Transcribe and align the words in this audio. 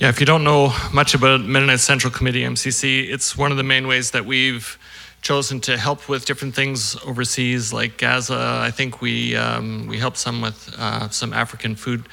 Yeah, 0.00 0.08
if 0.08 0.18
you 0.18 0.24
don't 0.24 0.44
know 0.44 0.72
much 0.94 1.12
about 1.12 1.42
Mennonite 1.42 1.78
Central 1.78 2.10
Committee, 2.10 2.40
MCC, 2.40 3.10
it's 3.10 3.36
one 3.36 3.50
of 3.50 3.58
the 3.58 3.62
main 3.62 3.86
ways 3.86 4.12
that 4.12 4.24
we've 4.24 4.78
chosen 5.20 5.60
to 5.60 5.76
help 5.76 6.08
with 6.08 6.24
different 6.24 6.54
things 6.54 6.96
overseas, 7.04 7.70
like 7.70 7.98
Gaza. 7.98 8.62
I 8.64 8.70
think 8.70 9.02
we 9.02 9.36
um, 9.36 9.86
we 9.88 9.98
helped 9.98 10.16
some 10.16 10.40
with 10.40 10.74
uh, 10.78 11.10
some 11.10 11.34
African 11.34 11.76
food 11.76 12.08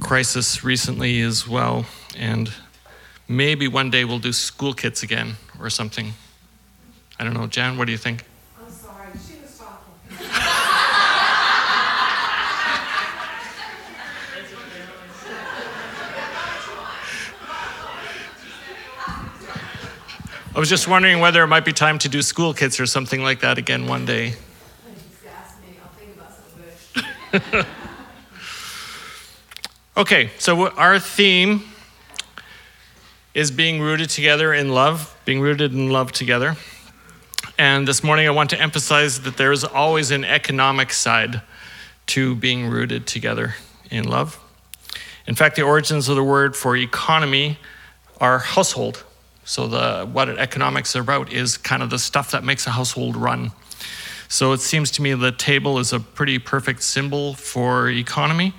crisis 0.00 0.64
recently 0.64 1.20
as 1.20 1.46
well, 1.46 1.86
and 2.18 2.52
maybe 3.28 3.68
one 3.68 3.90
day 3.90 4.04
we'll 4.04 4.18
do 4.18 4.32
school 4.32 4.74
kits 4.74 5.04
again 5.04 5.36
or 5.60 5.70
something. 5.70 6.14
I 7.20 7.22
don't 7.22 7.34
know, 7.34 7.46
Jan. 7.46 7.78
What 7.78 7.84
do 7.84 7.92
you 7.92 7.98
think? 7.98 8.24
I'm 8.60 8.68
sorry, 8.72 9.06
she 9.24 9.40
was 9.40 9.56
talking. 9.56 10.64
I 20.54 20.58
was 20.58 20.68
just 20.68 20.86
wondering 20.86 21.20
whether 21.20 21.42
it 21.42 21.48
might 21.48 21.64
be 21.64 21.72
time 21.72 21.98
to 22.00 22.08
do 22.08 22.22
school 22.22 22.54
kits 22.54 22.78
or 22.78 22.86
something 22.86 23.22
like 23.22 23.40
that 23.40 23.58
again 23.58 23.86
one 23.86 24.06
day. 24.06 24.34
Okay, 29.96 30.30
so 30.40 30.70
our 30.70 30.98
theme 30.98 31.62
is 33.32 33.52
being 33.52 33.80
rooted 33.80 34.10
together 34.10 34.52
in 34.52 34.70
love, 34.70 35.16
being 35.24 35.40
rooted 35.40 35.72
in 35.72 35.88
love 35.88 36.10
together. 36.10 36.56
And 37.60 37.86
this 37.86 38.02
morning 38.02 38.26
I 38.26 38.32
want 38.32 38.50
to 38.50 38.60
emphasize 38.60 39.20
that 39.20 39.36
there 39.36 39.52
is 39.52 39.62
always 39.62 40.10
an 40.10 40.24
economic 40.24 40.92
side 40.92 41.42
to 42.06 42.34
being 42.34 42.66
rooted 42.66 43.06
together 43.06 43.54
in 43.88 44.02
love. 44.02 44.40
In 45.28 45.36
fact, 45.36 45.54
the 45.54 45.62
origins 45.62 46.08
of 46.08 46.16
the 46.16 46.24
word 46.24 46.56
for 46.56 46.76
economy 46.76 47.58
are 48.20 48.40
household. 48.40 49.04
So 49.44 49.68
the 49.68 50.08
what 50.10 50.28
economics 50.28 50.96
are 50.96 51.00
about 51.00 51.32
is 51.32 51.56
kind 51.56 51.82
of 51.82 51.90
the 51.90 51.98
stuff 51.98 52.30
that 52.30 52.44
makes 52.44 52.66
a 52.66 52.70
household 52.70 53.16
run. 53.16 53.52
So 54.28 54.52
it 54.52 54.60
seems 54.60 54.90
to 54.92 55.02
me 55.02 55.12
the 55.14 55.32
table 55.32 55.78
is 55.78 55.92
a 55.92 56.00
pretty 56.00 56.38
perfect 56.38 56.82
symbol 56.82 57.34
for 57.34 57.88
economy. 57.88 58.54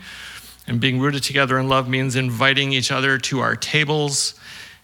And 0.67 0.79
being 0.79 0.99
rooted 0.99 1.23
together 1.23 1.59
in 1.59 1.67
love 1.67 1.87
means 1.87 2.15
inviting 2.15 2.71
each 2.71 2.91
other 2.91 3.17
to 3.19 3.39
our 3.39 3.55
tables 3.55 4.35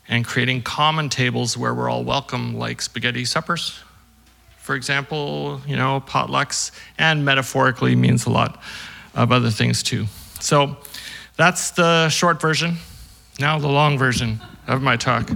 and 0.07 0.25
creating 0.25 0.63
common 0.63 1.09
tables 1.09 1.57
where 1.57 1.73
we're 1.73 1.89
all 1.89 2.03
welcome, 2.03 2.55
like 2.55 2.81
spaghetti 2.81 3.25
suppers, 3.25 3.79
for 4.57 4.75
example, 4.75 5.61
you 5.65 5.75
know, 5.75 6.03
potlucks, 6.05 6.71
and 6.97 7.25
metaphorically 7.25 7.95
means 7.95 8.25
a 8.25 8.29
lot 8.29 8.61
of 9.15 9.31
other 9.31 9.49
things 9.49 9.81
too. 9.81 10.05
So 10.39 10.77
that's 11.35 11.71
the 11.71 12.09
short 12.09 12.39
version. 12.39 12.77
Now, 13.39 13.57
the 13.57 13.67
long 13.67 13.97
version 13.97 14.39
of 14.67 14.81
my 14.81 14.97
talk. 14.97 15.29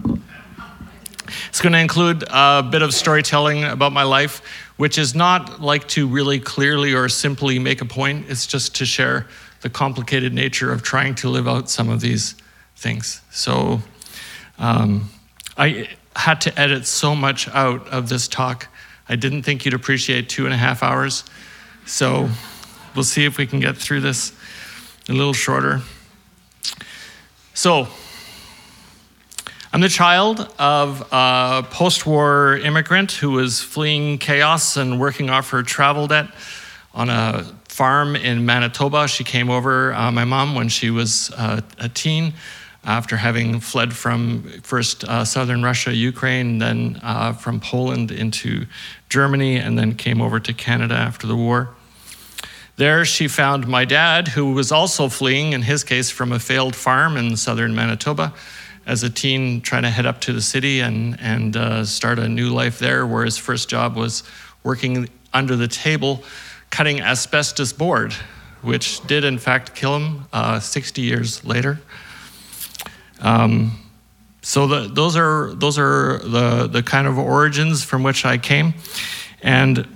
It's 1.49 1.61
going 1.61 1.73
to 1.73 1.79
include 1.79 2.23
a 2.29 2.63
bit 2.63 2.81
of 2.81 2.93
storytelling 2.93 3.63
about 3.63 3.91
my 3.91 4.03
life, 4.03 4.41
which 4.77 4.97
is 4.97 5.15
not 5.15 5.61
like 5.61 5.87
to 5.89 6.07
really 6.07 6.39
clearly 6.39 6.93
or 6.93 7.09
simply 7.09 7.59
make 7.59 7.81
a 7.81 7.85
point, 7.85 8.25
it's 8.29 8.45
just 8.45 8.75
to 8.75 8.85
share 8.85 9.27
the 9.61 9.69
complicated 9.69 10.33
nature 10.33 10.71
of 10.71 10.83
trying 10.83 11.15
to 11.15 11.29
live 11.29 11.47
out 11.47 11.69
some 11.69 11.89
of 11.89 12.01
these 12.01 12.35
things. 12.75 13.21
So 13.31 13.81
um, 14.59 15.09
I 15.57 15.89
had 16.15 16.41
to 16.41 16.59
edit 16.59 16.85
so 16.85 17.15
much 17.15 17.47
out 17.49 17.87
of 17.87 18.09
this 18.09 18.27
talk. 18.27 18.67
I 19.09 19.15
didn't 19.15 19.43
think 19.43 19.65
you'd 19.65 19.73
appreciate 19.73 20.29
two 20.29 20.45
and 20.45 20.53
a 20.53 20.57
half 20.57 20.83
hours. 20.83 21.23
So 21.85 22.29
we'll 22.95 23.03
see 23.03 23.25
if 23.25 23.37
we 23.37 23.47
can 23.47 23.59
get 23.59 23.77
through 23.77 24.01
this 24.01 24.33
a 25.09 25.13
little 25.13 25.33
shorter. 25.33 25.81
So, 27.53 27.87
I'm 29.75 29.81
the 29.81 29.89
child 29.89 30.39
of 30.57 31.05
a 31.11 31.67
post 31.69 32.05
war 32.05 32.55
immigrant 32.55 33.11
who 33.11 33.31
was 33.31 33.59
fleeing 33.59 34.19
chaos 34.19 34.77
and 34.77 35.01
working 35.01 35.29
off 35.29 35.49
her 35.49 35.63
travel 35.63 36.08
debt 36.08 36.30
on 36.93 37.09
a 37.09 37.43
farm 37.67 38.15
in 38.15 38.45
Manitoba. 38.45 39.09
She 39.09 39.25
came 39.25 39.49
over, 39.49 39.93
uh, 39.93 40.14
my 40.14 40.23
mom, 40.23 40.55
when 40.55 40.69
she 40.69 40.91
was 40.91 41.30
uh, 41.31 41.59
a 41.77 41.89
teen, 41.89 42.35
after 42.85 43.17
having 43.17 43.59
fled 43.59 43.93
from 43.93 44.43
first 44.64 45.03
uh, 45.03 45.25
southern 45.25 45.61
Russia, 45.61 45.93
Ukraine, 45.93 46.59
then 46.59 46.97
uh, 47.03 47.33
from 47.33 47.59
Poland 47.59 48.11
into 48.11 48.67
Germany, 49.09 49.58
and 49.58 49.77
then 49.77 49.95
came 49.95 50.21
over 50.21 50.39
to 50.39 50.53
Canada 50.53 50.95
after 50.95 51.27
the 51.27 51.35
war. 51.35 51.75
There, 52.77 53.03
she 53.03 53.27
found 53.27 53.67
my 53.67 53.83
dad, 53.83 54.30
who 54.30 54.53
was 54.53 54.71
also 54.71 55.09
fleeing, 55.09 55.52
in 55.52 55.64
his 55.64 55.83
case, 55.83 56.09
from 56.09 56.31
a 56.31 56.39
failed 56.39 56.77
farm 56.77 57.17
in 57.17 57.35
southern 57.35 57.75
Manitoba 57.75 58.33
as 58.85 59.03
a 59.03 59.09
teen 59.09 59.61
trying 59.61 59.83
to 59.83 59.89
head 59.89 60.05
up 60.05 60.21
to 60.21 60.33
the 60.33 60.41
city 60.41 60.79
and, 60.79 61.19
and 61.19 61.57
uh, 61.57 61.85
start 61.85 62.19
a 62.19 62.29
new 62.29 62.49
life 62.49 62.79
there, 62.79 63.05
where 63.05 63.25
his 63.25 63.37
first 63.37 63.69
job 63.69 63.95
was 63.95 64.23
working 64.63 65.09
under 65.33 65.55
the 65.55 65.67
table 65.67 66.23
cutting 66.69 67.01
asbestos 67.01 67.73
board, 67.73 68.13
which 68.61 69.05
did 69.07 69.23
in 69.23 69.37
fact 69.37 69.75
kill 69.75 69.97
him 69.97 70.25
uh, 70.33 70.59
60 70.59 71.01
years 71.01 71.45
later. 71.45 71.79
Um, 73.21 73.79
so 74.41 74.67
the, 74.67 74.87
those 74.87 75.15
are 75.15 75.53
those 75.55 75.79
are 75.79 76.19
the 76.19 76.67
the 76.67 76.83
kind 76.83 77.07
of 77.07 77.17
origins 77.17 77.83
from 77.83 78.03
which 78.03 78.25
I 78.25 78.37
came, 78.37 78.75
and 79.41 79.87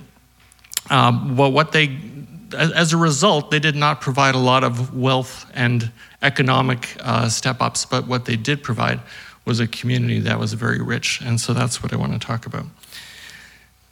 um, 0.90 1.38
well, 1.38 1.52
what 1.52 1.72
they 1.72 1.88
as 2.54 2.94
a 2.94 2.98
result 2.98 3.52
they 3.52 3.60
did 3.60 3.76
not 3.76 4.02
provide 4.02 4.36
a 4.36 4.40
lot 4.40 4.64
of 4.64 4.96
wealth 4.96 5.50
and 5.54 5.92
economic 6.22 6.96
uh, 7.00 7.30
step 7.30 7.62
ups, 7.62 7.86
but 7.86 8.08
what 8.08 8.26
they 8.26 8.36
did 8.36 8.64
provide 8.64 9.00
was 9.46 9.60
a 9.60 9.68
community 9.68 10.20
that 10.20 10.40
was 10.40 10.54
very 10.54 10.82
rich, 10.82 11.22
and 11.22 11.40
so 11.40 11.54
that's 11.54 11.82
what 11.82 11.94
I 11.94 11.96
want 11.96 12.14
to 12.14 12.20
talk 12.20 12.46
about. 12.46 12.66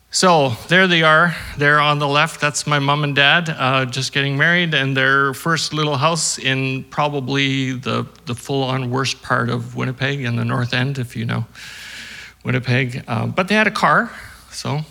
So 0.10 0.50
there 0.68 0.88
they 0.88 1.04
are. 1.04 1.36
There 1.58 1.80
on 1.80 2.00
the 2.00 2.08
left, 2.08 2.40
that's 2.40 2.66
my 2.66 2.80
mom 2.80 3.04
and 3.04 3.16
dad 3.16 3.50
uh, 3.50 3.86
just 3.86 4.14
getting 4.14 4.38
married, 4.38 4.74
and 4.74 4.96
their 4.96 5.34
first 5.34 5.74
little 5.74 5.98
house 5.98 6.40
in 6.40 6.86
probably 6.86 7.74
the, 7.74 8.08
the 8.26 8.36
full 8.36 8.64
on 8.64 8.90
worst 8.90 9.22
part 9.22 9.50
of 9.50 9.76
Winnipeg 9.76 10.22
in 10.22 10.36
the 10.36 10.46
north 10.46 10.74
end, 10.74 10.98
if 10.98 11.16
you 11.16 11.26
know 11.26 11.46
Winnipeg. 12.44 13.04
Uh, 13.08 13.28
but 13.28 13.48
they 13.48 13.56
had 13.56 13.68
a 13.68 13.72
car, 13.72 14.12
so 14.52 14.82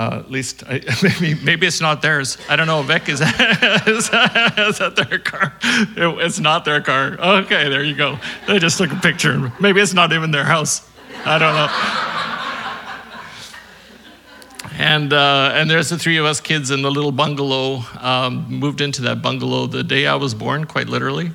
uh, 0.00 0.20
at 0.20 0.30
least 0.30 0.64
I, 0.66 0.80
maybe 1.02 1.34
maybe 1.42 1.66
it's 1.66 1.80
not 1.80 2.00
theirs. 2.00 2.38
I 2.48 2.56
don't 2.56 2.66
know. 2.66 2.80
Vic, 2.82 3.10
is 3.10 3.18
that, 3.18 3.84
is 3.86 4.08
that, 4.08 4.58
is 4.58 4.78
that 4.78 4.96
their 4.96 5.18
car? 5.18 5.52
It, 5.62 6.24
it's 6.24 6.38
not 6.38 6.64
their 6.64 6.80
car. 6.80 7.18
Okay, 7.20 7.68
there 7.68 7.84
you 7.84 7.94
go. 7.94 8.18
They 8.46 8.58
just 8.58 8.78
took 8.78 8.92
a 8.92 8.96
picture. 8.96 9.52
Maybe 9.60 9.80
it's 9.80 9.92
not 9.92 10.14
even 10.14 10.30
their 10.30 10.44
house. 10.44 10.88
I 11.26 11.38
don't 11.38 11.54
know. 11.54 11.68
And, 14.78 15.12
uh, 15.12 15.52
and 15.54 15.68
there's 15.68 15.90
the 15.90 15.98
three 15.98 16.16
of 16.16 16.24
us 16.24 16.40
kids 16.40 16.70
in 16.70 16.80
the 16.80 16.90
little 16.90 17.12
bungalow. 17.12 17.82
Um, 17.98 18.46
moved 18.48 18.80
into 18.80 19.02
that 19.02 19.20
bungalow 19.20 19.66
the 19.66 19.84
day 19.84 20.06
I 20.06 20.14
was 20.14 20.32
born, 20.32 20.64
quite 20.64 20.88
literally, 20.88 21.32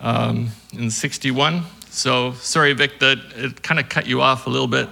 um, 0.00 0.48
in 0.72 0.90
61. 0.90 1.62
So 1.90 2.32
sorry, 2.32 2.72
Vic, 2.72 2.98
that 2.98 3.18
it 3.36 3.62
kind 3.62 3.78
of 3.78 3.88
cut 3.88 4.08
you 4.08 4.20
off 4.20 4.48
a 4.48 4.50
little 4.50 4.66
bit 4.66 4.88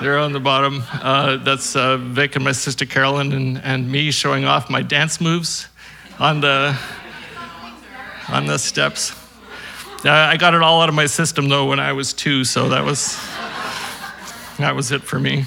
there 0.00 0.18
on 0.18 0.32
the 0.32 0.40
bottom. 0.40 0.82
Uh, 0.92 1.36
that's 1.36 1.76
uh, 1.76 1.96
Vic 1.96 2.34
and 2.34 2.44
my 2.44 2.52
sister 2.52 2.84
Carolyn 2.84 3.32
and, 3.32 3.58
and 3.58 3.90
me 3.90 4.10
showing 4.10 4.44
off 4.44 4.68
my 4.68 4.82
dance 4.82 5.20
moves 5.20 5.68
on 6.18 6.40
the, 6.40 6.76
on 8.28 8.46
the 8.46 8.58
steps. 8.58 9.12
Uh, 10.04 10.10
I 10.10 10.36
got 10.36 10.54
it 10.54 10.62
all 10.62 10.82
out 10.82 10.88
of 10.88 10.94
my 10.94 11.06
system 11.06 11.48
though 11.48 11.66
when 11.66 11.80
I 11.80 11.92
was 11.92 12.12
two, 12.12 12.44
so 12.44 12.68
that 12.70 12.84
was, 12.84 13.18
that 14.58 14.74
was 14.74 14.92
it 14.92 15.02
for 15.02 15.18
me. 15.18 15.44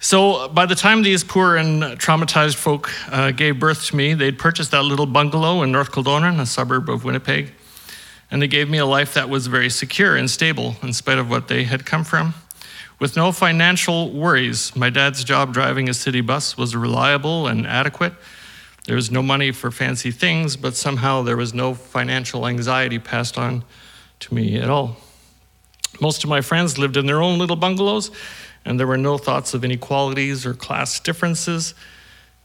So 0.00 0.48
by 0.48 0.66
the 0.66 0.74
time 0.74 1.02
these 1.02 1.24
poor 1.24 1.56
and 1.56 1.82
traumatized 1.82 2.56
folk 2.56 2.90
uh, 3.10 3.30
gave 3.30 3.58
birth 3.58 3.86
to 3.86 3.96
me, 3.96 4.14
they'd 4.14 4.38
purchased 4.38 4.70
that 4.72 4.82
little 4.82 5.06
bungalow 5.06 5.62
in 5.62 5.72
North 5.72 5.92
Kildonan, 5.92 6.40
a 6.40 6.46
suburb 6.46 6.90
of 6.90 7.04
Winnipeg, 7.04 7.52
and 8.34 8.42
they 8.42 8.48
gave 8.48 8.68
me 8.68 8.78
a 8.78 8.84
life 8.84 9.14
that 9.14 9.28
was 9.28 9.46
very 9.46 9.70
secure 9.70 10.16
and 10.16 10.28
stable 10.28 10.74
in 10.82 10.92
spite 10.92 11.18
of 11.18 11.30
what 11.30 11.46
they 11.46 11.62
had 11.62 11.86
come 11.86 12.02
from. 12.02 12.34
With 12.98 13.14
no 13.14 13.30
financial 13.30 14.10
worries, 14.10 14.74
my 14.74 14.90
dad's 14.90 15.22
job 15.22 15.54
driving 15.54 15.88
a 15.88 15.94
city 15.94 16.20
bus 16.20 16.56
was 16.56 16.74
reliable 16.74 17.46
and 17.46 17.64
adequate. 17.64 18.12
There 18.86 18.96
was 18.96 19.08
no 19.08 19.22
money 19.22 19.52
for 19.52 19.70
fancy 19.70 20.10
things, 20.10 20.56
but 20.56 20.74
somehow 20.74 21.22
there 21.22 21.36
was 21.36 21.54
no 21.54 21.74
financial 21.74 22.48
anxiety 22.48 22.98
passed 22.98 23.38
on 23.38 23.62
to 24.18 24.34
me 24.34 24.58
at 24.58 24.68
all. 24.68 24.96
Most 26.00 26.24
of 26.24 26.28
my 26.28 26.40
friends 26.40 26.76
lived 26.76 26.96
in 26.96 27.06
their 27.06 27.22
own 27.22 27.38
little 27.38 27.54
bungalows 27.54 28.10
and 28.64 28.80
there 28.80 28.88
were 28.88 28.98
no 28.98 29.16
thoughts 29.16 29.54
of 29.54 29.64
inequalities 29.64 30.44
or 30.44 30.54
class 30.54 30.98
differences. 30.98 31.72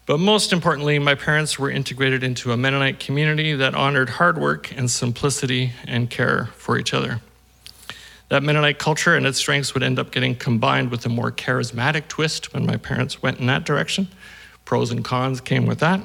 But 0.10 0.20
most 0.20 0.52
importantly, 0.52 0.98
my 0.98 1.14
parents 1.14 1.60
were 1.60 1.70
integrated 1.70 2.24
into 2.24 2.52
a 2.52 2.58
Mennonite 2.58 3.00
community 3.00 3.54
that 3.54 3.76
honored 3.76 4.10
hard 4.10 4.40
work 4.40 4.76
and 4.76 4.90
simplicity 4.90 5.74
and 5.86 6.10
care 6.10 6.48
for 6.56 6.80
each 6.80 6.96
other. 6.96 7.22
That 8.30 8.42
Mennonite 8.42 8.80
culture 8.80 9.14
and 9.14 9.28
its 9.28 9.38
strengths 9.38 9.76
would 9.76 9.84
end 9.84 10.00
up 10.00 10.10
getting 10.10 10.34
combined 10.34 10.90
with 10.90 11.06
a 11.06 11.10
more 11.10 11.32
charismatic 11.32 12.08
twist 12.08 12.56
when 12.56 12.66
my 12.66 12.76
parents 12.76 13.22
went 13.22 13.40
in 13.40 13.46
that 13.46 13.66
direction. 13.66 14.08
Pros 14.66 14.90
and 14.90 15.06
cons 15.06 15.42
came 15.42 15.68
with 15.68 15.78
that. 15.78 16.02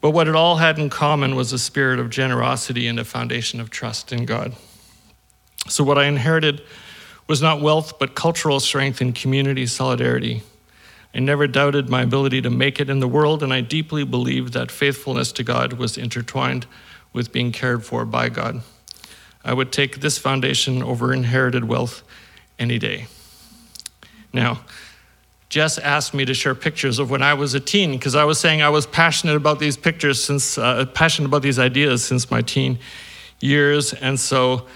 But 0.00 0.10
what 0.10 0.26
it 0.26 0.34
all 0.34 0.56
had 0.56 0.76
in 0.76 0.90
common 0.90 1.36
was 1.36 1.52
a 1.52 1.60
spirit 1.60 2.00
of 2.00 2.10
generosity 2.10 2.88
and 2.88 2.98
a 2.98 3.04
foundation 3.04 3.60
of 3.60 3.70
trust 3.70 4.12
in 4.12 4.24
God. 4.24 4.52
So, 5.68 5.84
what 5.84 5.96
I 5.96 6.06
inherited 6.06 6.60
was 7.28 7.40
not 7.40 7.60
wealth, 7.60 8.00
but 8.00 8.16
cultural 8.16 8.58
strength 8.58 9.00
and 9.00 9.14
community 9.14 9.66
solidarity. 9.66 10.42
I 11.16 11.18
never 11.18 11.46
doubted 11.46 11.88
my 11.88 12.02
ability 12.02 12.42
to 12.42 12.50
make 12.50 12.78
it 12.78 12.90
in 12.90 13.00
the 13.00 13.08
world, 13.08 13.42
and 13.42 13.50
I 13.50 13.62
deeply 13.62 14.04
believed 14.04 14.52
that 14.52 14.70
faithfulness 14.70 15.32
to 15.32 15.42
God 15.42 15.72
was 15.72 15.96
intertwined 15.96 16.66
with 17.14 17.32
being 17.32 17.52
cared 17.52 17.86
for 17.86 18.04
by 18.04 18.28
God. 18.28 18.60
I 19.42 19.54
would 19.54 19.72
take 19.72 20.00
this 20.00 20.18
foundation 20.18 20.82
over 20.82 21.14
inherited 21.14 21.64
wealth 21.64 22.02
any 22.58 22.78
day. 22.78 23.06
Now, 24.34 24.60
Jess 25.48 25.78
asked 25.78 26.12
me 26.12 26.26
to 26.26 26.34
share 26.34 26.54
pictures 26.54 26.98
of 26.98 27.08
when 27.08 27.22
I 27.22 27.32
was 27.32 27.54
a 27.54 27.60
teen 27.60 27.92
because 27.92 28.14
I 28.14 28.24
was 28.24 28.38
saying 28.38 28.60
I 28.60 28.68
was 28.68 28.86
passionate 28.86 29.36
about 29.36 29.58
these 29.58 29.78
pictures 29.78 30.22
since, 30.22 30.58
uh, 30.58 30.84
passionate 30.84 31.28
about 31.28 31.40
these 31.40 31.58
ideas 31.58 32.04
since 32.04 32.30
my 32.30 32.42
teen 32.42 32.78
years. 33.40 33.94
And 33.94 34.20
so 34.20 34.66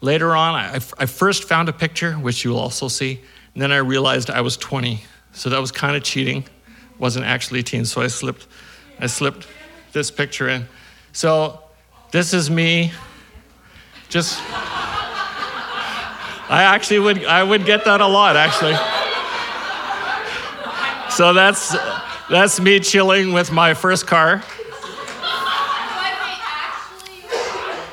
later 0.00 0.34
on, 0.34 0.56
I, 0.56 0.74
I 0.98 1.06
first 1.06 1.44
found 1.44 1.68
a 1.68 1.72
picture, 1.72 2.14
which 2.14 2.44
you 2.44 2.50
will 2.50 2.58
also 2.58 2.88
see, 2.88 3.20
and 3.52 3.62
then 3.62 3.70
I 3.70 3.76
realized 3.76 4.28
I 4.28 4.40
was 4.40 4.56
20. 4.56 5.04
So 5.34 5.50
that 5.50 5.60
was 5.60 5.70
kind 5.72 5.96
of 5.96 6.02
cheating. 6.02 6.44
Wasn't 6.98 7.26
actually 7.26 7.62
teen, 7.62 7.84
so 7.84 8.00
I 8.00 8.06
slipped, 8.06 8.46
I 8.98 9.06
slipped 9.06 9.46
this 9.92 10.10
picture 10.10 10.48
in. 10.48 10.66
So 11.12 11.60
this 12.12 12.32
is 12.32 12.50
me. 12.50 12.92
Just, 14.08 14.40
I 16.48 16.62
actually 16.66 17.00
would, 17.00 17.24
I 17.24 17.42
would 17.42 17.66
get 17.66 17.84
that 17.84 18.00
a 18.00 18.06
lot, 18.06 18.36
actually. 18.36 18.76
So 21.10 21.32
that's 21.32 21.76
that's 22.28 22.58
me 22.58 22.80
chilling 22.80 23.32
with 23.32 23.52
my 23.52 23.74
first 23.74 24.06
car. 24.06 24.42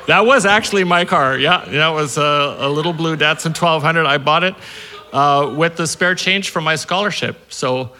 That 0.08 0.26
was 0.26 0.44
actually 0.44 0.82
my 0.82 1.04
car. 1.04 1.38
Yeah, 1.38 1.64
that 1.66 1.88
was 1.90 2.18
a, 2.18 2.56
a 2.58 2.68
little 2.68 2.92
blue 2.92 3.16
Datsun 3.16 3.56
1200. 3.56 4.06
I 4.06 4.18
bought 4.18 4.42
it 4.42 4.54
uh, 5.12 5.54
with 5.56 5.76
the 5.76 5.86
spare 5.86 6.14
change 6.14 6.50
from 6.50 6.64
my 6.64 6.76
scholarship. 6.76 7.52
So 7.52 7.92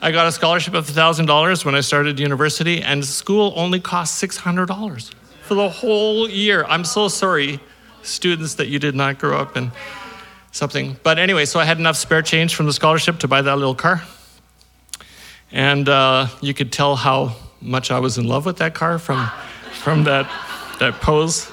I 0.00 0.10
got 0.10 0.26
a 0.26 0.32
scholarship 0.32 0.74
of 0.74 0.86
$1,000 0.86 1.64
when 1.64 1.74
I 1.74 1.80
started 1.80 2.18
university, 2.18 2.82
and 2.82 3.04
school 3.04 3.52
only 3.56 3.80
cost 3.80 4.22
$600 4.22 5.14
for 5.42 5.54
the 5.54 5.68
whole 5.68 6.28
year. 6.28 6.64
I'm 6.64 6.84
so 6.84 7.08
sorry, 7.08 7.60
students, 8.02 8.54
that 8.54 8.68
you 8.68 8.78
did 8.78 8.94
not 8.94 9.18
grow 9.18 9.36
up 9.36 9.56
in 9.56 9.72
something. 10.52 10.96
But 11.02 11.18
anyway, 11.18 11.44
so 11.44 11.58
I 11.60 11.64
had 11.64 11.78
enough 11.78 11.96
spare 11.96 12.22
change 12.22 12.54
from 12.54 12.66
the 12.66 12.72
scholarship 12.72 13.18
to 13.20 13.28
buy 13.28 13.42
that 13.42 13.56
little 13.56 13.74
car. 13.74 14.02
And 15.50 15.88
uh, 15.88 16.28
you 16.40 16.54
could 16.54 16.72
tell 16.72 16.96
how 16.96 17.36
much 17.60 17.90
I 17.90 17.98
was 17.98 18.18
in 18.18 18.26
love 18.26 18.46
with 18.46 18.58
that 18.58 18.74
car 18.74 18.98
from, 18.98 19.30
from 19.72 20.04
that, 20.04 20.30
that 20.78 21.00
pose. 21.00 21.50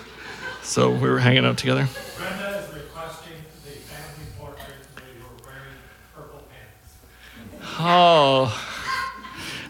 So 0.63 0.91
we 0.91 1.09
were 1.09 1.19
hanging 1.19 1.45
out 1.45 1.57
together. 1.57 1.87
Brenda 2.17 2.59
is 2.59 2.73
requesting 2.73 3.33
the 3.65 3.71
family 3.71 4.25
portrait 4.37 4.75
where 4.95 5.05
you 5.15 5.23
were 5.23 5.43
wearing 5.43 5.75
purple 6.15 6.43
pants. 6.49 7.67
Oh. 7.79 8.53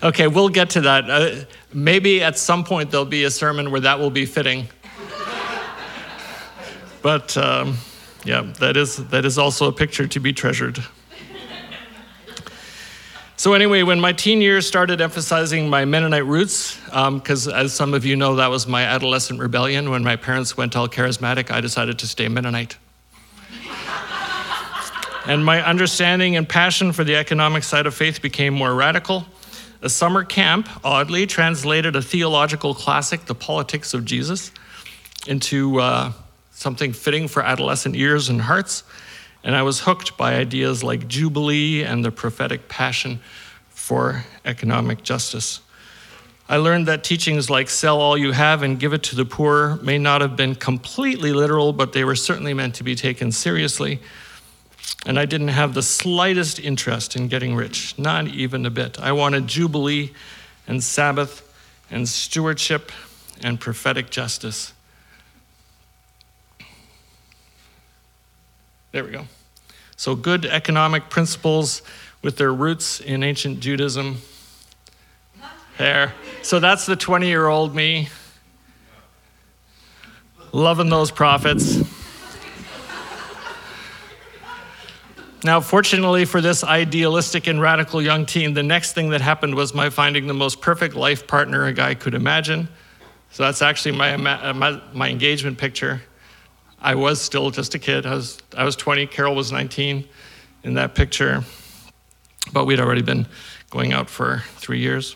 Okay, 0.01 0.27
we'll 0.27 0.49
get 0.49 0.71
to 0.71 0.81
that. 0.81 1.09
Uh, 1.09 1.45
maybe 1.73 2.23
at 2.23 2.37
some 2.37 2.63
point 2.63 2.89
there'll 2.89 3.05
be 3.05 3.25
a 3.25 3.31
sermon 3.31 3.69
where 3.69 3.81
that 3.81 3.99
will 3.99 4.09
be 4.09 4.25
fitting. 4.25 4.67
but 7.01 7.37
um, 7.37 7.77
yeah, 8.25 8.41
that 8.59 8.77
is, 8.77 8.97
that 9.09 9.25
is 9.25 9.37
also 9.37 9.67
a 9.67 9.71
picture 9.71 10.07
to 10.07 10.19
be 10.19 10.33
treasured. 10.33 10.83
So, 13.35 13.53
anyway, 13.53 13.83
when 13.83 14.01
my 14.01 14.11
teen 14.11 14.41
years 14.41 14.67
started 14.67 14.99
emphasizing 14.99 15.69
my 15.69 15.85
Mennonite 15.85 16.25
roots, 16.25 16.77
because 16.87 17.47
um, 17.47 17.53
as 17.53 17.71
some 17.71 17.93
of 17.93 18.05
you 18.05 18.17
know, 18.17 18.35
that 18.35 18.47
was 18.47 18.67
my 18.67 18.83
adolescent 18.83 19.39
rebellion. 19.39 19.91
When 19.91 20.03
my 20.03 20.17
parents 20.17 20.57
went 20.57 20.75
all 20.75 20.89
charismatic, 20.89 21.49
I 21.49 21.61
decided 21.61 21.99
to 21.99 22.07
stay 22.07 22.27
Mennonite. 22.27 22.75
And 25.29 25.45
my 25.45 25.63
understanding 25.65 26.35
and 26.35 26.47
passion 26.47 26.91
for 26.91 27.03
the 27.03 27.15
economic 27.15 27.63
side 27.63 27.85
of 27.85 27.93
faith 27.93 28.21
became 28.21 28.53
more 28.53 28.73
radical. 28.73 29.25
A 29.81 29.89
summer 29.89 30.23
camp 30.23 30.67
oddly 30.83 31.25
translated 31.25 31.95
a 31.95 32.01
theological 32.01 32.73
classic, 32.73 33.25
The 33.25 33.35
Politics 33.35 33.93
of 33.93 34.03
Jesus, 34.03 34.51
into 35.27 35.79
uh, 35.79 36.11
something 36.51 36.91
fitting 36.91 37.27
for 37.27 37.41
adolescent 37.41 37.95
ears 37.95 38.27
and 38.27 38.41
hearts 38.41 38.83
and 39.43 39.55
I 39.55 39.63
was 39.63 39.81
hooked 39.81 40.17
by 40.17 40.35
ideas 40.35 40.83
like 40.83 41.07
Jubilee 41.07 41.83
and 41.83 42.03
the 42.03 42.11
prophetic 42.11 42.67
passion 42.67 43.19
for 43.69 44.25
economic 44.43 45.01
justice. 45.01 45.61
I 46.49 46.57
learned 46.57 46.87
that 46.87 47.03
teachings 47.03 47.49
like 47.49 47.69
sell 47.69 48.01
all 48.01 48.17
you 48.17 48.31
have 48.31 48.63
and 48.63 48.79
give 48.79 48.91
it 48.91 49.03
to 49.03 49.15
the 49.15 49.23
poor 49.23 49.77
may 49.77 49.97
not 49.97 50.21
have 50.21 50.35
been 50.35 50.55
completely 50.55 51.31
literal, 51.31 51.73
but 51.73 51.93
they 51.93 52.03
were 52.03 52.15
certainly 52.15 52.53
meant 52.53 52.75
to 52.75 52.83
be 52.83 52.95
taken 52.95 53.31
seriously. 53.31 53.99
And 55.05 55.17
I 55.17 55.25
didn't 55.25 55.49
have 55.49 55.73
the 55.73 55.81
slightest 55.81 56.59
interest 56.59 57.15
in 57.15 57.27
getting 57.27 57.55
rich, 57.55 57.97
not 57.97 58.27
even 58.27 58.65
a 58.65 58.69
bit. 58.69 58.99
I 58.99 59.11
wanted 59.11 59.47
Jubilee 59.47 60.11
and 60.67 60.83
Sabbath 60.83 61.45
and 61.89 62.07
stewardship 62.07 62.91
and 63.41 63.59
prophetic 63.59 64.09
justice. 64.09 64.73
There 68.91 69.03
we 69.03 69.11
go. 69.11 69.25
So, 69.95 70.15
good 70.15 70.45
economic 70.45 71.09
principles 71.09 71.81
with 72.21 72.37
their 72.37 72.53
roots 72.53 72.99
in 72.99 73.23
ancient 73.23 73.59
Judaism. 73.59 74.17
There. 75.77 76.13
So, 76.41 76.59
that's 76.59 76.85
the 76.85 76.95
20 76.95 77.27
year 77.27 77.47
old 77.47 77.75
me. 77.75 78.09
Loving 80.51 80.89
those 80.89 81.11
prophets. 81.11 81.83
Now, 85.41 85.61
fortunately 85.61 86.25
for 86.25 86.41
this 86.41 86.65
idealistic 86.65 87.47
and 87.47 87.61
radical 87.61 88.01
young 88.01 88.25
teen, 88.25 88.53
the 88.53 88.63
next 88.63 88.91
thing 88.91 89.09
that 89.11 89.21
happened 89.21 89.55
was 89.55 89.73
my 89.73 89.89
finding 89.89 90.27
the 90.27 90.33
most 90.33 90.59
perfect 90.59 90.95
life 90.95 91.27
partner 91.27 91.65
a 91.65 91.71
guy 91.71 91.95
could 91.95 92.13
imagine. 92.13 92.67
So 93.31 93.43
that's 93.43 93.61
actually 93.61 93.93
my, 93.93 94.15
uh, 94.15 94.53
my, 94.53 94.81
my 94.91 95.09
engagement 95.09 95.57
picture. 95.57 96.01
I 96.81 96.95
was 96.95 97.21
still 97.21 97.51
just 97.51 97.73
a 97.73 97.79
kid. 97.79 98.05
I 98.05 98.15
was, 98.15 98.39
I 98.57 98.65
was 98.65 98.75
20, 98.75 99.07
Carol 99.07 99.33
was 99.33 99.51
19 99.51 100.05
in 100.63 100.73
that 100.73 100.93
picture, 100.93 101.43
but 102.51 102.65
we'd 102.65 102.81
already 102.81 103.01
been 103.01 103.25
going 103.69 103.93
out 103.93 104.09
for 104.09 104.43
three 104.57 104.79
years. 104.79 105.15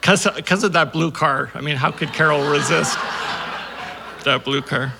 Because 0.00 0.62
of 0.62 0.72
that 0.72 0.92
blue 0.92 1.10
car. 1.10 1.50
I 1.54 1.60
mean, 1.62 1.76
how 1.76 1.90
could 1.90 2.12
Carol 2.12 2.48
resist 2.48 2.94
that 4.24 4.42
blue 4.44 4.62
car? 4.62 4.92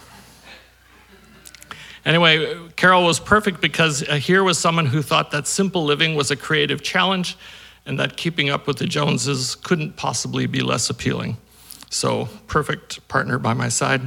Anyway, 2.09 2.57
Carol 2.75 3.05
was 3.05 3.21
perfect 3.21 3.61
because 3.61 4.03
uh, 4.09 4.15
here 4.15 4.43
was 4.43 4.57
someone 4.57 4.87
who 4.87 5.03
thought 5.03 5.31
that 5.31 5.47
simple 5.47 5.85
living 5.85 6.15
was 6.15 6.31
a 6.31 6.37
creative 6.37 6.83
challenge 6.83 7.37
and 7.85 7.99
that 7.99 8.17
keeping 8.17 8.49
up 8.49 8.67
with 8.67 8.79
the 8.79 8.87
Joneses 8.87 9.55
couldn't 9.57 9.95
possibly 9.95 10.47
be 10.47 10.61
less 10.61 10.89
appealing. 10.89 11.37
So, 11.91 12.31
perfect 12.47 13.07
partner 13.09 13.39
by 13.39 13.53
my 13.53 13.69
side. 13.69 14.01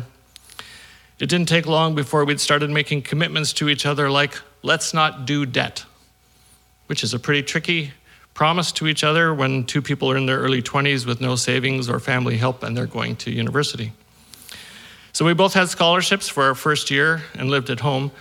It 1.20 1.30
didn't 1.30 1.48
take 1.48 1.68
long 1.68 1.94
before 1.94 2.26
we'd 2.26 2.40
started 2.40 2.72
making 2.72 3.04
commitments 3.04 3.54
to 3.54 3.70
each 3.70 3.86
other 3.86 4.10
like, 4.10 4.34
let's 4.64 4.96
not 4.96 5.28
do 5.28 5.46
debt, 5.46 5.86
which 6.88 7.04
is 7.04 7.14
a 7.14 7.20
pretty 7.20 7.44
tricky 7.44 7.92
promise 8.34 8.72
to 8.72 8.88
each 8.88 9.04
other 9.04 9.32
when 9.32 9.64
two 9.64 9.84
people 9.84 10.12
are 10.12 10.18
in 10.18 10.26
their 10.26 10.40
early 10.40 10.64
20s 10.64 11.06
with 11.06 11.22
no 11.22 11.36
savings 11.36 11.88
or 11.88 12.00
family 12.00 12.38
help 12.38 12.64
and 12.64 12.76
they're 12.76 12.88
going 12.88 13.16
to 13.18 13.30
university. 13.30 13.92
So 15.14 15.26
we 15.26 15.34
both 15.34 15.54
had 15.54 15.70
scholarships 15.70 16.30
for 16.30 16.44
our 16.44 16.56
first 16.56 16.90
year 16.90 17.22
and 17.36 17.50
lived 17.50 17.70
at 17.70 17.82
home. 17.82 18.12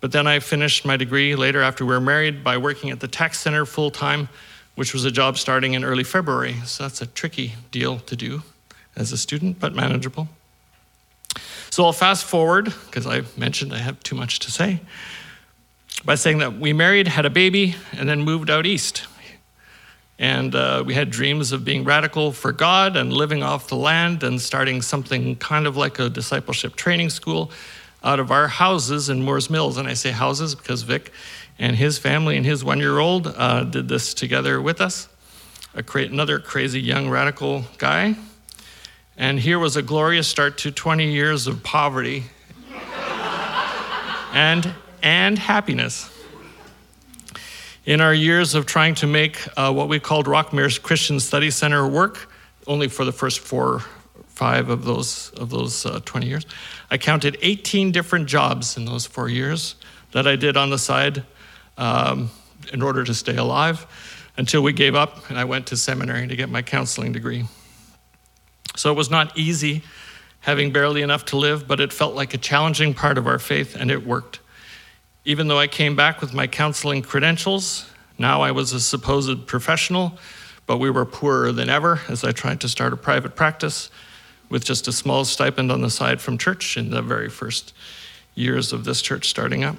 But 0.00 0.12
then 0.12 0.26
I 0.26 0.38
finished 0.38 0.84
my 0.84 0.96
degree 0.96 1.34
later 1.34 1.60
after 1.60 1.84
we 1.84 1.92
were 1.92 2.00
married 2.00 2.44
by 2.44 2.56
working 2.56 2.90
at 2.90 3.00
the 3.00 3.08
tax 3.08 3.40
center 3.40 3.66
full 3.66 3.90
time, 3.90 4.28
which 4.76 4.94
was 4.94 5.04
a 5.04 5.10
job 5.10 5.36
starting 5.36 5.74
in 5.74 5.84
early 5.84 6.04
February. 6.04 6.54
So 6.64 6.84
that's 6.84 7.02
a 7.02 7.06
tricky 7.06 7.54
deal 7.72 7.98
to 8.00 8.14
do 8.14 8.42
as 8.96 9.12
a 9.12 9.18
student, 9.18 9.58
but 9.58 9.74
manageable. 9.74 10.28
So 11.70 11.84
I'll 11.84 11.92
fast 11.92 12.24
forward, 12.24 12.72
because 12.86 13.06
I 13.06 13.22
mentioned 13.36 13.74
I 13.74 13.78
have 13.78 14.02
too 14.02 14.16
much 14.16 14.38
to 14.40 14.50
say, 14.50 14.80
by 16.04 16.14
saying 16.14 16.38
that 16.38 16.58
we 16.58 16.72
married, 16.72 17.08
had 17.08 17.26
a 17.26 17.30
baby, 17.30 17.74
and 17.92 18.08
then 18.08 18.22
moved 18.22 18.50
out 18.50 18.66
east. 18.66 19.06
And 20.18 20.54
uh, 20.54 20.82
we 20.84 20.94
had 20.94 21.10
dreams 21.10 21.52
of 21.52 21.64
being 21.64 21.84
radical 21.84 22.32
for 22.32 22.50
God 22.52 22.96
and 22.96 23.12
living 23.12 23.42
off 23.42 23.68
the 23.68 23.76
land 23.76 24.22
and 24.22 24.40
starting 24.40 24.82
something 24.82 25.36
kind 25.36 25.66
of 25.66 25.76
like 25.76 25.98
a 25.98 26.08
discipleship 26.08 26.74
training 26.74 27.10
school 27.10 27.52
out 28.02 28.18
of 28.18 28.30
our 28.30 28.48
houses 28.48 29.08
in 29.08 29.22
Moores 29.22 29.48
Mills. 29.48 29.76
And 29.76 29.86
I 29.86 29.94
say 29.94 30.10
houses 30.10 30.54
because 30.54 30.82
Vic 30.82 31.12
and 31.58 31.76
his 31.76 31.98
family 31.98 32.36
and 32.36 32.44
his 32.44 32.64
one 32.64 32.78
year 32.78 32.98
old 32.98 33.28
uh, 33.28 33.64
did 33.64 33.88
this 33.88 34.14
together 34.14 34.60
with 34.60 34.80
us. 34.80 35.08
Cra- 35.86 36.02
another 36.02 36.40
crazy 36.40 36.80
young 36.80 37.08
radical 37.08 37.64
guy 37.78 38.16
and 39.20 39.40
here 39.40 39.58
was 39.58 39.74
a 39.76 39.82
glorious 39.82 40.28
start 40.28 40.58
to 40.58 40.70
20 40.70 41.10
years 41.10 41.48
of 41.48 41.64
poverty 41.64 42.22
and, 44.32 44.72
and 45.02 45.36
happiness. 45.36 46.08
In 47.88 48.02
our 48.02 48.12
years 48.12 48.54
of 48.54 48.66
trying 48.66 48.96
to 48.96 49.06
make 49.06 49.38
uh, 49.56 49.72
what 49.72 49.88
we 49.88 49.98
called 49.98 50.26
Rockmere's 50.26 50.78
Christian 50.78 51.18
Study 51.18 51.50
Center 51.50 51.88
work, 51.88 52.30
only 52.66 52.86
for 52.86 53.06
the 53.06 53.12
first 53.12 53.40
four, 53.40 53.82
five 54.26 54.68
of 54.68 54.84
those 54.84 55.30
of 55.38 55.48
those 55.48 55.86
uh, 55.86 55.98
20 56.04 56.26
years, 56.26 56.44
I 56.90 56.98
counted 56.98 57.38
18 57.40 57.90
different 57.90 58.26
jobs 58.28 58.76
in 58.76 58.84
those 58.84 59.06
four 59.06 59.30
years 59.30 59.74
that 60.12 60.26
I 60.26 60.36
did 60.36 60.54
on 60.54 60.68
the 60.68 60.76
side 60.76 61.24
um, 61.78 62.30
in 62.74 62.82
order 62.82 63.04
to 63.04 63.14
stay 63.14 63.36
alive 63.38 63.86
until 64.36 64.62
we 64.62 64.74
gave 64.74 64.94
up 64.94 65.30
and 65.30 65.38
I 65.38 65.44
went 65.46 65.68
to 65.68 65.76
seminary 65.78 66.28
to 66.28 66.36
get 66.36 66.50
my 66.50 66.60
counseling 66.60 67.12
degree. 67.12 67.46
So 68.76 68.92
it 68.92 68.98
was 68.98 69.08
not 69.08 69.34
easy 69.38 69.82
having 70.40 70.72
barely 70.72 71.00
enough 71.00 71.24
to 71.24 71.38
live, 71.38 71.66
but 71.66 71.80
it 71.80 71.94
felt 71.94 72.14
like 72.14 72.34
a 72.34 72.38
challenging 72.38 72.92
part 72.92 73.16
of 73.16 73.26
our 73.26 73.38
faith 73.38 73.74
and 73.74 73.90
it 73.90 74.06
worked. 74.06 74.40
Even 75.28 75.46
though 75.46 75.58
I 75.58 75.66
came 75.66 75.94
back 75.94 76.22
with 76.22 76.32
my 76.32 76.46
counseling 76.46 77.02
credentials, 77.02 77.84
now 78.16 78.40
I 78.40 78.50
was 78.50 78.72
a 78.72 78.80
supposed 78.80 79.46
professional, 79.46 80.16
but 80.64 80.78
we 80.78 80.88
were 80.88 81.04
poorer 81.04 81.52
than 81.52 81.68
ever 81.68 82.00
as 82.08 82.24
I 82.24 82.32
tried 82.32 82.62
to 82.62 82.68
start 82.68 82.94
a 82.94 82.96
private 82.96 83.36
practice 83.36 83.90
with 84.48 84.64
just 84.64 84.88
a 84.88 84.92
small 84.92 85.26
stipend 85.26 85.70
on 85.70 85.82
the 85.82 85.90
side 85.90 86.22
from 86.22 86.38
church 86.38 86.78
in 86.78 86.88
the 86.88 87.02
very 87.02 87.28
first 87.28 87.74
years 88.34 88.72
of 88.72 88.84
this 88.84 89.02
church 89.02 89.28
starting 89.28 89.64
up. 89.64 89.76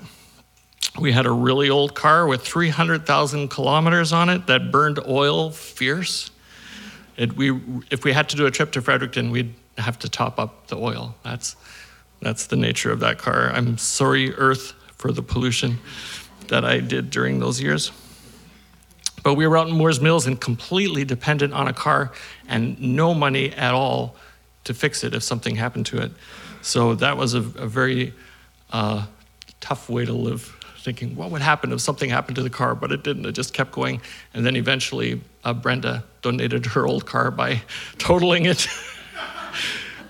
We 0.99 1.13
had 1.13 1.25
a 1.25 1.31
really 1.31 1.67
old 1.67 1.95
car 1.95 2.27
with 2.27 2.43
300,000 2.43 3.47
kilometers 3.47 4.13
on 4.13 4.29
it 4.29 4.45
that 4.45 4.71
burned 4.71 4.99
oil 5.07 5.49
fierce. 5.49 6.29
It, 7.17 7.35
we, 7.35 7.59
if 7.89 8.03
we 8.03 8.13
had 8.13 8.29
to 8.29 8.35
do 8.35 8.45
a 8.45 8.51
trip 8.51 8.71
to 8.73 8.83
Fredericton, 8.83 9.31
we'd 9.31 9.55
have 9.79 9.97
to 9.97 10.09
top 10.09 10.37
up 10.37 10.67
the 10.67 10.77
oil. 10.77 11.15
That's, 11.23 11.55
that's 12.21 12.45
the 12.45 12.55
nature 12.55 12.91
of 12.91 12.99
that 12.99 13.17
car. 13.17 13.49
I'm 13.49 13.79
sorry, 13.79 14.31
Earth, 14.35 14.75
for 14.99 15.11
the 15.11 15.23
pollution 15.23 15.79
that 16.49 16.63
I 16.63 16.79
did 16.79 17.09
during 17.09 17.39
those 17.39 17.59
years. 17.59 17.91
But 19.23 19.33
we 19.33 19.47
were 19.47 19.57
out 19.57 19.67
in 19.67 19.75
Moores 19.75 19.99
Mills 19.99 20.27
and 20.27 20.39
completely 20.39 21.03
dependent 21.03 21.53
on 21.53 21.67
a 21.67 21.73
car 21.73 22.11
and 22.47 22.79
no 22.79 23.13
money 23.13 23.51
at 23.51 23.73
all 23.73 24.15
to 24.65 24.73
fix 24.73 25.03
it 25.03 25.15
if 25.15 25.23
something 25.23 25.55
happened 25.55 25.85
to 25.87 26.01
it. 26.01 26.11
So 26.61 26.95
that 26.95 27.17
was 27.17 27.33
a, 27.33 27.39
a 27.39 27.67
very 27.67 28.13
uh, 28.71 29.05
tough 29.61 29.89
way 29.89 30.05
to 30.05 30.13
live, 30.13 30.55
thinking, 30.79 31.15
what 31.15 31.31
would 31.31 31.41
happen 31.41 31.71
if 31.71 31.81
something 31.81 32.09
happened 32.09 32.35
to 32.35 32.43
the 32.43 32.49
car? 32.49 32.75
But 32.75 32.91
it 32.91 33.03
didn't, 33.03 33.25
it 33.25 33.31
just 33.31 33.53
kept 33.53 33.71
going. 33.71 34.01
And 34.33 34.45
then 34.45 34.55
eventually, 34.55 35.21
uh, 35.43 35.53
Brenda 35.53 36.03
donated 36.21 36.65
her 36.67 36.85
old 36.85 37.05
car 37.05 37.31
by 37.31 37.61
totaling 37.97 38.45
it. 38.45 38.67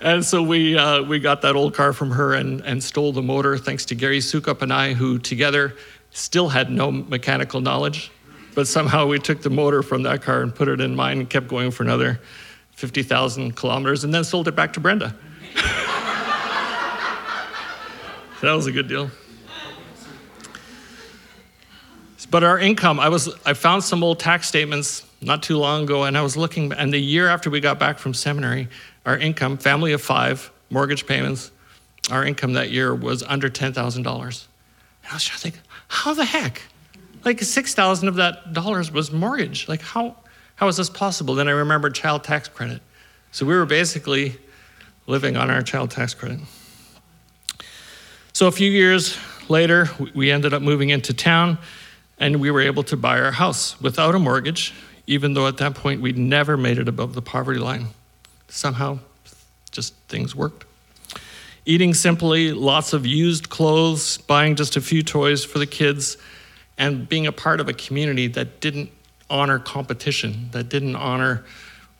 And 0.00 0.24
so 0.24 0.42
we, 0.42 0.76
uh, 0.76 1.02
we 1.02 1.18
got 1.18 1.42
that 1.42 1.56
old 1.56 1.74
car 1.74 1.92
from 1.92 2.10
her 2.12 2.34
and, 2.34 2.60
and 2.62 2.82
stole 2.82 3.12
the 3.12 3.22
motor, 3.22 3.58
thanks 3.58 3.84
to 3.86 3.94
Gary 3.94 4.20
Sukup 4.20 4.62
and 4.62 4.72
I, 4.72 4.94
who 4.94 5.18
together 5.18 5.76
still 6.10 6.48
had 6.48 6.70
no 6.70 6.90
mechanical 6.90 7.60
knowledge. 7.60 8.10
But 8.54 8.66
somehow 8.66 9.06
we 9.06 9.18
took 9.18 9.42
the 9.42 9.50
motor 9.50 9.82
from 9.82 10.02
that 10.04 10.22
car 10.22 10.42
and 10.42 10.54
put 10.54 10.68
it 10.68 10.80
in 10.80 10.96
mine 10.96 11.18
and 11.18 11.30
kept 11.30 11.48
going 11.48 11.70
for 11.70 11.82
another 11.82 12.20
50,000 12.72 13.54
kilometers 13.56 14.04
and 14.04 14.12
then 14.12 14.24
sold 14.24 14.48
it 14.48 14.56
back 14.56 14.72
to 14.72 14.80
Brenda. 14.80 15.14
that 18.42 18.52
was 18.52 18.66
a 18.66 18.72
good 18.72 18.88
deal. 18.88 19.10
But 22.30 22.44
our 22.44 22.58
income, 22.58 23.00
I 23.00 23.08
was 23.08 23.28
I 23.44 23.54
found 23.54 23.82
some 23.82 24.04
old 24.04 24.20
tax 24.20 24.46
statements 24.46 25.04
not 25.20 25.42
too 25.42 25.58
long 25.58 25.82
ago, 25.82 26.04
and 26.04 26.16
I 26.16 26.22
was 26.22 26.36
looking, 26.36 26.72
and 26.72 26.92
the 26.92 26.98
year 26.98 27.28
after 27.28 27.50
we 27.50 27.60
got 27.60 27.78
back 27.78 27.98
from 27.98 28.14
seminary, 28.14 28.68
our 29.10 29.18
income, 29.18 29.58
family 29.58 29.90
of 29.92 30.00
five, 30.00 30.52
mortgage 30.70 31.04
payments, 31.04 31.50
our 32.12 32.24
income 32.24 32.52
that 32.52 32.70
year 32.70 32.94
was 32.94 33.24
under 33.24 33.48
ten 33.48 33.72
thousand 33.72 34.04
dollars. 34.04 34.46
And 35.02 35.10
I 35.10 35.14
was 35.16 35.24
trying 35.24 35.38
to 35.38 35.42
think, 35.42 35.66
how 35.88 36.14
the 36.14 36.24
heck? 36.24 36.62
Like 37.24 37.40
six 37.40 37.74
thousand 37.74 38.06
of 38.06 38.14
that 38.16 38.52
dollars 38.52 38.92
was 38.92 39.10
mortgage. 39.10 39.68
Like 39.68 39.82
how 39.82 40.14
how 40.54 40.68
is 40.68 40.76
this 40.76 40.88
possible? 40.88 41.34
Then 41.34 41.48
I 41.48 41.52
remembered 41.52 41.92
child 41.96 42.22
tax 42.22 42.46
credit. 42.46 42.82
So 43.32 43.44
we 43.44 43.56
were 43.56 43.66
basically 43.66 44.36
living 45.08 45.36
on 45.36 45.50
our 45.50 45.62
child 45.62 45.90
tax 45.90 46.14
credit. 46.14 46.38
So 48.32 48.46
a 48.46 48.52
few 48.52 48.70
years 48.70 49.18
later, 49.48 49.90
we 50.14 50.30
ended 50.30 50.54
up 50.54 50.62
moving 50.62 50.90
into 50.90 51.12
town 51.12 51.58
and 52.18 52.40
we 52.40 52.52
were 52.52 52.60
able 52.60 52.84
to 52.84 52.96
buy 52.96 53.18
our 53.18 53.32
house 53.32 53.80
without 53.80 54.14
a 54.14 54.20
mortgage, 54.20 54.72
even 55.08 55.34
though 55.34 55.48
at 55.48 55.56
that 55.56 55.74
point 55.74 56.00
we'd 56.00 56.16
never 56.16 56.56
made 56.56 56.78
it 56.78 56.86
above 56.86 57.14
the 57.14 57.22
poverty 57.22 57.58
line. 57.58 57.88
Somehow, 58.50 58.98
just 59.70 59.94
things 60.08 60.36
worked. 60.36 60.66
Eating 61.64 61.94
simply, 61.94 62.52
lots 62.52 62.92
of 62.92 63.06
used 63.06 63.48
clothes, 63.48 64.18
buying 64.18 64.56
just 64.56 64.76
a 64.76 64.80
few 64.80 65.02
toys 65.02 65.44
for 65.44 65.58
the 65.58 65.66
kids, 65.66 66.16
and 66.76 67.08
being 67.08 67.26
a 67.26 67.32
part 67.32 67.60
of 67.60 67.68
a 67.68 67.72
community 67.72 68.26
that 68.26 68.60
didn't 68.60 68.90
honor 69.28 69.58
competition, 69.58 70.48
that 70.52 70.68
didn't 70.68 70.96
honor 70.96 71.44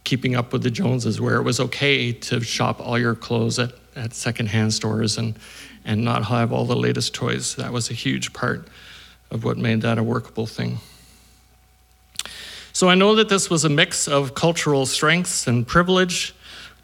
keeping 0.05 0.35
up 0.35 0.53
with 0.53 0.63
the 0.63 0.71
Joneses, 0.71 1.21
where 1.21 1.37
it 1.37 1.43
was 1.43 1.61
okay 1.61 2.13
to 2.13 2.41
shop 2.41 2.81
all 2.81 2.99
your 2.99 3.15
clothes 3.15 3.59
at, 3.59 3.73
at 3.95 4.15
secondhand 4.15 4.75
stores 4.75 5.19
and, 5.19 5.39
and 5.85 6.05
not 6.05 6.25
have 6.25 6.53
all 6.53 6.65
the 6.65 6.77
latest 6.77 7.15
toys. 7.15 7.55
That 7.57 7.73
was 7.73 7.91
a 7.91 7.95
huge 7.95 8.33
part 8.33 8.67
of 9.31 9.45
what 9.45 9.57
made 9.57 9.83
that 9.83 9.99
a 9.99 10.03
workable 10.03 10.47
thing. 10.47 10.79
So 12.73 12.89
I 12.89 12.95
know 12.95 13.15
that 13.17 13.29
this 13.29 13.51
was 13.51 13.65
a 13.65 13.69
mix 13.69 14.09
of 14.09 14.35
cultural 14.35 14.87
strengths 14.87 15.47
and 15.47 15.67
privilege, 15.67 16.35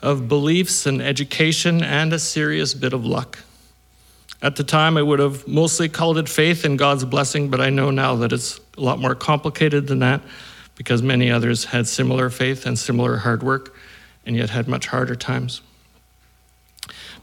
of 0.02 0.28
beliefs 0.28 0.86
and 0.86 1.00
education, 1.00 1.82
and 1.82 2.12
a 2.12 2.18
serious 2.18 2.74
bit 2.74 2.92
of 2.92 3.04
luck. 3.04 3.38
At 4.42 4.56
the 4.56 4.64
time, 4.64 4.96
I 4.96 5.02
would 5.02 5.18
have 5.18 5.48
mostly 5.48 5.88
called 5.88 6.18
it 6.18 6.28
faith 6.28 6.64
in 6.64 6.76
God's 6.76 7.04
blessing, 7.04 7.48
but 7.48 7.60
I 7.60 7.70
know 7.70 7.90
now 7.90 8.16
that 8.16 8.32
it's 8.32 8.60
a 8.76 8.80
lot 8.80 8.98
more 8.98 9.14
complicated 9.14 9.86
than 9.86 10.00
that 10.00 10.20
because 10.74 11.02
many 11.02 11.30
others 11.30 11.64
had 11.64 11.88
similar 11.88 12.28
faith 12.28 12.66
and 12.66 12.78
similar 12.78 13.16
hard 13.16 13.42
work 13.42 13.74
and 14.26 14.36
yet 14.36 14.50
had 14.50 14.68
much 14.68 14.86
harder 14.86 15.14
times. 15.14 15.62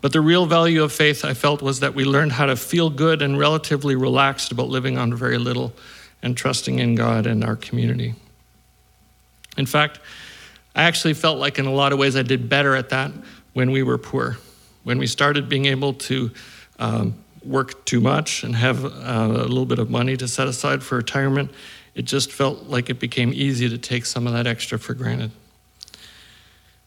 But 0.02 0.12
the 0.12 0.22
real 0.22 0.46
value 0.46 0.84
of 0.84 0.92
faith, 0.92 1.24
I 1.24 1.34
felt, 1.34 1.62
was 1.62 1.80
that 1.80 1.96
we 1.96 2.04
learned 2.04 2.34
how 2.34 2.48
to 2.48 2.56
feel 2.56 2.90
good 2.90 3.22
and 3.22 3.40
relatively 3.40 3.96
relaxed 3.96 4.52
about 4.52 4.68
living 4.68 4.98
on 4.98 5.14
very 5.14 5.38
little 5.38 5.72
and 6.22 6.36
trusting 6.36 6.80
in 6.80 6.96
God 6.96 7.26
and 7.26 7.44
our 7.44 7.56
community. 7.56 8.16
In 9.56 9.66
fact, 9.66 10.00
I 10.76 10.84
actually 10.84 11.14
felt 11.14 11.38
like 11.38 11.60
in 11.60 11.66
a 11.66 11.72
lot 11.72 11.94
of 11.94 12.00
ways 12.00 12.16
I 12.16 12.24
did 12.24 12.50
better 12.50 12.76
at 12.76 12.90
that 12.90 13.12
when 13.54 13.72
we 13.72 13.84
were 13.84 13.98
poor. 13.98 14.38
When 14.84 14.98
we 14.98 15.08
started 15.08 15.48
being 15.48 15.66
able 15.66 15.94
to 15.94 16.32
um, 16.80 17.16
work 17.46 17.86
too 17.86 18.02
much 18.02 18.44
and 18.44 18.56
have 18.56 18.84
uh, 18.84 18.90
a 18.90 19.48
little 19.48 19.66
bit 19.66 19.80
of 19.80 19.90
money 19.90 20.18
to 20.18 20.28
set 20.28 20.48
aside 20.48 20.84
for 20.84 20.98
retirement, 20.98 21.52
it 21.96 22.04
just 22.04 22.32
felt 22.32 22.64
like 22.64 22.90
it 22.90 23.00
became 23.00 23.32
easy 23.34 23.70
to 23.70 23.78
take 23.78 24.06
some 24.06 24.28
of 24.28 24.34
that 24.34 24.48
extra 24.48 24.80
for 24.80 24.94
granted. 24.94 25.32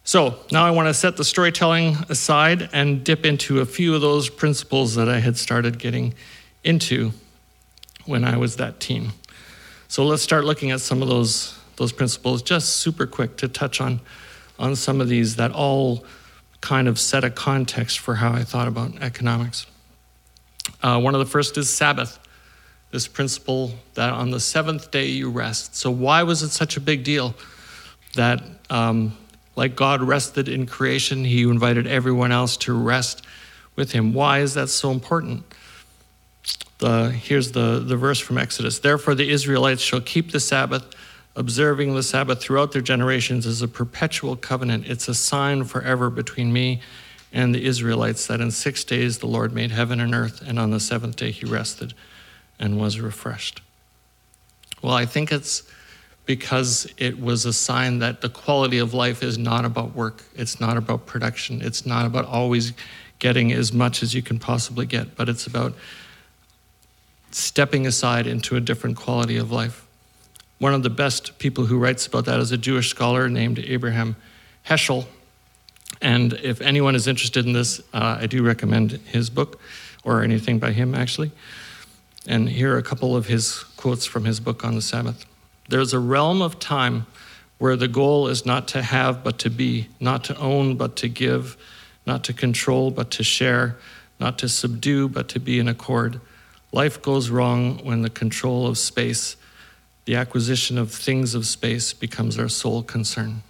So 0.03 0.37
now 0.53 0.65
I 0.65 0.71
want 0.71 0.87
to 0.89 0.95
set 0.95 1.17
the 1.17 1.25
storytelling 1.25 1.97
aside 2.09 2.69
and 2.73 3.03
dip 3.03 3.27
into 3.27 3.61
a 3.61 3.67
few 3.67 3.95
of 3.95 4.01
those 4.01 4.29
principles 4.29 4.95
that 4.95 5.09
I 5.09 5.19
had 5.19 5.37
started 5.37 5.79
getting 5.81 6.15
into 6.63 7.13
when 8.05 8.25
I 8.25 8.37
was 8.37 8.57
that 8.57 8.79
teen. 8.79 9.11
So 9.89 10.05
let's 10.05 10.23
start 10.23 10.45
looking 10.45 10.71
at 10.71 10.81
some 10.81 11.03
of 11.03 11.09
those, 11.09 11.56
those 11.77 11.93
principles, 11.93 12.43
just 12.43 12.77
super 12.77 13.07
quick 13.07 13.37
to 13.39 13.49
touch 13.49 13.81
on, 13.81 14.01
on 14.59 14.77
some 14.77 15.01
of 15.01 15.09
these 15.09 15.37
that 15.37 15.53
all 15.53 16.05
kind 16.61 16.89
of 16.89 16.99
set 16.99 17.25
a 17.25 17.31
context 17.31 17.99
for 17.99 18.17
how 18.17 18.33
I 18.33 18.43
thought 18.43 18.69
about 18.69 19.01
economics. 19.03 19.67
Uh, 20.83 21.01
one 21.01 21.15
of 21.15 21.21
the 21.21 21.27
first 21.27 21.57
is 21.59 21.71
Sabbath, 21.71 22.19
this 22.91 23.07
principle 23.07 23.73
that 23.95 24.13
on 24.13 24.31
the 24.31 24.41
seventh 24.41 24.91
day 24.91 25.07
you 25.07 25.31
rest. 25.31 25.77
So, 25.77 25.91
why 25.91 26.23
was 26.23 26.43
it 26.43 26.51
such 26.51 26.77
a 26.77 26.81
big 26.81 27.05
deal 27.05 27.35
that 28.15 28.43
um, 28.71 29.17
like 29.57 29.75
God 29.75 30.03
rested 30.03 30.49
in 30.49 30.67
creation, 30.67 31.25
he 31.25 31.43
invited 31.43 31.87
everyone 31.87 32.31
else 32.31 32.57
to 32.59 32.75
rest 32.75 33.23
with 33.75 33.93
him. 33.93 34.13
Why 34.13 34.41
is 34.41 34.55
that 34.55 34.69
so 34.69 34.91
important? 34.91 35.45
The, 36.79 37.11
here's 37.11 37.53
the, 37.53 37.81
the 37.81 37.97
verse 37.97 38.21
from 38.21 38.37
Exodus. 38.37 38.79
Therefore, 38.79 39.15
the 39.15 39.31
Israelites 39.31 39.81
shall 39.81 40.03
keep 40.03 40.31
the 40.31 40.41
Sabbath, 40.41 40.85
observing 41.37 41.95
the 41.95 42.03
Sabbath 42.03 42.41
throughout 42.41 42.73
their 42.73 42.83
generations 42.83 43.47
is 43.47 43.63
a 43.63 43.69
perpetual 43.69 44.35
covenant. 44.35 44.87
It's 44.87 45.07
a 45.07 45.15
sign 45.15 45.65
forever 45.65 46.11
between 46.11 46.53
me 46.53 46.81
and 47.33 47.55
the 47.55 47.65
Israelites 47.65 48.27
that 48.27 48.41
in 48.41 48.51
six 48.51 48.83
days 48.83 49.19
the 49.19 49.27
Lord 49.27 49.53
made 49.53 49.71
heaven 49.71 50.01
and 50.01 50.15
earth, 50.15 50.43
and 50.47 50.59
on 50.59 50.71
the 50.71 50.81
seventh 50.81 51.17
day 51.17 51.31
he 51.31 51.45
rested 51.45 51.93
and 52.59 52.81
was 52.81 52.99
refreshed. 52.99 53.61
Well, 54.83 54.95
I 54.95 55.05
think 55.05 55.31
it's 55.31 55.71
because 56.25 56.91
it 56.97 57.21
was 57.21 57.45
a 57.45 57.53
sign 57.53 57.99
that 58.01 58.21
the 58.21 58.29
quality 58.29 58.79
of 58.79 58.95
life 58.95 59.23
is 59.23 59.39
not 59.39 59.65
about 59.65 59.95
work, 59.95 60.25
it's 60.35 60.61
not 60.61 60.77
about 60.77 61.07
production, 61.07 61.61
it's 61.63 61.87
not 61.87 62.07
about 62.07 62.25
always 62.25 62.73
getting 63.19 63.53
as 63.53 63.73
much 63.73 64.03
as 64.03 64.15
you 64.15 64.23
can 64.23 64.39
possibly 64.39 64.87
get, 64.87 65.17
but 65.17 65.29
it's 65.29 65.47
about 65.47 65.75
stepping 67.31 67.87
aside 67.87 68.27
into 68.27 68.57
a 68.57 68.61
different 68.61 68.97
quality 68.97 69.37
of 69.37 69.53
life. 69.53 69.86
One 70.59 70.73
of 70.73 70.83
the 70.83 70.91
best 70.91 71.39
people 71.39 71.67
who 71.67 71.79
writes 71.79 72.07
about 72.07 72.25
that 72.25 72.41
is 72.41 72.51
a 72.51 72.57
Jewish 72.57 72.89
scholar 72.89 73.29
named 73.29 73.59
Abraham 73.59 74.17
Heschel. 74.67 75.07
And 76.01 76.33
if 76.35 76.61
anyone 76.61 76.95
is 76.95 77.07
interested 77.07 77.45
in 77.47 77.53
this, 77.53 77.81
uh, 77.93 78.19
I 78.21 78.27
do 78.27 78.43
recommend 78.43 78.93
his 78.93 79.29
book 79.29 79.61
or 80.03 80.23
anything 80.23 80.59
by 80.59 80.73
him, 80.73 80.95
actually. 80.95 81.31
And 82.27 82.49
here 82.49 82.75
are 82.75 82.79
a 82.79 82.83
couple 82.83 83.15
of 83.15 83.27
his 83.27 83.65
quotes 83.77 84.07
from 84.07 84.25
his 84.25 84.41
book 84.41 84.65
on 84.65 84.75
the 84.75 84.83
Sabbath. 84.83 85.27
There's 85.69 85.93
a 85.93 85.99
realm 85.99 86.43
of 86.43 86.59
time 86.59 87.07
where 87.59 87.77
the 87.77 87.89
goal 87.89 88.29
is 88.29 88.45
not 88.45 88.69
to 88.69 88.83
have 88.83 89.23
but 89.23 89.39
to 89.41 89.51
be, 89.51 89.89
not 90.01 90.25
to 90.25 90.37
own 90.39 90.77
but 90.77 90.97
to 90.97 91.09
give, 91.09 91.57
not 92.07 92.25
to 92.25 92.33
control 92.33 92.91
but 92.91 93.11
to 93.13 93.23
share, 93.23 93.77
not 94.19 94.39
to 94.39 94.49
subdue 94.49 95.09
but 95.09 95.29
to 95.29 95.41
be 95.41 95.59
in 95.59 95.69
accord. 95.69 96.21
Life 96.73 97.01
goes 97.01 97.31
wrong 97.31 97.79
when 97.85 98.03
the 98.03 98.11
control 98.11 98.67
of 98.67 98.79
space, 98.79 99.37
the 100.07 100.15
acquisition 100.15 100.79
of 100.79 100.91
things 100.91 101.35
of 101.35 101.47
space, 101.47 101.93
becomes 101.93 102.39
our 102.39 102.49
sole 102.49 102.83
concern. 102.83 103.43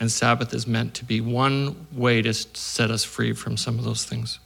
And 0.00 0.10
Sabbath 0.10 0.54
is 0.54 0.66
meant 0.66 0.94
to 0.94 1.04
be 1.04 1.20
one 1.20 1.86
way 1.92 2.22
to 2.22 2.32
set 2.32 2.90
us 2.90 3.04
free 3.04 3.32
from 3.34 3.56
some 3.56 3.78
of 3.78 3.84
those 3.84 4.04
things. 4.04 4.38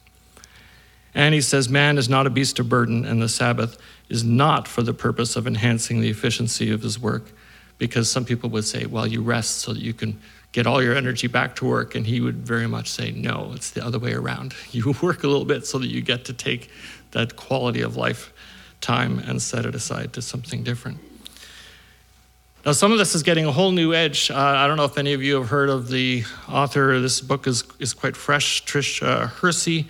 And 1.15 1.33
he 1.33 1.41
says, 1.41 1.69
Man 1.69 1.97
is 1.97 2.09
not 2.09 2.27
a 2.27 2.29
beast 2.29 2.59
of 2.59 2.69
burden, 2.69 3.05
and 3.05 3.21
the 3.21 3.29
Sabbath 3.29 3.77
is 4.09 4.23
not 4.23 4.67
for 4.67 4.83
the 4.83 4.93
purpose 4.93 5.35
of 5.35 5.47
enhancing 5.47 6.01
the 6.01 6.09
efficiency 6.09 6.71
of 6.71 6.81
his 6.81 6.99
work. 6.99 7.31
Because 7.79 8.09
some 8.09 8.25
people 8.25 8.49
would 8.51 8.65
say, 8.65 8.85
Well, 8.85 9.07
you 9.07 9.21
rest 9.21 9.59
so 9.59 9.73
that 9.73 9.81
you 9.81 9.93
can 9.93 10.19
get 10.51 10.67
all 10.67 10.81
your 10.81 10.95
energy 10.95 11.27
back 11.27 11.55
to 11.57 11.65
work. 11.65 11.95
And 11.95 12.05
he 12.05 12.21
would 12.21 12.45
very 12.45 12.67
much 12.67 12.89
say, 12.89 13.11
No, 13.11 13.51
it's 13.55 13.71
the 13.71 13.85
other 13.85 13.99
way 13.99 14.13
around. 14.13 14.55
You 14.71 14.93
work 15.01 15.23
a 15.23 15.27
little 15.27 15.45
bit 15.45 15.65
so 15.65 15.77
that 15.79 15.87
you 15.87 16.01
get 16.01 16.25
to 16.25 16.33
take 16.33 16.69
that 17.11 17.35
quality 17.35 17.81
of 17.81 17.95
life 17.95 18.33
time 18.81 19.19
and 19.19 19.41
set 19.41 19.65
it 19.65 19.73
aside 19.73 20.13
to 20.13 20.21
something 20.21 20.63
different. 20.63 20.99
Now, 22.67 22.73
some 22.73 22.91
of 22.91 22.97
this 22.97 23.15
is 23.15 23.23
getting 23.23 23.45
a 23.45 23.51
whole 23.53 23.71
new 23.71 23.93
edge. 23.93 24.29
Uh, 24.29 24.35
I 24.35 24.67
don't 24.67 24.75
know 24.75 24.83
if 24.83 24.97
any 24.97 25.13
of 25.13 25.23
you 25.23 25.35
have 25.35 25.47
heard 25.47 25.69
of 25.69 25.87
the 25.87 26.25
author. 26.49 26.99
This 26.99 27.21
book 27.21 27.47
is, 27.47 27.63
is 27.79 27.93
quite 27.93 28.17
fresh. 28.17 28.65
Trish 28.65 29.01
uh, 29.01 29.27
Hersey 29.27 29.87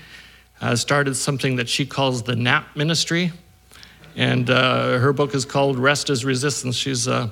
has 0.60 0.80
started 0.80 1.16
something 1.16 1.56
that 1.56 1.68
she 1.68 1.88
calls 1.88 2.22
the 2.22 2.36
NAP 2.36 2.76
Ministry. 2.76 3.32
And 4.16 4.52
uh, 4.52 5.00
her 5.00 5.12
book 5.12 5.34
is 5.34 5.44
called 5.44 5.80
Rest 5.80 6.12
is 6.12 6.24
Resistance. 6.24 6.76
She's 6.76 7.08
an 7.08 7.32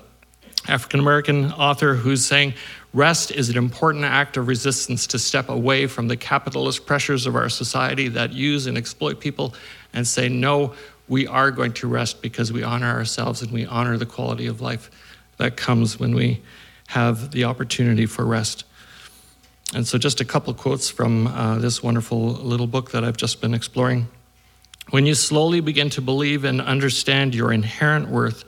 African 0.67 0.99
American 0.99 1.51
author 1.51 1.93
who's 1.93 2.25
saying 2.25 2.55
rest 2.91 3.29
is 3.29 3.47
an 3.49 3.57
important 3.59 4.03
act 4.03 4.37
of 4.37 4.47
resistance 4.47 5.05
to 5.05 5.19
step 5.19 5.49
away 5.49 5.85
from 5.85 6.07
the 6.07 6.17
capitalist 6.17 6.87
pressures 6.87 7.27
of 7.27 7.35
our 7.35 7.49
society 7.49 8.07
that 8.07 8.33
use 8.33 8.65
and 8.65 8.79
exploit 8.79 9.19
people 9.19 9.53
and 9.93 10.07
say, 10.07 10.27
no, 10.27 10.73
we 11.07 11.27
are 11.27 11.51
going 11.51 11.73
to 11.73 11.87
rest 11.87 12.23
because 12.23 12.51
we 12.51 12.63
honor 12.63 12.89
ourselves 12.89 13.43
and 13.43 13.51
we 13.51 13.63
honor 13.67 13.95
the 13.95 14.07
quality 14.07 14.47
of 14.47 14.59
life 14.59 14.89
that 15.37 15.57
comes 15.57 15.99
when 15.99 16.15
we 16.15 16.41
have 16.87 17.31
the 17.31 17.43
opportunity 17.43 18.05
for 18.05 18.25
rest. 18.25 18.63
And 19.73 19.87
so, 19.87 19.97
just 19.97 20.21
a 20.21 20.25
couple 20.25 20.53
quotes 20.53 20.89
from 20.89 21.27
uh, 21.27 21.57
this 21.57 21.81
wonderful 21.81 22.19
little 22.19 22.67
book 22.67 22.91
that 22.91 23.03
I've 23.03 23.17
just 23.17 23.41
been 23.41 23.53
exploring. 23.53 24.07
When 24.91 25.05
you 25.05 25.15
slowly 25.15 25.59
begin 25.61 25.89
to 25.91 26.01
believe 26.01 26.43
and 26.43 26.61
understand 26.61 27.33
your 27.33 27.51
inherent 27.51 28.09
worth, 28.09 28.45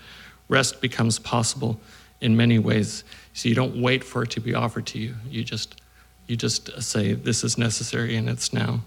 rest 0.48 0.82
becomes 0.82 1.17
possible 1.17 1.79
in 2.22 2.38
many 2.38 2.60
ways. 2.60 3.03
So 3.34 3.50
you 3.50 3.56
don't 3.56 3.82
wait 3.82 4.03
for 4.03 4.24
it 4.24 4.32
to 4.32 4.39
be 4.39 4.53
offered 4.53 4.86
to 4.88 5.00
you. 5.00 5.15
You 5.29 5.44
just, 5.44 5.82
you 6.27 6.36
just 6.36 6.82
say, 6.82 7.13
This 7.13 7.44
is 7.44 7.58
necessary 7.58 8.15
and 8.15 8.29
it's 8.29 8.53
now. 8.53 8.82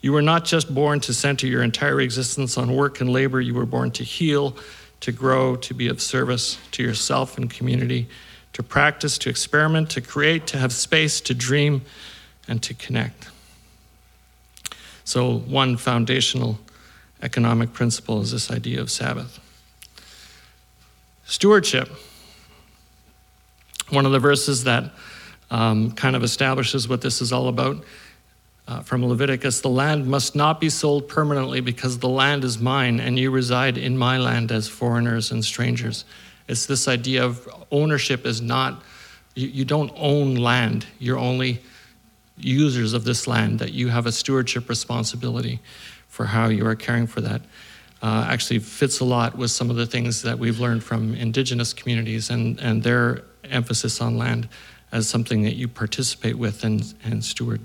You 0.00 0.12
were 0.12 0.22
not 0.22 0.44
just 0.44 0.74
born 0.74 1.00
to 1.00 1.14
center 1.14 1.46
your 1.46 1.62
entire 1.62 2.00
existence 2.00 2.58
on 2.58 2.74
work 2.74 3.00
and 3.00 3.10
labor, 3.10 3.40
you 3.40 3.54
were 3.54 3.64
born 3.64 3.90
to 3.92 4.04
heal, 4.04 4.56
to 5.00 5.12
grow, 5.12 5.56
to 5.56 5.74
be 5.74 5.88
of 5.88 6.00
service 6.00 6.58
to 6.72 6.82
yourself 6.82 7.36
and 7.36 7.50
community, 7.50 8.08
to 8.52 8.62
practice, 8.62 9.18
to 9.18 9.28
experiment, 9.28 9.90
to 9.90 10.00
create, 10.00 10.46
to 10.46 10.58
have 10.58 10.72
space, 10.72 11.20
to 11.22 11.34
dream, 11.34 11.82
and 12.48 12.62
to 12.62 12.74
connect. 12.74 13.28
So, 15.04 15.38
one 15.38 15.76
foundational 15.76 16.58
economic 17.22 17.72
principle 17.72 18.20
is 18.20 18.32
this 18.32 18.50
idea 18.50 18.80
of 18.80 18.90
Sabbath. 18.90 19.40
Stewardship. 21.26 21.88
One 23.90 24.06
of 24.06 24.12
the 24.12 24.18
verses 24.18 24.64
that 24.64 24.90
um, 25.50 25.92
kind 25.92 26.16
of 26.16 26.22
establishes 26.22 26.88
what 26.88 27.00
this 27.00 27.20
is 27.20 27.32
all 27.32 27.48
about 27.48 27.84
uh, 28.66 28.80
from 28.80 29.04
Leviticus 29.04 29.60
the 29.60 29.68
land 29.68 30.06
must 30.06 30.34
not 30.34 30.60
be 30.60 30.70
sold 30.70 31.08
permanently 31.08 31.60
because 31.60 31.98
the 31.98 32.08
land 32.08 32.44
is 32.44 32.58
mine 32.58 32.98
and 33.00 33.18
you 33.18 33.30
reside 33.30 33.76
in 33.76 33.98
my 33.98 34.18
land 34.18 34.50
as 34.50 34.68
foreigners 34.68 35.30
and 35.30 35.44
strangers. 35.44 36.04
It's 36.48 36.66
this 36.66 36.88
idea 36.88 37.24
of 37.24 37.48
ownership 37.70 38.26
is 38.26 38.40
not, 38.40 38.82
you, 39.34 39.48
you 39.48 39.64
don't 39.64 39.92
own 39.96 40.36
land, 40.36 40.86
you're 40.98 41.18
only 41.18 41.60
users 42.36 42.92
of 42.92 43.04
this 43.04 43.26
land, 43.26 43.58
that 43.60 43.72
you 43.72 43.88
have 43.88 44.06
a 44.06 44.12
stewardship 44.12 44.68
responsibility 44.68 45.60
for 46.08 46.26
how 46.26 46.48
you 46.48 46.66
are 46.66 46.74
caring 46.74 47.06
for 47.06 47.20
that. 47.20 47.42
Uh, 48.02 48.26
actually 48.28 48.58
fits 48.58 49.00
a 49.00 49.04
lot 49.04 49.36
with 49.36 49.50
some 49.50 49.70
of 49.70 49.76
the 49.76 49.86
things 49.86 50.22
that 50.22 50.38
we've 50.38 50.60
learned 50.60 50.84
from 50.84 51.14
indigenous 51.14 51.72
communities 51.72 52.28
and, 52.28 52.60
and 52.60 52.82
their 52.82 53.22
emphasis 53.44 54.00
on 54.00 54.18
land 54.18 54.48
as 54.92 55.08
something 55.08 55.42
that 55.42 55.54
you 55.54 55.68
participate 55.68 56.36
with 56.36 56.64
and, 56.64 56.94
and 57.04 57.24
steward. 57.24 57.60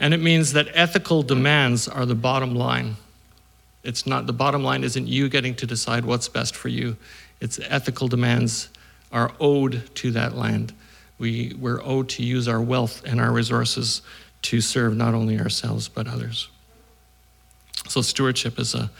And 0.00 0.14
it 0.14 0.20
means 0.20 0.54
that 0.54 0.68
ethical 0.72 1.22
demands 1.22 1.86
are 1.86 2.06
the 2.06 2.14
bottom 2.14 2.54
line. 2.54 2.96
It's 3.84 4.06
not, 4.06 4.26
the 4.26 4.32
bottom 4.32 4.64
line 4.64 4.82
isn't 4.82 5.06
you 5.06 5.28
getting 5.28 5.54
to 5.56 5.66
decide 5.66 6.06
what's 6.06 6.28
best 6.28 6.56
for 6.56 6.68
you. 6.68 6.96
It's 7.40 7.60
ethical 7.68 8.08
demands 8.08 8.70
are 9.12 9.32
owed 9.38 9.94
to 9.96 10.10
that 10.12 10.34
land. 10.34 10.72
We, 11.18 11.54
we're 11.58 11.82
owed 11.82 12.08
to 12.10 12.22
use 12.22 12.48
our 12.48 12.60
wealth 12.60 13.02
and 13.04 13.20
our 13.20 13.30
resources 13.30 14.00
to 14.42 14.62
serve 14.62 14.96
not 14.96 15.14
only 15.14 15.38
ourselves 15.38 15.88
but 15.88 16.08
others. 16.08 16.48
So, 17.88 18.00
stewardship 18.00 18.58
is 18.58 18.74
a, 18.74 18.90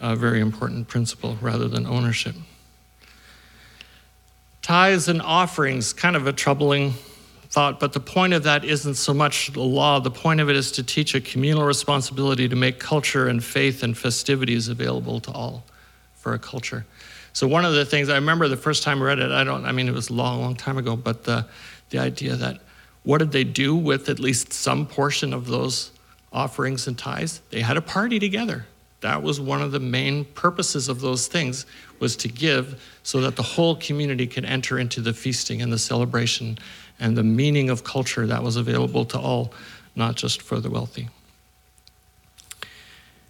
a 0.00 0.16
very 0.16 0.40
important 0.40 0.88
principle 0.88 1.38
rather 1.40 1.68
than 1.68 1.86
ownership. 1.86 2.34
Tithes 4.60 5.08
and 5.08 5.22
offerings, 5.22 5.92
kind 5.92 6.16
of 6.16 6.26
a 6.26 6.32
troubling 6.32 6.94
thought, 7.54 7.78
but 7.78 7.92
the 7.92 8.00
point 8.00 8.32
of 8.32 8.42
that 8.42 8.64
isn't 8.64 8.96
so 8.96 9.14
much 9.14 9.52
the 9.52 9.62
law. 9.62 10.00
The 10.00 10.10
point 10.10 10.40
of 10.40 10.50
it 10.50 10.56
is 10.56 10.72
to 10.72 10.82
teach 10.82 11.14
a 11.14 11.20
communal 11.20 11.62
responsibility 11.62 12.48
to 12.48 12.56
make 12.56 12.80
culture 12.80 13.28
and 13.28 13.42
faith 13.42 13.84
and 13.84 13.96
festivities 13.96 14.66
available 14.66 15.20
to 15.20 15.30
all 15.30 15.64
for 16.16 16.34
a 16.34 16.38
culture. 16.40 16.84
So 17.32 17.46
one 17.46 17.64
of 17.64 17.72
the 17.72 17.84
things 17.84 18.08
I 18.08 18.16
remember 18.16 18.48
the 18.48 18.56
first 18.56 18.82
time 18.82 19.00
I 19.00 19.04
read 19.06 19.20
it, 19.20 19.30
I 19.30 19.44
don't, 19.44 19.64
I 19.66 19.70
mean, 19.70 19.86
it 19.86 19.94
was 19.94 20.10
a 20.10 20.14
long, 20.14 20.40
long 20.40 20.56
time 20.56 20.78
ago, 20.78 20.96
but 20.96 21.22
the, 21.22 21.46
the 21.90 21.98
idea 22.00 22.34
that 22.34 22.60
what 23.04 23.18
did 23.18 23.30
they 23.30 23.44
do 23.44 23.76
with 23.76 24.08
at 24.08 24.18
least 24.18 24.52
some 24.52 24.84
portion 24.84 25.32
of 25.32 25.46
those 25.46 25.92
offerings 26.32 26.88
and 26.88 26.98
tithes? 26.98 27.40
They 27.50 27.60
had 27.60 27.76
a 27.76 27.82
party 27.82 28.18
together. 28.18 28.66
That 29.02 29.22
was 29.22 29.38
one 29.38 29.62
of 29.62 29.70
the 29.70 29.80
main 29.80 30.24
purposes 30.24 30.88
of 30.88 31.00
those 31.00 31.28
things 31.28 31.66
was 32.00 32.16
to 32.16 32.28
give 32.28 32.82
so 33.02 33.20
that 33.20 33.36
the 33.36 33.42
whole 33.42 33.76
community 33.76 34.26
could 34.26 34.44
enter 34.44 34.78
into 34.78 35.00
the 35.00 35.12
feasting 35.12 35.62
and 35.62 35.72
the 35.72 35.78
celebration 35.78 36.58
and 37.00 37.16
the 37.16 37.22
meaning 37.22 37.70
of 37.70 37.84
culture 37.84 38.26
that 38.26 38.42
was 38.42 38.56
available 38.56 39.04
to 39.06 39.18
all, 39.18 39.52
not 39.96 40.14
just 40.14 40.42
for 40.42 40.60
the 40.60 40.70
wealthy. 40.70 41.08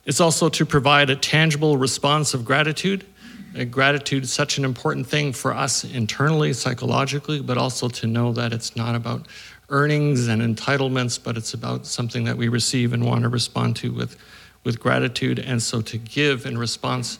It's 0.04 0.20
also 0.20 0.48
to 0.50 0.66
provide 0.66 1.08
a 1.08 1.16
tangible 1.16 1.76
response 1.76 2.34
of 2.34 2.44
gratitude. 2.44 3.06
Uh, 3.58 3.64
gratitude 3.64 4.24
is 4.24 4.32
such 4.32 4.58
an 4.58 4.64
important 4.64 5.06
thing 5.06 5.32
for 5.32 5.54
us 5.54 5.84
internally, 5.84 6.52
psychologically, 6.52 7.40
but 7.40 7.56
also 7.56 7.88
to 7.88 8.06
know 8.06 8.32
that 8.32 8.52
it's 8.52 8.76
not 8.76 8.94
about 8.94 9.26
earnings 9.70 10.28
and 10.28 10.42
entitlements, 10.42 11.22
but 11.22 11.36
it's 11.36 11.54
about 11.54 11.86
something 11.86 12.24
that 12.24 12.36
we 12.36 12.48
receive 12.48 12.92
and 12.92 13.04
want 13.04 13.22
to 13.22 13.28
respond 13.28 13.76
to 13.76 13.92
with, 13.92 14.16
with 14.62 14.78
gratitude. 14.78 15.38
And 15.38 15.62
so 15.62 15.80
to 15.82 15.96
give 15.96 16.44
in 16.44 16.58
response 16.58 17.18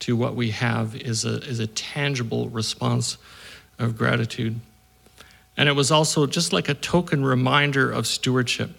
to 0.00 0.14
what 0.14 0.34
we 0.34 0.50
have 0.50 0.94
is 0.94 1.24
a, 1.24 1.38
is 1.44 1.58
a 1.58 1.66
tangible 1.66 2.50
response 2.50 3.16
of 3.78 3.96
gratitude. 3.96 4.60
And 5.56 5.68
it 5.68 5.72
was 5.72 5.90
also 5.90 6.26
just 6.26 6.52
like 6.52 6.68
a 6.68 6.74
token 6.74 7.24
reminder 7.24 7.90
of 7.90 8.06
stewardship 8.06 8.70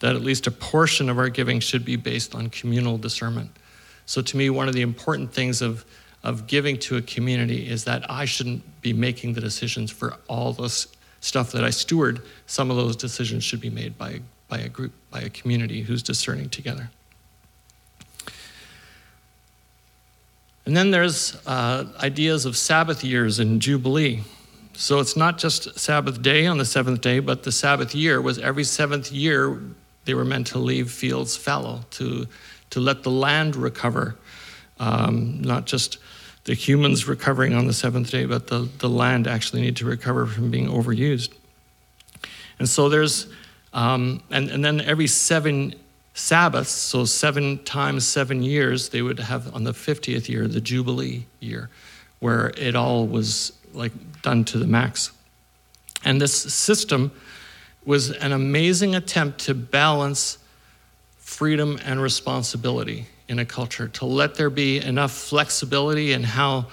that 0.00 0.16
at 0.16 0.22
least 0.22 0.46
a 0.46 0.50
portion 0.50 1.08
of 1.08 1.18
our 1.18 1.28
giving 1.28 1.60
should 1.60 1.84
be 1.84 1.96
based 1.96 2.34
on 2.34 2.50
communal 2.50 2.98
discernment. 2.98 3.50
So, 4.06 4.20
to 4.20 4.36
me, 4.36 4.50
one 4.50 4.68
of 4.68 4.74
the 4.74 4.82
important 4.82 5.32
things 5.32 5.62
of, 5.62 5.84
of 6.22 6.46
giving 6.46 6.78
to 6.80 6.96
a 6.96 7.02
community 7.02 7.68
is 7.68 7.84
that 7.84 8.10
I 8.10 8.24
shouldn't 8.24 8.82
be 8.82 8.92
making 8.92 9.34
the 9.34 9.40
decisions 9.40 9.90
for 9.90 10.16
all 10.28 10.52
this 10.52 10.88
stuff 11.20 11.52
that 11.52 11.64
I 11.64 11.70
steward. 11.70 12.20
Some 12.46 12.70
of 12.70 12.76
those 12.76 12.96
decisions 12.96 13.44
should 13.44 13.60
be 13.60 13.70
made 13.70 13.96
by, 13.96 14.20
by 14.48 14.58
a 14.58 14.68
group, 14.68 14.92
by 15.10 15.20
a 15.20 15.30
community 15.30 15.80
who's 15.82 16.02
discerning 16.02 16.50
together. 16.50 16.90
And 20.66 20.76
then 20.76 20.90
there's 20.90 21.36
uh, 21.46 21.84
ideas 22.02 22.46
of 22.46 22.56
Sabbath 22.56 23.04
years 23.04 23.38
and 23.38 23.60
Jubilee. 23.60 24.22
So 24.76 24.98
it's 24.98 25.16
not 25.16 25.38
just 25.38 25.78
Sabbath 25.78 26.20
day 26.20 26.46
on 26.46 26.58
the 26.58 26.64
seventh 26.64 27.00
day, 27.00 27.20
but 27.20 27.44
the 27.44 27.52
Sabbath 27.52 27.94
year 27.94 28.20
was 28.20 28.38
every 28.38 28.64
seventh 28.64 29.12
year 29.12 29.60
they 30.04 30.14
were 30.14 30.24
meant 30.24 30.48
to 30.48 30.58
leave 30.58 30.90
fields 30.90 31.36
fallow, 31.36 31.84
to, 31.92 32.26
to 32.70 32.80
let 32.80 33.02
the 33.02 33.10
land 33.10 33.56
recover, 33.56 34.16
um, 34.78 35.40
not 35.40 35.66
just 35.66 35.98
the 36.44 36.54
humans 36.54 37.08
recovering 37.08 37.54
on 37.54 37.66
the 37.66 37.72
seventh 37.72 38.10
day, 38.10 38.26
but 38.26 38.48
the, 38.48 38.68
the 38.78 38.88
land 38.88 39.26
actually 39.26 39.62
need 39.62 39.76
to 39.76 39.86
recover 39.86 40.26
from 40.26 40.50
being 40.50 40.68
overused. 40.68 41.32
And 42.58 42.68
so 42.68 42.88
there's, 42.88 43.28
um, 43.72 44.22
and, 44.30 44.50
and 44.50 44.64
then 44.64 44.80
every 44.80 45.06
seven 45.06 45.74
Sabbaths, 46.14 46.70
so 46.70 47.04
seven 47.04 47.62
times 47.64 48.06
seven 48.06 48.42
years, 48.42 48.90
they 48.90 49.02
would 49.02 49.18
have 49.18 49.52
on 49.54 49.64
the 49.64 49.72
50th 49.72 50.28
year, 50.28 50.46
the 50.46 50.60
Jubilee 50.60 51.26
year, 51.40 51.70
where 52.20 52.52
it 52.56 52.76
all 52.76 53.06
was 53.06 53.52
like 53.74 54.22
done 54.22 54.44
to 54.46 54.58
the 54.58 54.66
max. 54.66 55.12
And 56.04 56.20
this 56.20 56.34
system 56.34 57.12
was 57.84 58.10
an 58.10 58.32
amazing 58.32 58.94
attempt 58.94 59.40
to 59.40 59.54
balance 59.54 60.38
freedom 61.18 61.78
and 61.84 62.00
responsibility 62.00 63.06
in 63.28 63.38
a 63.38 63.44
culture, 63.44 63.88
to 63.88 64.04
let 64.04 64.34
there 64.34 64.50
be 64.50 64.78
enough 64.78 65.12
flexibility 65.12 66.12
in 66.12 66.22
how 66.22 66.66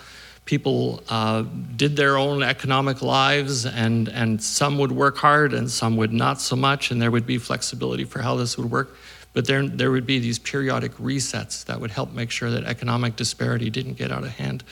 people 0.45 1.01
uh, 1.07 1.43
did 1.75 1.95
their 1.95 2.17
own 2.17 2.43
economic 2.43 3.01
lives, 3.01 3.65
and, 3.65 4.09
and 4.09 4.41
some 4.41 4.77
would 4.77 4.91
work 4.91 5.17
hard 5.17 5.53
and 5.53 5.69
some 5.71 5.95
would 5.95 6.11
not 6.11 6.41
so 6.41 6.55
much, 6.55 6.91
and 6.91 7.01
there 7.01 7.11
would 7.11 7.25
be 7.25 7.37
flexibility 7.37 8.03
for 8.03 8.21
how 8.21 8.35
this 8.35 8.57
would 8.57 8.69
work. 8.69 8.97
But 9.33 9.47
there, 9.47 9.65
there 9.65 9.91
would 9.91 10.05
be 10.05 10.19
these 10.19 10.39
periodic 10.39 10.93
resets 10.95 11.63
that 11.65 11.79
would 11.79 11.91
help 11.91 12.11
make 12.11 12.31
sure 12.31 12.51
that 12.51 12.65
economic 12.65 13.15
disparity 13.15 13.69
didn't 13.69 13.93
get 13.93 14.11
out 14.11 14.23
of 14.23 14.29
hand 14.31 14.63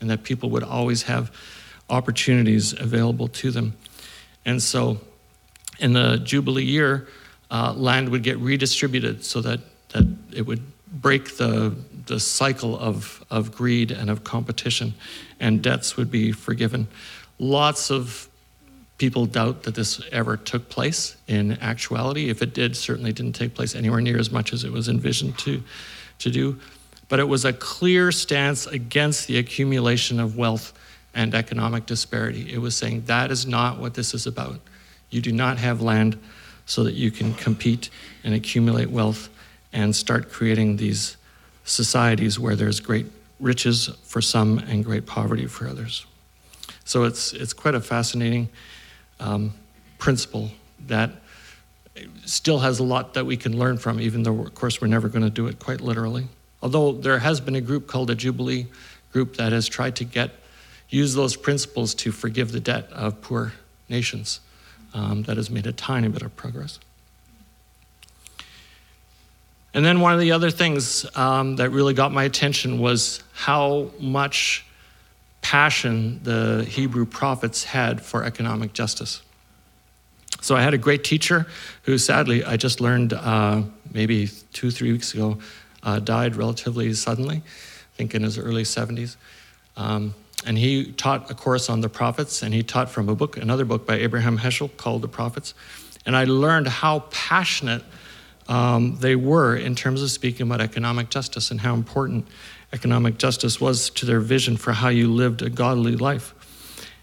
and 0.00 0.10
that 0.10 0.22
people 0.22 0.50
would 0.50 0.64
always 0.64 1.04
have 1.04 1.34
opportunities 1.92 2.72
available 2.72 3.28
to 3.28 3.50
them. 3.52 3.76
And 4.44 4.60
so 4.60 4.98
in 5.78 5.92
the 5.92 6.16
Jubilee 6.16 6.64
year, 6.64 7.06
uh, 7.50 7.74
land 7.74 8.08
would 8.08 8.22
get 8.22 8.38
redistributed 8.38 9.24
so 9.24 9.40
that, 9.42 9.60
that 9.90 10.04
it 10.32 10.46
would 10.46 10.62
break 10.90 11.36
the, 11.36 11.74
the 12.06 12.18
cycle 12.18 12.78
of, 12.78 13.24
of 13.30 13.54
greed 13.54 13.90
and 13.90 14.10
of 14.10 14.24
competition, 14.24 14.94
and 15.38 15.62
debts 15.62 15.96
would 15.96 16.10
be 16.10 16.32
forgiven. 16.32 16.88
Lots 17.38 17.90
of 17.90 18.28
people 18.98 19.26
doubt 19.26 19.64
that 19.64 19.74
this 19.74 20.00
ever 20.12 20.36
took 20.36 20.68
place 20.68 21.16
in 21.26 21.58
actuality. 21.60 22.30
If 22.30 22.40
it 22.40 22.54
did, 22.54 22.76
certainly 22.76 23.12
didn't 23.12 23.34
take 23.34 23.54
place 23.54 23.74
anywhere 23.74 24.00
near 24.00 24.18
as 24.18 24.30
much 24.30 24.52
as 24.52 24.64
it 24.64 24.72
was 24.72 24.88
envisioned 24.88 25.38
to, 25.38 25.62
to 26.20 26.30
do. 26.30 26.58
But 27.08 27.18
it 27.20 27.28
was 27.28 27.44
a 27.44 27.52
clear 27.52 28.12
stance 28.12 28.66
against 28.66 29.26
the 29.26 29.38
accumulation 29.38 30.20
of 30.20 30.36
wealth 30.36 30.72
and 31.14 31.34
economic 31.34 31.86
disparity. 31.86 32.52
It 32.52 32.58
was 32.58 32.76
saying 32.76 33.04
that 33.06 33.30
is 33.30 33.46
not 33.46 33.78
what 33.78 33.94
this 33.94 34.14
is 34.14 34.26
about. 34.26 34.60
You 35.10 35.20
do 35.20 35.32
not 35.32 35.58
have 35.58 35.82
land 35.82 36.18
so 36.66 36.84
that 36.84 36.94
you 36.94 37.10
can 37.10 37.34
compete 37.34 37.90
and 38.24 38.34
accumulate 38.34 38.90
wealth 38.90 39.28
and 39.72 39.94
start 39.94 40.30
creating 40.30 40.76
these 40.76 41.16
societies 41.64 42.38
where 42.38 42.56
there's 42.56 42.80
great 42.80 43.06
riches 43.40 43.88
for 44.04 44.20
some 44.20 44.58
and 44.58 44.84
great 44.84 45.06
poverty 45.06 45.46
for 45.46 45.68
others. 45.68 46.06
So 46.84 47.04
it's, 47.04 47.32
it's 47.32 47.52
quite 47.52 47.74
a 47.74 47.80
fascinating 47.80 48.48
um, 49.20 49.52
principle 49.98 50.50
that 50.86 51.10
still 52.24 52.58
has 52.60 52.78
a 52.78 52.82
lot 52.82 53.14
that 53.14 53.26
we 53.26 53.36
can 53.36 53.58
learn 53.58 53.78
from, 53.78 54.00
even 54.00 54.22
though, 54.22 54.40
of 54.40 54.54
course, 54.54 54.80
we're 54.80 54.88
never 54.88 55.08
going 55.08 55.22
to 55.22 55.30
do 55.30 55.46
it 55.46 55.58
quite 55.58 55.80
literally. 55.80 56.26
Although 56.62 56.92
there 56.92 57.18
has 57.18 57.40
been 57.40 57.54
a 57.54 57.60
group 57.60 57.86
called 57.86 58.10
a 58.10 58.14
Jubilee 58.14 58.66
group 59.12 59.36
that 59.36 59.52
has 59.52 59.68
tried 59.68 59.96
to 59.96 60.04
get 60.04 60.30
use 60.92 61.14
those 61.14 61.36
principles 61.36 61.94
to 61.94 62.12
forgive 62.12 62.52
the 62.52 62.60
debt 62.60 62.88
of 62.92 63.20
poor 63.22 63.52
nations. 63.88 64.40
Um, 64.94 65.22
that 65.22 65.38
has 65.38 65.48
made 65.48 65.66
a 65.66 65.72
tiny 65.72 66.08
bit 66.08 66.20
of 66.20 66.36
progress. 66.36 66.78
And 69.72 69.82
then 69.82 70.00
one 70.00 70.12
of 70.12 70.20
the 70.20 70.32
other 70.32 70.50
things 70.50 71.06
um, 71.16 71.56
that 71.56 71.70
really 71.70 71.94
got 71.94 72.12
my 72.12 72.24
attention 72.24 72.78
was 72.78 73.22
how 73.32 73.90
much 73.98 74.66
passion 75.40 76.20
the 76.22 76.66
Hebrew 76.68 77.06
prophets 77.06 77.64
had 77.64 78.02
for 78.02 78.22
economic 78.22 78.74
justice. 78.74 79.22
So 80.42 80.56
I 80.56 80.62
had 80.62 80.74
a 80.74 80.78
great 80.78 81.04
teacher 81.04 81.46
who, 81.84 81.96
sadly, 81.96 82.44
I 82.44 82.58
just 82.58 82.80
learned 82.80 83.14
uh, 83.14 83.62
maybe 83.92 84.28
two, 84.52 84.70
three 84.70 84.92
weeks 84.92 85.14
ago, 85.14 85.38
uh, 85.82 86.00
died 86.00 86.36
relatively 86.36 86.92
suddenly, 86.92 87.36
I 87.36 87.96
think 87.96 88.14
in 88.14 88.22
his 88.22 88.38
early 88.38 88.64
70s. 88.64 89.16
Um, 89.76 90.14
and 90.44 90.58
he 90.58 90.92
taught 90.92 91.30
a 91.30 91.34
course 91.34 91.68
on 91.68 91.80
the 91.80 91.88
prophets, 91.88 92.42
and 92.42 92.52
he 92.52 92.62
taught 92.62 92.90
from 92.90 93.08
a 93.08 93.14
book, 93.14 93.36
another 93.36 93.64
book 93.64 93.86
by 93.86 93.96
Abraham 93.96 94.38
Heschel 94.38 94.76
called 94.76 95.02
The 95.02 95.08
Prophets. 95.08 95.54
And 96.04 96.16
I 96.16 96.24
learned 96.24 96.68
how 96.68 97.00
passionate 97.10 97.82
um, 98.48 98.96
they 98.96 99.16
were 99.16 99.56
in 99.56 99.74
terms 99.74 100.02
of 100.02 100.10
speaking 100.10 100.46
about 100.46 100.60
economic 100.60 101.10
justice 101.10 101.50
and 101.50 101.60
how 101.60 101.74
important 101.74 102.26
economic 102.72 103.18
justice 103.18 103.60
was 103.60 103.90
to 103.90 104.06
their 104.06 104.20
vision 104.20 104.56
for 104.56 104.72
how 104.72 104.88
you 104.88 105.08
lived 105.08 105.42
a 105.42 105.50
godly 105.50 105.96
life. 105.96 106.34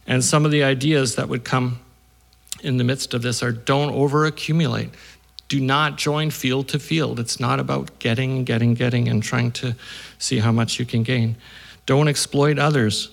And 0.08 0.24
some 0.24 0.46
of 0.46 0.52
the 0.52 0.64
ideas 0.64 1.16
that 1.16 1.30
would 1.30 1.44
come 1.44 1.80
in 2.62 2.78
the 2.78 2.84
midst 2.84 3.14
of 3.14 3.22
this 3.22 3.42
are 3.44 3.52
don't 3.52 3.94
overaccumulate. 3.94 4.90
Do 5.48 5.60
not 5.60 5.98
join 5.98 6.30
field 6.30 6.68
to 6.70 6.80
field. 6.80 7.20
It's 7.20 7.40
not 7.40 7.60
about 7.60 8.00
getting, 8.00 8.44
getting, 8.44 8.74
getting, 8.74 9.08
and 9.08 9.24
trying 9.24 9.52
to 9.54 9.76
see 10.18 10.40
how 10.40 10.52
much 10.52 10.80
you 10.80 10.86
can 10.86 11.04
gain. 11.04 11.38
Don't 11.86 12.08
exploit 12.08 12.60
others. 12.60 13.10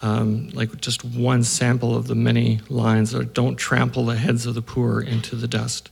Um, 0.00 0.50
like 0.50 0.80
just 0.80 1.04
one 1.04 1.42
sample 1.42 1.96
of 1.96 2.06
the 2.06 2.14
many 2.14 2.60
lines 2.68 3.14
are 3.14 3.24
don't 3.24 3.56
trample 3.56 4.06
the 4.06 4.16
heads 4.16 4.46
of 4.46 4.54
the 4.54 4.62
poor 4.62 5.00
into 5.00 5.34
the 5.34 5.48
dust 5.48 5.90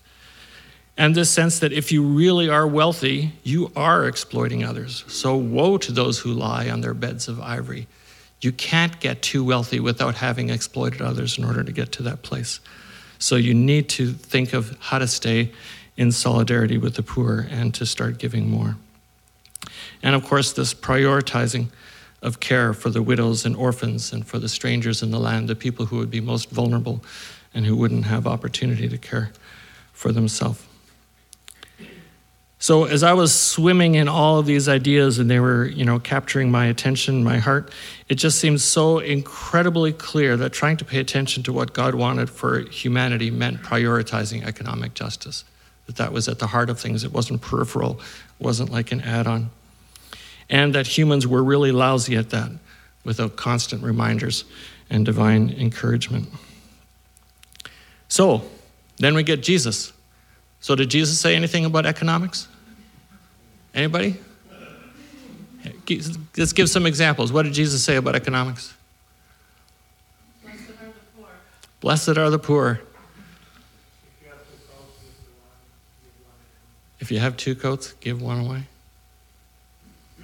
and 0.99 1.14
this 1.14 1.31
sense 1.31 1.59
that 1.59 1.73
if 1.73 1.92
you 1.92 2.03
really 2.03 2.49
are 2.49 2.66
wealthy, 2.66 3.33
you 3.42 3.71
are 3.77 4.07
exploiting 4.07 4.64
others. 4.64 5.05
So, 5.09 5.37
woe 5.37 5.77
to 5.79 5.92
those 5.92 6.19
who 6.19 6.33
lie 6.33 6.71
on 6.71 6.81
their 6.81 6.95
beds 6.95 7.29
of 7.29 7.40
ivory. 7.40 7.87
You 8.40 8.53
can't 8.53 8.99
get 9.01 9.23
too 9.23 9.45
wealthy 9.45 9.79
without 9.81 10.14
having 10.14 10.49
exploited 10.49 11.03
others 11.03 11.37
in 11.37 11.45
order 11.45 11.62
to 11.62 11.73
get 11.73 11.92
to 11.92 12.03
that 12.05 12.23
place. 12.23 12.61
So, 13.19 13.37
you 13.37 13.53
need 13.53 13.90
to 13.90 14.12
think 14.12 14.55
of 14.55 14.77
how 14.81 14.99
to 14.99 15.07
stay 15.07 15.53
in 15.99 16.12
solidarity 16.12 16.79
with 16.79 16.95
the 16.95 17.03
poor 17.03 17.47
and 17.51 17.75
to 17.75 17.85
start 17.85 18.19
giving 18.19 18.49
more. 18.49 18.77
And 20.03 20.14
of 20.14 20.25
course, 20.25 20.53
this 20.53 20.73
prioritizing 20.73 21.69
of 22.27 22.41
care 22.41 22.75
for 22.75 22.91
the 22.91 23.01
widows 23.01 23.47
and 23.47 23.57
orphans 23.57 24.12
and 24.12 24.27
for 24.27 24.39
the 24.39 24.49
strangers 24.49 25.03
in 25.03 25.12
the 25.12 25.21
land, 25.21 25.49
the 25.49 25.55
people 25.55 25.87
who 25.87 25.97
would 25.99 26.11
be 26.11 26.21
most 26.21 26.51
vulnerable 26.51 27.03
and 27.55 27.65
who 27.65 27.77
wouldn't 27.77 28.05
have 28.05 28.27
opportunity 28.27 28.89
to 28.89 28.99
care 28.99 29.31
for 29.93 30.12
themselves. 30.12 30.62
So 32.59 32.85
as 32.85 33.03
I 33.03 33.12
was 33.12 33.39
swimming 33.39 33.95
in 33.95 34.09
all 34.09 34.39
of 34.39 34.47
these 34.47 34.69
ideas 34.69 35.19
and 35.19 35.31
they 35.31 35.39
were, 35.39 35.67
you 35.67 35.85
know, 35.85 36.01
capturing 36.01 36.51
my 36.51 36.67
attention, 36.67 37.23
my 37.23 37.39
heart, 37.39 37.71
it 38.09 38.17
just 38.17 38.41
seemed 38.41 38.61
so 38.61 38.99
incredibly 38.99 39.93
clear 39.93 40.37
that 40.39 40.53
trying 40.53 40.77
to 40.79 40.85
pay 40.85 40.99
attention 40.99 41.43
to 41.45 41.53
what 41.53 41.75
God 41.75 41.95
wanted 41.95 42.29
for 42.29 42.61
humanity 42.61 43.31
meant 43.31 43.62
prioritizing 43.62 44.45
economic 44.45 44.95
justice. 44.95 45.45
That 45.87 45.97
that 45.97 46.12
was 46.12 46.29
at 46.29 46.41
the 46.41 46.49
heart 46.49 46.69
of 46.69 46.81
things. 46.81 47.05
It 47.05 47.12
wasn't 47.12 47.41
peripheral, 47.41 48.01
it 48.41 48.45
wasn't 48.45 48.73
like 48.73 48.91
an 48.91 49.03
add-on. 49.03 49.51
And 50.49 50.75
that 50.75 50.87
humans 50.87 51.27
were 51.27 51.43
really 51.43 51.73
lousy 51.73 52.17
at 52.17 52.31
that 52.31 52.51
without 53.05 53.37
constant 53.37 53.83
reminders 53.83 54.45
and 54.89 55.05
divine 55.05 55.51
encouragement. 55.51 56.29
So, 58.09 58.43
then 58.99 59.15
we 59.15 59.23
get 59.23 59.43
Jesus. 59.43 59.93
So, 60.61 60.75
did 60.75 60.89
Jesus 60.89 61.19
say 61.21 61.35
anything 61.35 61.65
about 61.65 61.87
economics? 61.87 62.49
Anybody? 63.75 64.17
Let's 66.37 66.53
give 66.53 66.71
some 66.71 66.87
examples. 66.87 67.33
What 67.33 67.43
did 67.43 67.53
Jesus 67.53 67.83
say 67.85 67.97
about 67.97 68.15
economics? 68.17 68.75
Blessed 70.43 70.71
are 70.71 70.71
the 70.71 70.99
poor. 71.17 71.29
Blessed 71.81 72.19
are 72.19 72.31
the 72.31 72.39
poor. 72.39 72.81
If 76.99 77.13
you 77.13 77.19
have 77.19 77.37
two 77.37 77.55
coats, 77.55 77.93
give 78.01 78.23
one 78.23 78.41
away. 78.41 78.63
A 80.19 80.23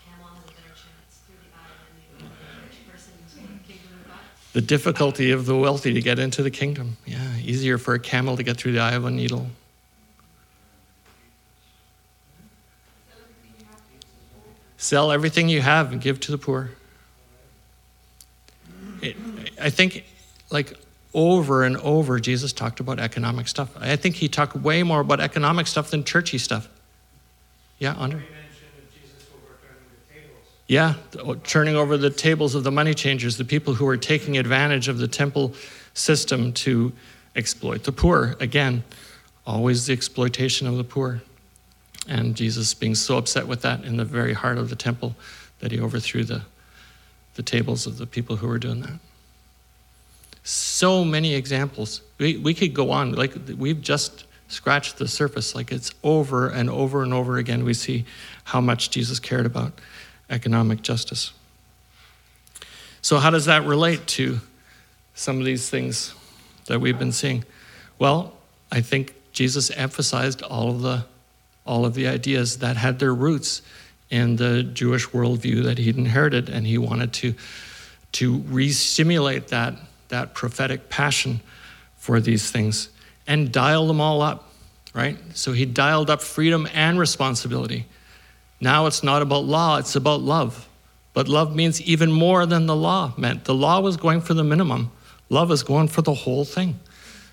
camel 0.00 0.28
has 0.28 0.38
a 0.38 0.46
better 0.46 0.72
chance 0.72 1.20
through 1.26 1.36
the 1.42 1.50
eye 1.52 1.74
than 2.16 2.28
the 2.28 2.34
rich 2.62 2.78
person 2.90 3.12
into 3.20 3.36
the 3.52 3.58
kingdom 3.66 4.00
of 4.00 4.06
God. 4.08 4.24
The 4.56 4.62
difficulty 4.62 5.32
of 5.32 5.44
the 5.44 5.54
wealthy 5.54 5.92
to 5.92 6.00
get 6.00 6.18
into 6.18 6.42
the 6.42 6.50
kingdom. 6.50 6.96
Yeah, 7.04 7.36
easier 7.42 7.76
for 7.76 7.92
a 7.92 7.98
camel 7.98 8.38
to 8.38 8.42
get 8.42 8.56
through 8.56 8.72
the 8.72 8.80
eye 8.80 8.94
of 8.94 9.04
a 9.04 9.10
needle. 9.10 9.48
Sell 14.78 15.12
everything 15.12 15.50
you 15.50 15.60
have 15.60 15.92
and 15.92 16.00
give 16.00 16.20
to 16.20 16.30
the 16.30 16.38
poor. 16.38 16.70
It, 19.02 19.14
I 19.60 19.68
think, 19.68 20.06
like, 20.48 20.72
over 21.12 21.62
and 21.62 21.76
over, 21.76 22.18
Jesus 22.18 22.54
talked 22.54 22.80
about 22.80 22.98
economic 22.98 23.48
stuff. 23.48 23.76
I 23.78 23.96
think 23.96 24.14
he 24.14 24.26
talked 24.26 24.56
way 24.56 24.82
more 24.82 25.00
about 25.00 25.20
economic 25.20 25.66
stuff 25.66 25.90
than 25.90 26.02
churchy 26.02 26.38
stuff. 26.38 26.66
Yeah, 27.78 27.92
Andre? 27.92 28.20
We 28.20 28.24
mentioned 28.24 28.70
that 28.74 28.90
Jesus 28.94 29.26
overturning 29.34 29.84
the 29.90 30.14
tables. 30.14 30.48
Yeah, 30.68 30.94
turning 31.44 31.76
over 31.76 31.96
the 31.96 32.10
tables 32.10 32.56
of 32.56 32.64
the 32.64 32.72
money 32.72 32.92
changers, 32.92 33.36
the 33.36 33.44
people 33.44 33.74
who 33.74 33.84
were 33.84 33.96
taking 33.96 34.36
advantage 34.36 34.88
of 34.88 34.98
the 34.98 35.06
temple 35.06 35.54
system 35.94 36.52
to 36.54 36.92
exploit 37.36 37.84
the 37.84 37.92
poor. 37.92 38.34
Again, 38.40 38.82
always 39.46 39.86
the 39.86 39.92
exploitation 39.92 40.66
of 40.66 40.76
the 40.76 40.84
poor. 40.84 41.22
And 42.08 42.34
Jesus 42.34 42.74
being 42.74 42.96
so 42.96 43.16
upset 43.16 43.46
with 43.46 43.62
that 43.62 43.84
in 43.84 43.96
the 43.96 44.04
very 44.04 44.32
heart 44.32 44.58
of 44.58 44.68
the 44.68 44.76
temple 44.76 45.14
that 45.60 45.70
he 45.70 45.80
overthrew 45.80 46.24
the, 46.24 46.42
the 47.34 47.42
tables 47.42 47.86
of 47.86 47.98
the 47.98 48.06
people 48.06 48.36
who 48.36 48.48
were 48.48 48.58
doing 48.58 48.80
that. 48.80 48.98
So 50.42 51.04
many 51.04 51.34
examples. 51.34 52.02
We, 52.18 52.38
we 52.38 52.54
could 52.54 52.74
go 52.74 52.90
on. 52.90 53.12
Like 53.12 53.34
we've 53.56 53.80
just 53.80 54.24
scratched 54.48 54.98
the 54.98 55.08
surface. 55.08 55.54
Like 55.54 55.72
it's 55.72 55.92
over 56.02 56.48
and 56.48 56.70
over 56.70 57.02
and 57.02 57.12
over 57.12 57.38
again, 57.38 57.64
we 57.64 57.74
see 57.74 58.04
how 58.44 58.60
much 58.60 58.90
Jesus 58.90 59.18
cared 59.20 59.46
about 59.46 59.72
economic 60.30 60.82
justice. 60.82 61.32
So, 63.02 63.18
how 63.18 63.30
does 63.30 63.44
that 63.44 63.64
relate 63.64 64.06
to 64.08 64.40
some 65.14 65.38
of 65.38 65.44
these 65.44 65.70
things 65.70 66.14
that 66.66 66.80
we've 66.80 66.98
been 66.98 67.12
seeing? 67.12 67.44
Well, 67.98 68.32
I 68.70 68.80
think 68.80 69.14
Jesus 69.32 69.70
emphasized 69.70 70.42
all 70.42 70.70
of 70.70 70.82
the 70.82 71.04
all 71.64 71.84
of 71.84 71.94
the 71.94 72.06
ideas 72.06 72.58
that 72.58 72.76
had 72.76 72.98
their 72.98 73.14
roots 73.14 73.60
in 74.08 74.36
the 74.36 74.62
Jewish 74.62 75.08
worldview 75.08 75.64
that 75.64 75.78
he'd 75.78 75.96
inherited, 75.96 76.48
and 76.48 76.66
he 76.66 76.78
wanted 76.78 77.12
to 77.14 77.34
to 78.12 78.38
re-stimulate 78.38 79.48
that 79.48 79.74
that 80.08 80.34
prophetic 80.34 80.88
passion 80.88 81.40
for 81.96 82.20
these 82.20 82.50
things 82.50 82.88
and 83.26 83.50
dial 83.50 83.86
them 83.88 84.00
all 84.00 84.22
up, 84.22 84.52
right? 84.94 85.16
So 85.34 85.52
he 85.52 85.64
dialed 85.64 86.10
up 86.10 86.22
freedom 86.22 86.68
and 86.72 86.98
responsibility. 86.98 87.86
Now 88.60 88.86
it's 88.86 89.02
not 89.02 89.22
about 89.22 89.44
law, 89.44 89.78
it's 89.78 89.96
about 89.96 90.20
love. 90.20 90.68
But 91.12 91.28
love 91.28 91.54
means 91.54 91.80
even 91.80 92.12
more 92.12 92.44
than 92.44 92.66
the 92.66 92.76
law 92.76 93.14
meant. 93.16 93.44
The 93.44 93.54
law 93.54 93.80
was 93.80 93.96
going 93.96 94.20
for 94.20 94.34
the 94.34 94.44
minimum. 94.44 94.92
Love 95.30 95.50
is 95.50 95.62
going 95.62 95.88
for 95.88 96.02
the 96.02 96.12
whole 96.12 96.44
thing. 96.44 96.78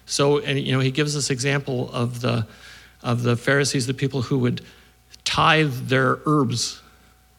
So, 0.05 0.39
and 0.39 0.59
you 0.59 0.71
know, 0.71 0.79
he 0.79 0.91
gives 0.91 1.13
this 1.13 1.29
example 1.29 1.91
of 1.91 2.21
the 2.21 2.47
of 3.01 3.23
the 3.23 3.35
Pharisees, 3.35 3.85
the 3.85 3.93
people 3.93 4.21
who 4.21 4.39
would 4.39 4.61
tithe 5.25 5.73
their 5.89 6.19
herbs, 6.25 6.81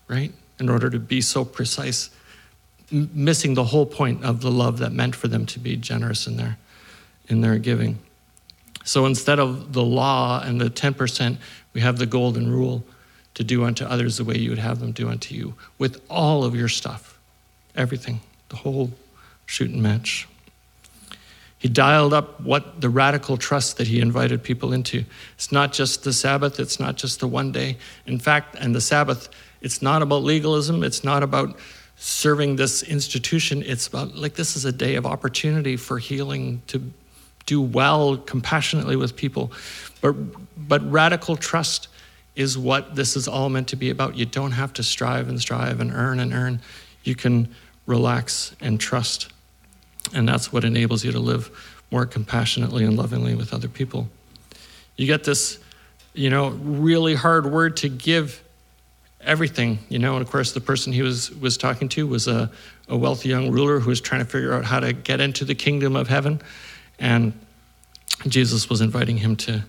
right, 0.09 0.33
in 0.61 0.68
order 0.68 0.90
to 0.90 0.99
be 0.99 1.23
so 1.23 1.42
precise, 1.42 2.11
m- 2.92 3.09
missing 3.14 3.55
the 3.55 3.64
whole 3.64 3.87
point 3.87 4.23
of 4.23 4.42
the 4.42 4.51
love 4.51 4.79
that 4.79 4.92
meant 4.92 5.16
for 5.16 5.29
them 5.29 5.47
to 5.47 5.59
be 5.59 5.77
generous 5.77 6.27
in 6.27 6.37
their 6.37 6.59
in 7.29 7.40
their 7.40 7.59
giving. 7.59 7.99
So 8.85 9.07
instead 9.07 9.38
of 9.38 9.73
the 9.73 9.83
law 9.83 10.42
and 10.42 10.61
the 10.61 10.68
10%, 10.68 11.38
we 11.73 11.81
have 11.81 11.97
the 11.97 12.05
golden 12.05 12.53
rule 12.53 12.85
to 13.35 13.44
do 13.44 13.64
unto 13.64 13.85
others 13.85 14.16
the 14.16 14.25
way 14.25 14.38
you 14.38 14.51
would 14.51 14.59
have 14.59 14.81
them 14.81 14.92
do 14.92 15.09
unto 15.09 15.35
you 15.35 15.55
with 15.79 16.01
all 16.09 16.44
of 16.44 16.55
your 16.55 16.68
stuff, 16.68 17.18
everything, 17.75 18.20
the 18.49 18.57
whole 18.57 18.90
shoot 19.47 19.70
and 19.70 19.83
match. 19.83 20.29
He 21.59 21.68
dialed 21.68 22.12
up 22.12 22.40
what 22.42 22.81
the 22.81 22.90
radical 22.90 23.37
trust 23.37 23.79
that 23.79 23.87
he 23.87 24.01
invited 24.01 24.42
people 24.42 24.73
into. 24.73 25.05
It's 25.35 25.51
not 25.51 25.73
just 25.73 26.05
the 26.05 26.12
Sabbath, 26.12 26.61
it's 26.61 26.79
not 26.79 26.97
just 26.97 27.20
the 27.20 27.27
one 27.27 27.53
day. 27.53 27.79
In 28.07 28.18
fact, 28.18 28.57
and 28.61 28.75
the 28.75 28.83
Sabbath, 28.83 29.31
it's 29.62 29.81
not 29.81 30.03
about 30.03 30.23
legalism, 30.23 30.85
it's 30.85 31.03
not 31.03 31.23
about 31.23 31.59
serving 31.97 32.57
this 32.57 32.83
institution. 32.83 33.62
It's 33.62 33.87
about 33.87 34.14
like 34.14 34.35
this 34.35 34.57
is 34.57 34.64
a 34.64 34.73
day 34.73 34.97
of 34.97 35.07
opportunity 35.07 35.77
for 35.77 35.99
healing 35.99 36.61
to 36.66 36.83
do 37.47 37.61
well 37.61 38.16
compassionately 38.16 38.97
with 38.97 39.16
people. 39.16 39.53
But 40.01 40.12
but 40.68 40.90
radical 40.90 41.37
trust 41.37 41.88
is 42.37 42.59
what 42.59 42.94
this 42.94 43.16
is 43.16 43.29
all 43.29 43.49
meant 43.49 43.68
to 43.68 43.77
be 43.77 43.90
about. 43.90 44.16
You 44.16 44.27
don't 44.27 44.53
have 44.53 44.73
to 44.75 44.83
strive 44.83 45.29
and 45.29 45.40
strive 45.40 45.81
and 45.81 45.92
earn 45.92 46.20
and 46.20 46.33
earn. 46.33 46.61
You 47.05 47.14
can 47.14 47.55
relax 47.87 48.55
and 48.61 48.81
trust. 48.81 49.29
And 50.12 50.29
that's 50.29 50.53
what 50.53 50.64
enables 50.64 51.05
you 51.05 51.12
to 51.12 51.20
live 51.20 51.51
more 51.90 52.07
compassionately 52.07 52.85
and 52.85 52.97
lovingly 52.97 53.35
with 53.35 53.55
other 53.55 53.68
people. 53.68 54.09
You 54.97 55.07
get 55.07 55.25
this, 55.25 55.59
you 56.12 56.31
know, 56.31 56.51
really 56.51 57.14
hard 57.14 57.47
word 57.47 57.77
to 57.79 57.88
give 57.88 58.42
everything, 59.20 59.79
you 59.88 59.99
know, 59.99 60.14
and 60.14 60.23
of 60.23 60.31
course 60.31 60.53
the 60.53 60.61
person 60.61 60.92
he 60.92 61.03
was 61.03 61.31
was 61.37 61.57
talking 61.57 61.88
to 61.90 62.07
was 62.07 62.29
a, 62.29 62.51
a 62.88 62.97
wealthy 62.97 63.29
young 63.31 63.51
ruler 63.51 63.81
who 63.81 63.88
was 63.88 64.01
trying 64.01 64.20
to 64.23 64.31
figure 64.31 64.53
out 64.53 64.64
how 64.64 64.81
to 64.81 64.92
get 64.92 65.20
into 65.20 65.44
the 65.44 65.55
kingdom 65.55 65.97
of 65.97 66.09
heaven. 66.09 66.40
And 66.99 67.33
Jesus 68.29 68.68
was 68.68 68.81
inviting 68.81 69.16
him 69.16 69.37
to 69.37 69.64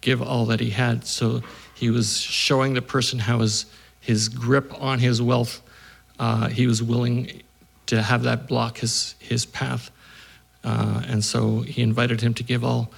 give 0.00 0.22
all 0.22 0.46
that 0.46 0.60
he 0.60 0.70
had. 0.70 1.04
So 1.04 1.42
he 1.78 1.90
was 1.90 2.20
showing 2.20 2.74
the 2.74 2.82
person 2.82 3.20
how 3.20 3.38
his, 3.38 3.66
his 4.00 4.28
grip 4.28 4.74
on 4.82 4.98
his 4.98 5.22
wealth, 5.22 5.62
uh, 6.18 6.48
he 6.48 6.66
was 6.66 6.82
willing 6.82 7.40
to 7.86 8.02
have 8.02 8.24
that 8.24 8.48
block 8.48 8.78
his, 8.78 9.14
his 9.20 9.46
path. 9.46 9.92
Uh, 10.64 11.02
and 11.06 11.24
so 11.24 11.60
he 11.60 11.82
invited 11.82 12.20
him 12.20 12.34
to 12.34 12.42
give 12.42 12.64
all. 12.64 12.90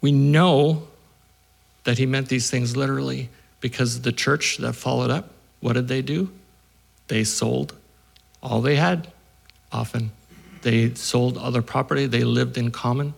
We 0.00 0.10
know 0.10 0.88
that 1.84 1.98
he 1.98 2.06
meant 2.06 2.28
these 2.28 2.50
things 2.50 2.76
literally 2.76 3.28
because 3.60 4.00
the 4.00 4.12
church 4.12 4.56
that 4.58 4.72
followed 4.72 5.12
up, 5.12 5.30
what 5.60 5.74
did 5.74 5.86
they 5.86 6.02
do? 6.02 6.32
They 7.06 7.22
sold 7.22 7.76
all 8.42 8.60
they 8.60 8.74
had 8.74 9.06
often. 9.70 10.10
They 10.62 10.94
sold 10.94 11.38
other 11.38 11.62
property. 11.62 12.06
They 12.06 12.24
lived 12.24 12.58
in 12.58 12.72
common 12.72 13.14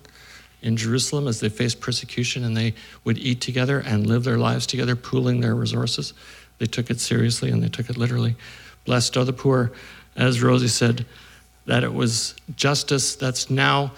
in 0.62 0.76
Jerusalem 0.76 1.28
as 1.28 1.40
they 1.40 1.48
faced 1.48 1.80
persecution, 1.80 2.44
and 2.44 2.56
they 2.56 2.74
would 3.04 3.18
eat 3.18 3.40
together 3.40 3.80
and 3.80 4.06
live 4.06 4.24
their 4.24 4.38
lives 4.38 4.66
together, 4.66 4.96
pooling 4.96 5.40
their 5.40 5.54
resources. 5.54 6.14
They 6.58 6.66
took 6.66 6.90
it 6.90 7.00
seriously 7.00 7.50
and 7.50 7.62
they 7.62 7.68
took 7.68 7.88
it 7.88 7.96
literally. 7.96 8.36
Blessed 8.84 9.16
are 9.16 9.24
the 9.24 9.32
poor, 9.32 9.72
as 10.16 10.42
Rosie 10.42 10.68
said, 10.68 11.06
that 11.66 11.84
it 11.84 11.92
was 11.92 12.34
justice 12.56 13.14
that's 13.14 13.50
now 13.50 13.92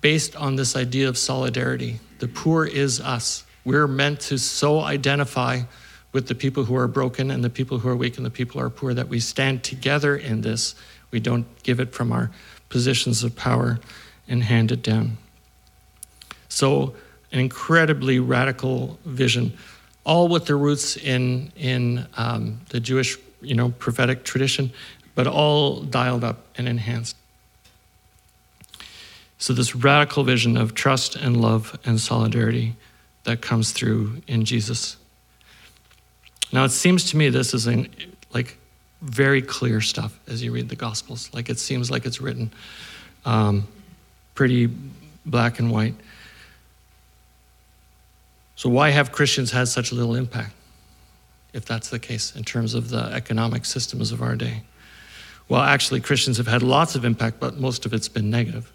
based 0.00 0.34
on 0.36 0.56
this 0.56 0.76
idea 0.76 1.08
of 1.08 1.18
solidarity. 1.18 2.00
The 2.18 2.28
poor 2.28 2.64
is 2.64 3.00
us. 3.00 3.44
We're 3.64 3.88
meant 3.88 4.20
to 4.20 4.38
so 4.38 4.80
identify 4.80 5.62
with 6.12 6.28
the 6.28 6.34
people 6.34 6.64
who 6.64 6.76
are 6.76 6.88
broken 6.88 7.30
and 7.30 7.44
the 7.44 7.50
people 7.50 7.78
who 7.78 7.88
are 7.88 7.96
weak 7.96 8.16
and 8.16 8.24
the 8.24 8.30
people 8.30 8.60
who 8.60 8.66
are 8.66 8.70
poor 8.70 8.94
that 8.94 9.08
we 9.08 9.20
stand 9.20 9.62
together 9.62 10.16
in 10.16 10.40
this. 10.40 10.74
We 11.10 11.20
don't 11.20 11.46
give 11.62 11.80
it 11.80 11.92
from 11.92 12.12
our 12.12 12.30
positions 12.68 13.22
of 13.22 13.36
power 13.36 13.78
and 14.28 14.42
hand 14.42 14.72
it 14.72 14.82
down. 14.82 15.18
So, 16.48 16.94
an 17.32 17.40
incredibly 17.40 18.18
radical 18.18 18.98
vision, 19.04 19.56
all 20.04 20.28
with 20.28 20.46
their 20.46 20.56
roots 20.56 20.96
in, 20.96 21.52
in 21.56 22.06
um, 22.16 22.60
the 22.68 22.80
Jewish 22.80 23.18
you 23.40 23.54
know, 23.54 23.70
prophetic 23.70 24.24
tradition, 24.24 24.72
but 25.14 25.26
all 25.26 25.80
dialed 25.82 26.24
up 26.24 26.46
and 26.56 26.68
enhanced. 26.68 27.16
So, 29.38 29.52
this 29.52 29.74
radical 29.74 30.24
vision 30.24 30.56
of 30.56 30.74
trust 30.74 31.16
and 31.16 31.40
love 31.40 31.78
and 31.84 32.00
solidarity 32.00 32.74
that 33.24 33.40
comes 33.40 33.72
through 33.72 34.22
in 34.26 34.44
Jesus. 34.44 34.96
Now, 36.52 36.64
it 36.64 36.70
seems 36.70 37.10
to 37.10 37.16
me 37.16 37.28
this 37.28 37.52
is 37.52 37.66
in, 37.66 37.88
like 38.32 38.56
very 39.02 39.42
clear 39.42 39.80
stuff 39.80 40.18
as 40.26 40.42
you 40.42 40.52
read 40.52 40.68
the 40.68 40.76
Gospels. 40.76 41.30
Like 41.34 41.50
it 41.50 41.58
seems 41.58 41.90
like 41.90 42.06
it's 42.06 42.20
written 42.20 42.52
um, 43.24 43.66
pretty 44.34 44.70
black 45.26 45.58
and 45.58 45.70
white. 45.70 45.94
So, 48.56 48.68
why 48.68 48.90
have 48.90 49.12
Christians 49.12 49.50
had 49.52 49.68
such 49.68 49.92
little 49.92 50.14
impact, 50.14 50.52
if 51.52 51.64
that's 51.64 51.90
the 51.90 51.98
case, 51.98 52.34
in 52.34 52.42
terms 52.42 52.74
of 52.74 52.90
the 52.90 53.04
economic 53.12 53.64
systems 53.64 54.12
of 54.12 54.22
our 54.22 54.34
day? 54.34 54.62
Well, 55.48 55.60
actually, 55.60 56.00
Christians 56.00 56.38
have 56.38 56.48
had 56.48 56.62
lots 56.62 56.94
of 56.94 57.04
impact, 57.04 57.38
but 57.38 57.58
most 57.58 57.86
of 57.86 57.92
it's 57.92 58.08
been 58.08 58.30
negative, 58.30 58.72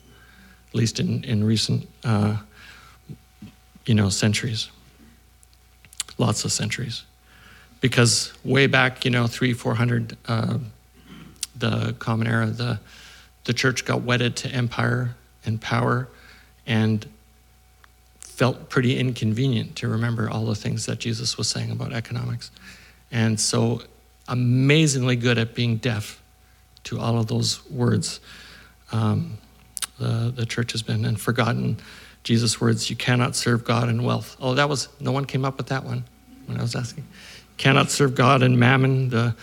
at 0.69 0.75
least 0.75 0.99
in, 0.99 1.23
in 1.25 1.43
recent, 1.43 1.89
uh, 2.05 2.37
you 3.85 3.93
know, 3.93 4.09
centuries. 4.09 4.69
Lots 6.17 6.45
of 6.45 6.51
centuries 6.51 7.03
because 7.81 8.31
way 8.45 8.67
back, 8.67 9.03
you 9.03 9.11
know, 9.11 9.27
three, 9.27 9.53
four 9.53 9.75
hundred, 9.75 10.15
uh, 10.27 10.59
the 11.57 11.93
Common 11.99 12.27
Era, 12.27 12.45
the 12.45 12.79
the 13.43 13.53
church 13.53 13.83
got 13.85 14.03
wedded 14.03 14.35
to 14.37 14.49
empire 14.49 15.15
and 15.45 15.59
power, 15.59 16.07
and 16.65 17.05
felt 18.41 18.69
pretty 18.69 18.97
inconvenient 18.97 19.75
to 19.75 19.87
remember 19.87 20.27
all 20.27 20.45
the 20.45 20.55
things 20.55 20.87
that 20.87 20.97
Jesus 20.97 21.37
was 21.37 21.47
saying 21.47 21.69
about 21.69 21.93
economics, 21.93 22.49
and 23.11 23.39
so 23.39 23.83
amazingly 24.27 25.15
good 25.15 25.37
at 25.37 25.53
being 25.53 25.77
deaf 25.77 26.19
to 26.85 26.99
all 26.99 27.19
of 27.19 27.27
those 27.27 27.63
words. 27.69 28.19
Um, 28.91 29.37
the 29.99 30.33
the 30.35 30.47
church 30.47 30.71
has 30.71 30.81
been 30.81 31.05
and 31.05 31.21
forgotten 31.21 31.77
Jesus' 32.23 32.59
words. 32.59 32.89
You 32.89 32.95
cannot 32.95 33.35
serve 33.35 33.63
God 33.63 33.89
and 33.89 34.03
wealth. 34.03 34.35
Oh, 34.41 34.55
that 34.55 34.67
was 34.67 34.89
no 34.99 35.11
one 35.11 35.25
came 35.25 35.45
up 35.45 35.57
with 35.57 35.67
that 35.67 35.83
one 35.83 36.03
when 36.47 36.57
I 36.57 36.63
was 36.63 36.75
asking 36.75 37.05
cannot 37.61 37.91
serve 37.91 38.15
God 38.15 38.41
and 38.41 38.59
mammon, 38.59 39.09
the 39.09 39.35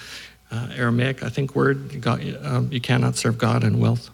uh, 0.50 0.68
Aramaic, 0.74 1.22
I 1.22 1.28
think, 1.28 1.54
word. 1.54 2.00
God, 2.00 2.20
um, 2.42 2.72
you 2.72 2.80
cannot 2.80 3.14
serve 3.14 3.38
God 3.38 3.62
and 3.62 3.80
wealth. 3.80 4.10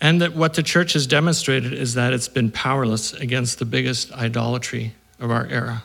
And 0.00 0.20
that 0.22 0.34
what 0.34 0.54
the 0.54 0.62
church 0.62 0.94
has 0.94 1.06
demonstrated 1.06 1.72
is 1.72 1.94
that 1.94 2.12
it's 2.12 2.28
been 2.28 2.50
powerless 2.50 3.12
against 3.12 3.58
the 3.58 3.64
biggest 3.66 4.12
idolatry 4.12 4.94
of 5.18 5.30
our 5.30 5.46
era, 5.46 5.82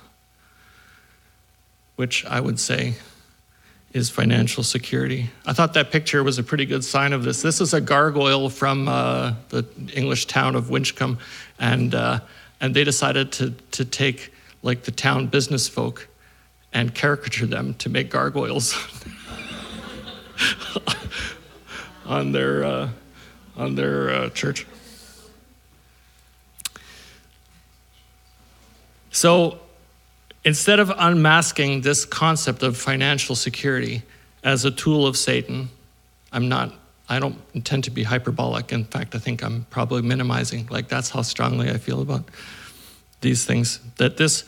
which 1.97 2.25
I 2.25 2.39
would 2.39 2.59
say 2.59 2.95
is 3.91 4.09
financial 4.09 4.63
security. 4.63 5.29
I 5.45 5.53
thought 5.53 5.73
that 5.73 5.91
picture 5.91 6.23
was 6.23 6.37
a 6.37 6.43
pretty 6.43 6.65
good 6.65 6.83
sign 6.83 7.13
of 7.13 7.23
this. 7.23 7.41
This 7.41 7.61
is 7.61 7.73
a 7.73 7.81
gargoyle 7.81 8.49
from 8.49 8.87
uh, 8.87 9.33
the 9.49 9.65
English 9.93 10.25
town 10.25 10.55
of 10.55 10.65
Winchcombe, 10.65 11.17
and, 11.59 11.95
uh, 11.95 12.19
and 12.59 12.73
they 12.73 12.83
decided 12.83 13.31
to, 13.33 13.51
to 13.71 13.85
take 13.85 14.33
like 14.63 14.83
the 14.83 14.91
town 14.91 15.27
business 15.27 15.69
folk 15.69 16.07
and 16.73 16.93
caricature 16.93 17.45
them 17.45 17.73
to 17.75 17.89
make 17.89 18.09
gargoyles 18.09 18.75
on 22.05 22.33
their 22.33 22.63
uh, 22.65 22.89
on 23.57 23.75
their 23.75 24.09
uh, 24.09 24.29
church. 24.29 24.65
So 29.11 29.59
instead 30.43 30.79
of 30.79 30.91
unmasking 30.95 31.81
this 31.81 32.05
concept 32.05 32.63
of 32.63 32.77
financial 32.77 33.35
security 33.35 34.03
as 34.43 34.65
a 34.65 34.71
tool 34.71 35.07
of 35.07 35.15
Satan, 35.15 35.69
I'm 36.31 36.49
not, 36.49 36.73
I 37.07 37.19
don't 37.19 37.39
intend 37.53 37.85
to 37.85 37.91
be 37.91 38.03
hyperbolic. 38.03 38.73
In 38.73 38.83
fact, 38.83 39.15
I 39.15 39.19
think 39.19 39.41
I'm 39.41 39.65
probably 39.69 40.01
minimizing. 40.01 40.67
Like, 40.69 40.89
that's 40.89 41.09
how 41.09 41.21
strongly 41.21 41.69
I 41.69 41.77
feel 41.77 42.01
about 42.01 42.25
these 43.21 43.45
things. 43.45 43.79
That 43.95 44.17
this, 44.17 44.43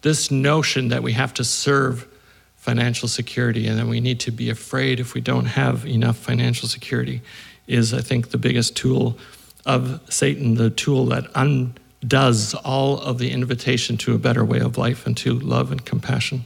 this 0.00 0.30
notion 0.30 0.88
that 0.88 1.02
we 1.02 1.12
have 1.12 1.34
to 1.34 1.44
serve 1.44 2.08
financial 2.56 3.08
security 3.08 3.68
and 3.68 3.78
that 3.78 3.86
we 3.86 4.00
need 4.00 4.18
to 4.20 4.30
be 4.30 4.50
afraid 4.50 4.98
if 4.98 5.14
we 5.14 5.20
don't 5.20 5.44
have 5.44 5.86
enough 5.86 6.16
financial 6.16 6.68
security 6.68 7.20
is, 7.66 7.92
I 7.92 8.00
think, 8.00 8.30
the 8.30 8.38
biggest 8.38 8.76
tool 8.76 9.18
of 9.64 10.00
Satan, 10.08 10.54
the 10.54 10.70
tool 10.70 11.06
that 11.06 11.26
undoes 11.34 12.54
all 12.54 13.00
of 13.00 13.18
the 13.18 13.30
invitation 13.30 13.96
to 13.98 14.14
a 14.14 14.18
better 14.18 14.44
way 14.44 14.60
of 14.60 14.78
life 14.78 15.06
and 15.06 15.16
to 15.18 15.38
love 15.38 15.72
and 15.72 15.84
compassion. 15.84 16.44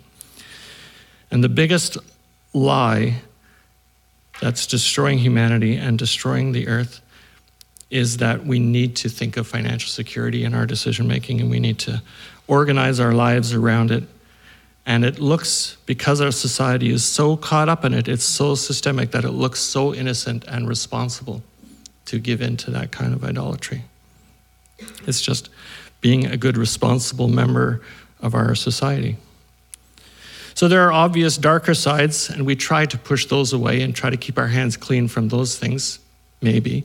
And 1.30 1.44
the 1.44 1.48
biggest 1.48 1.98
lie 2.52 3.16
that's 4.40 4.66
destroying 4.66 5.18
humanity 5.18 5.76
and 5.76 5.98
destroying 5.98 6.52
the 6.52 6.66
earth 6.66 7.00
is 7.90 8.18
that 8.18 8.46
we 8.46 8.58
need 8.58 8.96
to 8.96 9.08
think 9.08 9.36
of 9.36 9.46
financial 9.46 9.90
security 9.90 10.44
in 10.44 10.54
our 10.54 10.64
decision 10.64 11.06
making 11.06 11.40
and 11.40 11.50
we 11.50 11.60
need 11.60 11.78
to 11.78 12.02
organize 12.46 13.00
our 13.00 13.12
lives 13.12 13.52
around 13.52 13.90
it. 13.90 14.04
And 14.86 15.04
it 15.04 15.18
looks, 15.18 15.76
because 15.86 16.20
our 16.20 16.32
society 16.32 16.90
is 16.90 17.04
so 17.04 17.36
caught 17.36 17.68
up 17.68 17.84
in 17.84 17.94
it, 17.94 18.08
it's 18.08 18.24
so 18.24 18.54
systemic 18.54 19.10
that 19.12 19.24
it 19.24 19.30
looks 19.30 19.60
so 19.60 19.94
innocent 19.94 20.44
and 20.48 20.68
responsible 20.68 21.42
to 22.06 22.18
give 22.18 22.40
in 22.40 22.56
to 22.56 22.70
that 22.72 22.90
kind 22.90 23.12
of 23.14 23.22
idolatry. 23.22 23.84
It's 25.06 25.20
just 25.20 25.50
being 26.00 26.26
a 26.26 26.36
good, 26.36 26.56
responsible 26.56 27.28
member 27.28 27.82
of 28.20 28.34
our 28.34 28.54
society. 28.54 29.16
So 30.54 30.66
there 30.66 30.82
are 30.82 30.92
obvious 30.92 31.36
darker 31.36 31.74
sides, 31.74 32.28
and 32.28 32.44
we 32.44 32.56
try 32.56 32.86
to 32.86 32.98
push 32.98 33.26
those 33.26 33.52
away 33.52 33.82
and 33.82 33.94
try 33.94 34.10
to 34.10 34.16
keep 34.16 34.38
our 34.38 34.48
hands 34.48 34.76
clean 34.76 35.08
from 35.08 35.28
those 35.28 35.56
things, 35.58 36.00
maybe, 36.42 36.84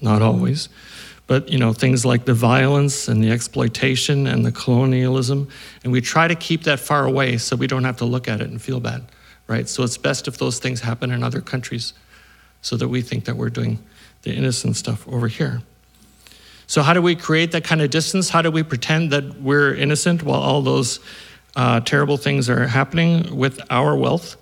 not 0.00 0.22
always. 0.22 0.68
But 1.26 1.48
you 1.48 1.58
know, 1.58 1.72
things 1.72 2.04
like 2.04 2.24
the 2.24 2.34
violence 2.34 3.08
and 3.08 3.22
the 3.22 3.30
exploitation 3.30 4.26
and 4.26 4.44
the 4.44 4.52
colonialism, 4.52 5.48
and 5.82 5.92
we 5.92 6.00
try 6.00 6.28
to 6.28 6.34
keep 6.34 6.64
that 6.64 6.78
far 6.78 7.04
away 7.04 7.38
so 7.38 7.56
we 7.56 7.66
don't 7.66 7.84
have 7.84 7.96
to 7.98 8.04
look 8.04 8.28
at 8.28 8.40
it 8.40 8.48
and 8.48 8.62
feel 8.62 8.78
bad, 8.78 9.04
right? 9.48 9.68
So 9.68 9.82
it's 9.82 9.98
best 9.98 10.28
if 10.28 10.38
those 10.38 10.58
things 10.58 10.80
happen 10.80 11.10
in 11.10 11.22
other 11.22 11.40
countries 11.40 11.94
so 12.62 12.76
that 12.76 12.88
we 12.88 13.02
think 13.02 13.24
that 13.24 13.36
we're 13.36 13.50
doing 13.50 13.78
the 14.22 14.34
innocent 14.34 14.76
stuff 14.76 15.06
over 15.08 15.28
here. 15.28 15.62
So, 16.68 16.82
how 16.82 16.92
do 16.94 17.02
we 17.02 17.14
create 17.14 17.52
that 17.52 17.62
kind 17.62 17.80
of 17.80 17.90
distance? 17.90 18.28
How 18.28 18.42
do 18.42 18.50
we 18.50 18.62
pretend 18.62 19.12
that 19.12 19.40
we're 19.40 19.74
innocent 19.74 20.24
while 20.24 20.40
all 20.40 20.62
those 20.62 20.98
uh, 21.54 21.80
terrible 21.80 22.16
things 22.16 22.50
are 22.50 22.66
happening 22.66 23.36
with 23.36 23.60
our 23.70 23.96
wealth 23.96 24.36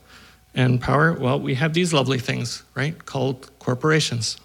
and 0.54 0.80
power? 0.80 1.12
Well, 1.12 1.38
we 1.38 1.54
have 1.56 1.74
these 1.74 1.92
lovely 1.92 2.18
things, 2.18 2.62
right, 2.74 3.04
called 3.04 3.50
corporations. 3.58 4.38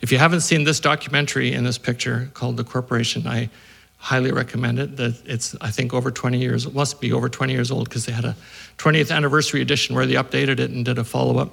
If 0.00 0.12
you 0.12 0.18
haven't 0.18 0.40
seen 0.40 0.64
this 0.64 0.80
documentary 0.80 1.52
in 1.52 1.64
this 1.64 1.78
picture 1.78 2.30
called 2.34 2.56
The 2.56 2.64
Corporation, 2.64 3.26
I 3.26 3.48
highly 3.98 4.32
recommend 4.32 4.78
it. 4.78 4.96
That 4.96 5.14
it's 5.24 5.56
I 5.60 5.70
think 5.70 5.94
over 5.94 6.10
20 6.10 6.38
years. 6.38 6.66
It 6.66 6.74
must 6.74 7.00
be 7.00 7.12
over 7.12 7.28
20 7.28 7.52
years 7.52 7.70
old 7.70 7.88
because 7.88 8.04
they 8.04 8.12
had 8.12 8.24
a 8.24 8.36
20th 8.78 9.14
anniversary 9.14 9.62
edition 9.62 9.94
where 9.94 10.06
they 10.06 10.14
updated 10.14 10.60
it 10.60 10.70
and 10.70 10.84
did 10.84 10.98
a 10.98 11.04
follow 11.04 11.38
up. 11.38 11.52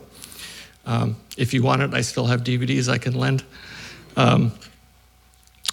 Um, 0.86 1.16
if 1.38 1.54
you 1.54 1.64
want 1.64 1.82
it, 1.82 1.94
I 1.94 2.02
still 2.02 2.26
have 2.26 2.44
DVDs 2.44 2.90
I 2.90 2.98
can 2.98 3.14
lend. 3.14 3.44
Um, 4.18 4.52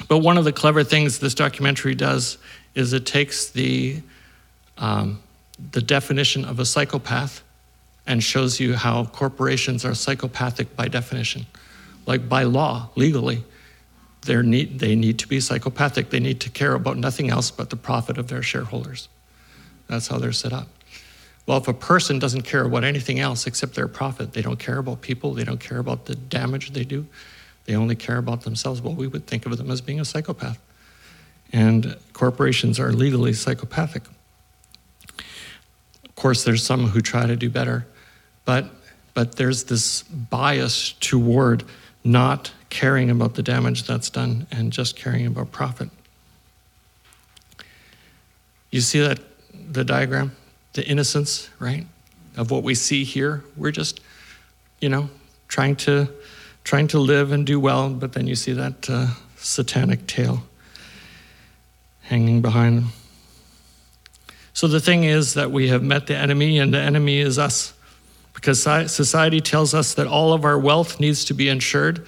but 0.06 0.18
one 0.18 0.38
of 0.38 0.44
the 0.44 0.52
clever 0.52 0.84
things 0.84 1.18
this 1.18 1.34
documentary 1.34 1.94
does 1.94 2.38
is 2.74 2.92
it 2.92 3.06
takes 3.06 3.50
the 3.50 4.00
um, 4.76 5.20
the 5.72 5.80
definition 5.80 6.44
of 6.44 6.60
a 6.60 6.64
psychopath 6.64 7.42
and 8.06 8.22
shows 8.22 8.60
you 8.60 8.74
how 8.74 9.06
corporations 9.06 9.84
are 9.84 9.94
psychopathic 9.94 10.76
by 10.76 10.86
definition 10.86 11.46
like 12.08 12.26
by 12.26 12.44
law, 12.44 12.88
legally, 12.96 13.44
need, 14.26 14.78
they 14.78 14.96
need 14.96 15.18
to 15.18 15.28
be 15.28 15.40
psychopathic. 15.40 16.08
They 16.08 16.20
need 16.20 16.40
to 16.40 16.48
care 16.48 16.72
about 16.72 16.96
nothing 16.96 17.28
else 17.28 17.50
but 17.50 17.68
the 17.68 17.76
profit 17.76 18.16
of 18.16 18.28
their 18.28 18.42
shareholders. 18.42 19.10
That's 19.88 20.08
how 20.08 20.16
they're 20.16 20.32
set 20.32 20.54
up. 20.54 20.68
Well, 21.46 21.58
if 21.58 21.68
a 21.68 21.74
person 21.74 22.18
doesn't 22.18 22.42
care 22.42 22.64
about 22.64 22.82
anything 22.82 23.20
else 23.20 23.46
except 23.46 23.74
their 23.74 23.88
profit, 23.88 24.32
they 24.32 24.40
don't 24.40 24.58
care 24.58 24.78
about 24.78 25.02
people, 25.02 25.34
they 25.34 25.44
don't 25.44 25.60
care 25.60 25.78
about 25.78 26.06
the 26.06 26.14
damage 26.14 26.70
they 26.70 26.84
do, 26.84 27.06
they 27.66 27.74
only 27.74 27.94
care 27.94 28.16
about 28.16 28.42
themselves. 28.42 28.80
Well, 28.80 28.94
we 28.94 29.06
would 29.06 29.26
think 29.26 29.44
of 29.44 29.54
them 29.58 29.70
as 29.70 29.82
being 29.82 30.00
a 30.00 30.04
psychopath. 30.04 30.58
And 31.52 31.94
corporations 32.14 32.80
are 32.80 32.90
legally 32.90 33.34
psychopathic. 33.34 34.04
Of 36.06 36.14
course, 36.14 36.44
there's 36.44 36.64
some 36.64 36.86
who 36.86 37.02
try 37.02 37.26
to 37.26 37.36
do 37.36 37.50
better, 37.50 37.86
but, 38.46 38.70
but 39.12 39.36
there's 39.36 39.64
this 39.64 40.02
bias 40.02 40.92
toward 40.94 41.64
not 42.04 42.52
caring 42.70 43.10
about 43.10 43.34
the 43.34 43.42
damage 43.42 43.84
that's 43.84 44.10
done 44.10 44.46
and 44.50 44.72
just 44.72 44.96
caring 44.96 45.26
about 45.26 45.52
profit. 45.52 45.90
You 48.70 48.80
see 48.80 49.00
that 49.00 49.18
the 49.72 49.84
diagram, 49.84 50.36
the 50.74 50.86
innocence, 50.86 51.50
right, 51.58 51.86
of 52.36 52.50
what 52.50 52.62
we 52.62 52.74
see 52.74 53.04
here. 53.04 53.42
We're 53.56 53.70
just, 53.72 54.00
you 54.80 54.88
know, 54.88 55.10
trying 55.48 55.76
to 55.76 56.08
trying 56.64 56.88
to 56.88 56.98
live 56.98 57.32
and 57.32 57.46
do 57.46 57.58
well, 57.58 57.88
but 57.88 58.12
then 58.12 58.26
you 58.26 58.34
see 58.34 58.52
that 58.52 58.90
uh, 58.90 59.06
satanic 59.36 60.06
tail 60.06 60.42
hanging 62.02 62.42
behind 62.42 62.76
them. 62.76 62.88
So 64.52 64.68
the 64.68 64.80
thing 64.80 65.04
is 65.04 65.32
that 65.34 65.50
we 65.50 65.68
have 65.68 65.82
met 65.82 66.08
the 66.08 66.16
enemy, 66.16 66.58
and 66.58 66.74
the 66.74 66.80
enemy 66.80 67.20
is 67.20 67.38
us 67.38 67.72
because 68.40 68.62
society 68.62 69.40
tells 69.40 69.74
us 69.74 69.94
that 69.94 70.06
all 70.06 70.32
of 70.32 70.44
our 70.44 70.56
wealth 70.56 71.00
needs 71.00 71.24
to 71.24 71.34
be 71.34 71.48
insured. 71.48 72.06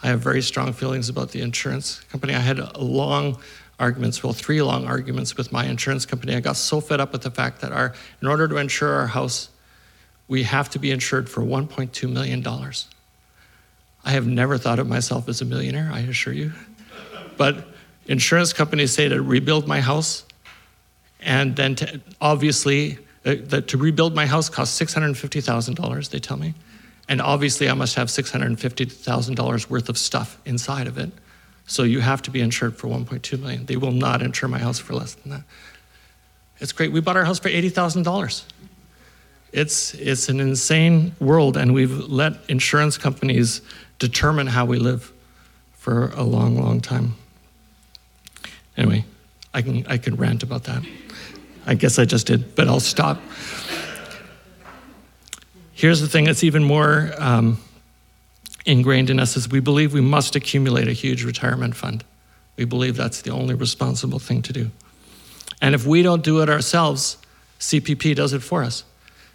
I 0.00 0.06
have 0.06 0.20
very 0.20 0.40
strong 0.40 0.72
feelings 0.72 1.08
about 1.08 1.32
the 1.32 1.40
insurance 1.40 1.98
company. 2.02 2.36
I 2.36 2.38
had 2.38 2.76
long 2.76 3.38
arguments, 3.80 4.22
well, 4.22 4.32
three 4.32 4.62
long 4.62 4.86
arguments 4.86 5.36
with 5.36 5.50
my 5.50 5.66
insurance 5.66 6.06
company. 6.06 6.36
I 6.36 6.40
got 6.40 6.56
so 6.56 6.80
fed 6.80 7.00
up 7.00 7.10
with 7.10 7.22
the 7.22 7.32
fact 7.32 7.62
that 7.62 7.72
our, 7.72 7.94
in 8.20 8.28
order 8.28 8.46
to 8.46 8.58
insure 8.58 8.94
our 8.94 9.08
house, 9.08 9.48
we 10.28 10.44
have 10.44 10.70
to 10.70 10.78
be 10.78 10.92
insured 10.92 11.28
for 11.28 11.40
$1.2 11.40 12.08
million. 12.08 12.46
I 14.04 14.10
have 14.12 14.28
never 14.28 14.58
thought 14.58 14.78
of 14.78 14.86
myself 14.86 15.28
as 15.28 15.40
a 15.40 15.44
millionaire, 15.44 15.90
I 15.92 16.00
assure 16.00 16.32
you. 16.32 16.52
But 17.36 17.66
insurance 18.06 18.52
companies 18.52 18.92
say 18.92 19.08
to 19.08 19.20
rebuild 19.20 19.66
my 19.66 19.80
house, 19.80 20.26
and 21.18 21.56
then 21.56 21.74
to 21.74 22.00
obviously 22.20 22.98
uh, 23.24 23.36
that 23.44 23.68
to 23.68 23.78
rebuild 23.78 24.14
my 24.14 24.26
house 24.26 24.48
costs 24.48 24.80
$650,000, 24.80 26.10
they 26.10 26.18
tell 26.18 26.36
me. 26.36 26.54
And 27.08 27.20
obviously, 27.20 27.68
I 27.68 27.74
must 27.74 27.94
have 27.96 28.08
$650,000 28.08 29.70
worth 29.70 29.88
of 29.88 29.98
stuff 29.98 30.38
inside 30.44 30.86
of 30.86 30.98
it. 30.98 31.10
So 31.66 31.82
you 31.82 32.00
have 32.00 32.22
to 32.22 32.30
be 32.30 32.40
insured 32.40 32.76
for 32.76 32.88
1.2 32.88 33.38
million. 33.40 33.66
They 33.66 33.76
will 33.76 33.92
not 33.92 34.22
insure 34.22 34.48
my 34.48 34.58
house 34.58 34.78
for 34.78 34.94
less 34.94 35.14
than 35.14 35.32
that. 35.32 35.42
It's 36.58 36.72
great. 36.72 36.92
We 36.92 37.00
bought 37.00 37.16
our 37.16 37.24
house 37.24 37.38
for 37.38 37.48
$80,000. 37.48 38.44
It's, 39.52 39.94
it's 39.94 40.28
an 40.28 40.40
insane 40.40 41.14
world, 41.20 41.56
and 41.56 41.74
we've 41.74 42.08
let 42.08 42.34
insurance 42.48 42.96
companies 42.96 43.60
determine 43.98 44.46
how 44.46 44.64
we 44.64 44.78
live 44.78 45.12
for 45.74 46.10
a 46.14 46.22
long, 46.22 46.56
long 46.56 46.80
time. 46.80 47.14
Anyway, 48.76 49.04
I 49.52 49.62
can, 49.62 49.86
I 49.86 49.98
can 49.98 50.16
rant 50.16 50.42
about 50.42 50.64
that. 50.64 50.82
I 51.66 51.74
guess 51.74 51.98
I 51.98 52.04
just 52.04 52.26
did, 52.26 52.54
but 52.54 52.68
I'll 52.68 52.80
stop. 52.80 53.20
Here's 55.72 56.00
the 56.00 56.08
thing 56.08 56.24
that's 56.24 56.44
even 56.44 56.64
more 56.64 57.12
um, 57.18 57.58
ingrained 58.66 59.10
in 59.10 59.18
us 59.18 59.36
is 59.36 59.48
we 59.48 59.60
believe 59.60 59.92
we 59.92 60.00
must 60.00 60.36
accumulate 60.36 60.88
a 60.88 60.92
huge 60.92 61.24
retirement 61.24 61.74
fund. 61.74 62.04
We 62.56 62.64
believe 62.64 62.96
that's 62.96 63.22
the 63.22 63.30
only 63.30 63.54
responsible 63.54 64.18
thing 64.18 64.42
to 64.42 64.52
do. 64.52 64.70
And 65.60 65.74
if 65.74 65.86
we 65.86 66.02
don't 66.02 66.22
do 66.22 66.40
it 66.42 66.48
ourselves, 66.48 67.16
CPP 67.58 68.14
does 68.14 68.32
it 68.32 68.42
for 68.42 68.62
us. 68.62 68.84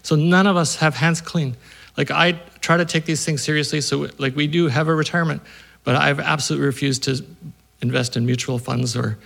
So 0.03 0.15
none 0.15 0.47
of 0.47 0.55
us 0.55 0.77
have 0.77 0.95
hands 0.95 1.21
clean. 1.21 1.57
Like 1.97 2.11
I 2.11 2.33
try 2.61 2.77
to 2.77 2.85
take 2.85 3.05
these 3.05 3.25
things 3.25 3.41
seriously. 3.41 3.81
So 3.81 4.07
like 4.17 4.35
we 4.35 4.47
do 4.47 4.67
have 4.67 4.87
a 4.87 4.95
retirement, 4.95 5.41
but 5.83 5.95
I've 5.95 6.19
absolutely 6.19 6.65
refused 6.65 7.03
to 7.03 7.25
invest 7.81 8.15
in 8.15 8.25
mutual 8.25 8.59
funds 8.59 8.95
or 8.95 9.17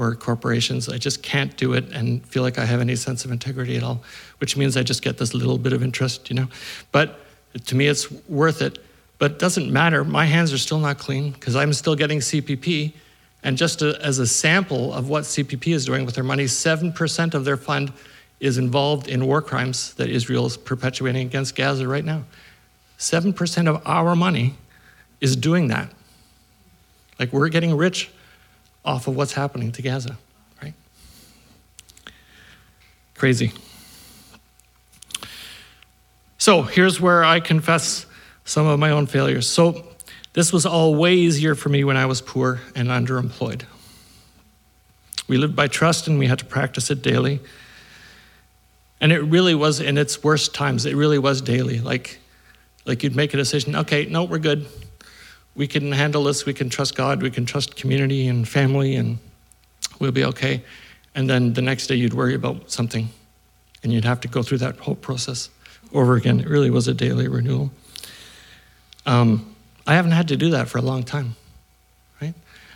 or 0.00 0.14
corporations. 0.14 0.88
I 0.88 0.96
just 0.96 1.22
can't 1.22 1.54
do 1.56 1.74
it 1.74 1.92
and 1.92 2.24
feel 2.26 2.42
like 2.42 2.58
I 2.58 2.64
have 2.64 2.80
any 2.80 2.96
sense 2.96 3.24
of 3.24 3.30
integrity 3.30 3.76
at 3.76 3.82
all, 3.82 4.02
which 4.38 4.56
means 4.56 4.76
I 4.76 4.82
just 4.82 5.02
get 5.02 5.18
this 5.18 5.34
little 5.34 5.58
bit 5.58 5.74
of 5.74 5.82
interest, 5.82 6.30
you 6.30 6.36
know. 6.36 6.48
But 6.90 7.20
to 7.66 7.74
me, 7.74 7.86
it's 7.86 8.10
worth 8.28 8.62
it. 8.62 8.78
But 9.18 9.32
it 9.32 9.38
doesn't 9.38 9.70
matter. 9.70 10.02
My 10.02 10.24
hands 10.24 10.52
are 10.54 10.58
still 10.58 10.78
not 10.78 10.96
clean 10.98 11.32
because 11.32 11.54
I'm 11.54 11.74
still 11.74 11.94
getting 11.94 12.20
CPP. 12.20 12.94
And 13.42 13.58
just 13.58 13.82
a, 13.82 13.98
as 14.02 14.18
a 14.18 14.26
sample 14.26 14.92
of 14.94 15.08
what 15.08 15.24
CPP 15.24 15.74
is 15.74 15.84
doing 15.84 16.06
with 16.06 16.14
their 16.14 16.24
money, 16.24 16.44
7% 16.44 17.34
of 17.34 17.44
their 17.44 17.56
fund 17.58 17.92
is 18.38 18.56
involved 18.56 19.06
in 19.08 19.26
war 19.26 19.42
crimes 19.42 19.92
that 19.94 20.08
Israel 20.08 20.46
is 20.46 20.56
perpetuating 20.56 21.26
against 21.26 21.54
Gaza 21.54 21.86
right 21.86 22.04
now. 22.04 22.24
7% 22.98 23.66
of 23.68 23.82
our 23.86 24.16
money 24.16 24.54
is 25.20 25.36
doing 25.36 25.68
that. 25.68 25.92
Like 27.18 27.32
we're 27.34 27.50
getting 27.50 27.76
rich 27.76 28.10
off 28.84 29.06
of 29.06 29.16
what's 29.16 29.32
happening 29.32 29.72
to 29.72 29.82
Gaza, 29.82 30.16
right? 30.62 30.74
Crazy. 33.14 33.52
So 36.38 36.62
here's 36.62 37.00
where 37.00 37.22
I 37.22 37.40
confess 37.40 38.06
some 38.44 38.66
of 38.66 38.78
my 38.78 38.90
own 38.90 39.06
failures. 39.06 39.46
So 39.46 39.84
this 40.32 40.52
was 40.52 40.64
all 40.64 40.94
way 40.94 41.14
easier 41.14 41.54
for 41.54 41.68
me 41.68 41.84
when 41.84 41.96
I 41.96 42.06
was 42.06 42.20
poor 42.20 42.60
and 42.74 42.88
underemployed. 42.88 43.62
We 45.28 45.36
lived 45.36 45.54
by 45.54 45.68
trust 45.68 46.08
and 46.08 46.18
we 46.18 46.26
had 46.26 46.38
to 46.40 46.44
practice 46.44 46.90
it 46.90 47.02
daily. 47.02 47.40
And 49.00 49.12
it 49.12 49.20
really 49.20 49.54
was 49.54 49.80
in 49.80 49.98
its 49.98 50.22
worst 50.24 50.54
times, 50.54 50.86
it 50.86 50.96
really 50.96 51.18
was 51.18 51.40
daily. 51.40 51.80
Like, 51.80 52.18
like 52.84 53.02
you'd 53.02 53.16
make 53.16 53.34
a 53.34 53.36
decision, 53.36 53.76
okay, 53.76 54.06
no, 54.06 54.24
we're 54.24 54.38
good. 54.38 54.66
We 55.54 55.66
can 55.66 55.92
handle 55.92 56.24
this, 56.24 56.46
we 56.46 56.54
can 56.54 56.68
trust 56.68 56.94
God, 56.94 57.22
we 57.22 57.30
can 57.30 57.44
trust 57.44 57.76
community 57.76 58.28
and 58.28 58.48
family, 58.48 58.96
and 58.96 59.18
we'll 59.98 60.12
be 60.12 60.24
okay. 60.24 60.62
And 61.14 61.28
then 61.28 61.52
the 61.52 61.62
next 61.62 61.88
day 61.88 61.96
you'd 61.96 62.14
worry 62.14 62.34
about 62.34 62.70
something, 62.70 63.08
and 63.82 63.92
you'd 63.92 64.04
have 64.04 64.20
to 64.20 64.28
go 64.28 64.42
through 64.42 64.58
that 64.58 64.76
whole 64.78 64.94
process 64.94 65.50
over 65.92 66.14
again. 66.14 66.40
It 66.40 66.48
really 66.48 66.70
was 66.70 66.88
a 66.88 66.94
daily 66.94 67.28
renewal. 67.28 67.70
Um, 69.06 69.54
I 69.86 69.94
haven't 69.94 70.12
had 70.12 70.28
to 70.28 70.36
do 70.36 70.50
that 70.50 70.68
for 70.68 70.78
a 70.78 70.82
long 70.82 71.02
time, 71.02 71.34
right? 72.22 72.34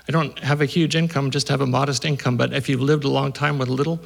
I 0.09 0.12
don't 0.12 0.37
have 0.41 0.61
a 0.61 0.66
huge 0.66 0.97
income, 0.97 1.31
just 1.31 1.49
have 1.49 1.61
a 1.61 1.66
modest 1.66 2.05
income, 2.05 2.37
but 2.37 2.53
if 2.53 2.68
you've 2.68 2.81
lived 2.81 3.05
a 3.05 3.09
long 3.09 3.33
time 3.33 3.59
with 3.59 3.68
little, 3.68 4.01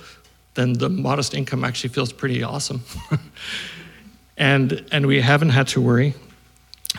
then 0.55 0.75
the 0.75 0.89
modest 0.89 1.35
income 1.35 1.65
actually 1.65 1.91
feels 1.91 2.13
pretty 2.13 2.43
awesome. 2.43 2.83
and, 4.37 4.85
and 4.93 5.07
we 5.07 5.21
haven't 5.21 5.51
had 5.51 5.69
to 5.69 5.81
worry 5.81 6.15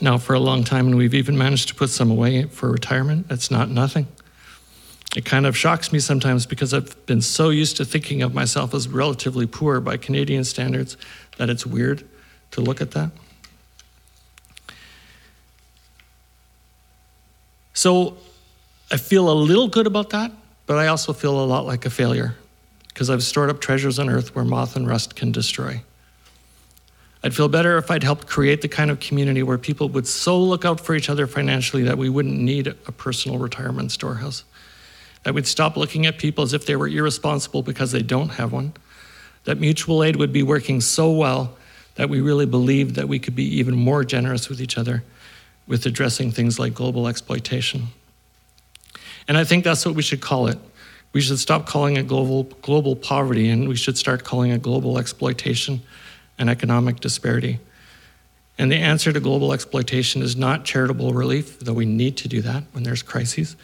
now 0.02 0.18
for 0.18 0.34
a 0.34 0.40
long 0.40 0.64
time, 0.64 0.88
and 0.88 0.98
we've 0.98 1.14
even 1.14 1.38
managed 1.38 1.68
to 1.70 1.76
put 1.76 1.90
some 1.90 2.10
away 2.12 2.44
for 2.44 2.70
retirement. 2.72 3.28
It's 3.30 3.52
not 3.52 3.70
nothing. 3.70 4.08
It 5.16 5.26
kind 5.26 5.46
of 5.46 5.58
shocks 5.58 5.92
me 5.92 6.00
sometimes 6.00 6.46
because 6.46 6.74
I've 6.74 7.06
been 7.06 7.22
so 7.22 7.50
used 7.50 7.78
to 7.78 7.86
thinking 7.86 8.22
of 8.22 8.34
myself 8.34 8.74
as 8.74 8.88
relatively 8.88 9.48
poor 9.48 9.80
by 9.80 9.98
Canadian 9.98 10.44
standards 10.44 10.98
that 11.38 11.50
it's 11.50 11.66
weird 11.66 12.06
to 12.52 12.62
look 12.62 12.80
at 12.80 12.92
that. 12.92 13.12
So 17.74 18.18
I 18.92 18.98
feel 18.98 19.32
a 19.32 19.34
little 19.34 19.68
good 19.68 19.88
about 19.88 20.12
that, 20.12 20.32
but 20.66 20.78
I 20.78 20.88
also 20.88 21.14
feel 21.14 21.40
a 21.40 21.46
lot 21.46 21.66
like 21.66 21.86
a 21.86 21.90
failure 21.90 22.36
because 22.90 23.10
I've 23.10 23.24
stored 23.24 23.50
up 23.50 23.62
treasures 23.62 23.98
on 23.98 24.10
earth 24.10 24.36
where 24.36 24.46
moth 24.46 24.76
and 24.76 24.88
rust 24.88 25.16
can 25.16 25.32
destroy. 25.32 25.82
I'd 27.24 27.36
feel 27.36 27.50
better 27.50 27.78
if 27.78 27.92
I'd 27.92 28.04
helped 28.04 28.28
create 28.28 28.62
the 28.62 28.70
kind 28.70 28.90
of 28.90 29.00
community 29.00 29.44
where 29.44 29.58
people 29.58 29.90
would 29.90 30.08
so 30.08 30.40
look 30.40 30.64
out 30.64 30.80
for 30.80 30.96
each 30.96 31.10
other 31.10 31.28
financially 31.28 31.84
that 31.84 31.98
we 31.98 32.08
wouldn't 32.08 32.40
need 32.40 32.68
a 32.68 32.74
personal 32.74 33.38
retirement 33.38 33.92
storehouse. 33.92 34.46
That 35.24 35.34
we'd 35.34 35.48
stop 35.48 35.76
looking 35.76 36.06
at 36.06 36.18
people 36.18 36.46
as 36.46 36.54
if 36.54 36.66
they 36.66 36.78
were 36.78 36.88
irresponsible 36.88 37.62
because 37.62 37.92
they 37.92 38.02
don't 38.02 38.30
have 38.30 38.54
one. 38.54 38.74
That 39.44 39.60
mutual 39.60 40.04
aid 40.04 40.16
would 40.16 40.32
be 40.32 40.44
working 40.44 40.80
so 40.80 41.12
well 41.12 41.58
that 41.96 42.10
we 42.10 42.22
really 42.22 42.46
believed 42.46 42.96
that 42.96 43.10
we 43.10 43.20
could 43.20 43.36
be 43.36 43.44
even 43.58 43.76
more 43.76 44.06
generous 44.06 44.48
with 44.48 44.62
each 44.62 44.78
other 44.78 45.04
with 45.68 45.86
addressing 45.86 46.32
things 46.32 46.58
like 46.58 46.74
global 46.74 47.08
exploitation. 47.08 47.88
And 49.28 49.38
I 49.38 49.44
think 49.44 49.66
that's 49.66 49.86
what 49.86 49.94
we 49.94 50.02
should 50.02 50.22
call 50.22 50.48
it. 50.48 50.58
We 51.12 51.20
should 51.20 51.40
stop 51.40 51.68
calling 51.68 51.98
it 51.98 52.08
global, 52.08 52.44
global 52.62 52.96
poverty 52.96 53.50
and 53.50 53.68
we 53.68 53.76
should 53.76 53.98
start 53.98 54.24
calling 54.24 54.52
it 54.52 54.62
global 54.62 54.98
exploitation 54.98 55.82
and 56.40 56.50
economic 56.50 57.02
disparity. 57.02 57.60
And 58.58 58.72
the 58.72 58.78
answer 58.78 59.14
to 59.14 59.20
global 59.20 59.54
exploitation 59.54 60.22
is 60.22 60.36
not 60.36 60.66
charitable 60.66 61.14
relief, 61.14 61.60
though 61.60 61.74
we 61.74 61.86
need 61.86 62.18
to 62.18 62.28
do 62.28 62.42
that 62.42 62.64
when 62.72 62.84
there's 62.84 63.04
crises, 63.04 63.56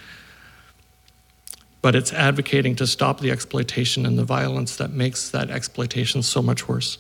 but 1.82 1.96
it's 1.96 2.14
advocating 2.14 2.76
to 2.78 2.88
stop 2.88 3.20
the 3.20 3.32
exploitation 3.32 4.06
and 4.06 4.18
the 4.18 4.24
violence 4.24 4.78
that 4.78 4.92
makes 4.92 5.30
that 5.30 5.50
exploitation 5.50 6.24
so 6.24 6.42
much 6.42 6.68
worse. 6.68 6.98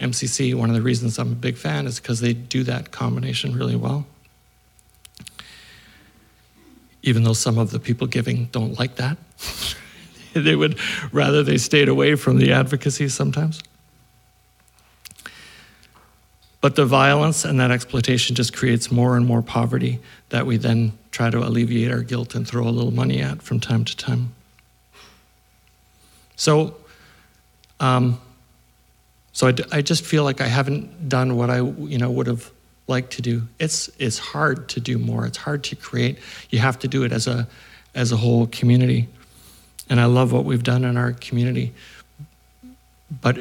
MCC, 0.00 0.54
one 0.54 0.68
of 0.68 0.74
the 0.74 0.82
reasons 0.82 1.18
I'm 1.18 1.32
a 1.32 1.36
big 1.36 1.56
fan 1.56 1.86
is 1.86 2.00
because 2.00 2.20
they 2.20 2.34
do 2.34 2.62
that 2.64 2.90
combination 2.90 3.54
really 3.54 3.76
well. 3.76 4.06
Even 7.02 7.22
though 7.22 7.34
some 7.34 7.56
of 7.56 7.70
the 7.70 7.78
people 7.78 8.06
giving 8.06 8.46
don't 8.46 8.78
like 8.78 8.96
that. 8.96 9.16
they 10.32 10.56
would 10.56 10.78
rather 11.12 11.42
they 11.42 11.56
stayed 11.56 11.88
away 11.88 12.14
from 12.16 12.38
the 12.38 12.52
advocacy 12.52 13.08
sometimes. 13.08 13.62
But 16.66 16.74
the 16.74 16.84
violence 16.84 17.44
and 17.44 17.60
that 17.60 17.70
exploitation 17.70 18.34
just 18.34 18.52
creates 18.52 18.90
more 18.90 19.16
and 19.16 19.24
more 19.24 19.40
poverty 19.40 20.00
that 20.30 20.46
we 20.46 20.56
then 20.56 20.98
try 21.12 21.30
to 21.30 21.38
alleviate 21.38 21.92
our 21.92 22.02
guilt 22.02 22.34
and 22.34 22.44
throw 22.44 22.66
a 22.66 22.74
little 22.74 22.90
money 22.90 23.22
at 23.22 23.40
from 23.40 23.60
time 23.60 23.84
to 23.84 23.96
time. 23.96 24.34
So, 26.34 26.76
um, 27.78 28.20
so 29.32 29.46
I, 29.46 29.52
d- 29.52 29.62
I 29.70 29.80
just 29.80 30.04
feel 30.04 30.24
like 30.24 30.40
I 30.40 30.48
haven't 30.48 31.08
done 31.08 31.36
what 31.36 31.50
I 31.50 31.58
you 31.58 31.98
know 31.98 32.10
would 32.10 32.26
have 32.26 32.50
liked 32.88 33.12
to 33.12 33.22
do. 33.22 33.46
It's 33.60 33.88
it's 34.00 34.18
hard 34.18 34.68
to 34.70 34.80
do 34.80 34.98
more. 34.98 35.24
It's 35.24 35.38
hard 35.38 35.62
to 35.62 35.76
create. 35.76 36.18
You 36.50 36.58
have 36.58 36.80
to 36.80 36.88
do 36.88 37.04
it 37.04 37.12
as 37.12 37.28
a 37.28 37.46
as 37.94 38.10
a 38.10 38.16
whole 38.16 38.48
community. 38.48 39.06
And 39.88 40.00
I 40.00 40.06
love 40.06 40.32
what 40.32 40.44
we've 40.44 40.64
done 40.64 40.84
in 40.84 40.96
our 40.96 41.12
community. 41.12 41.74
But 43.22 43.38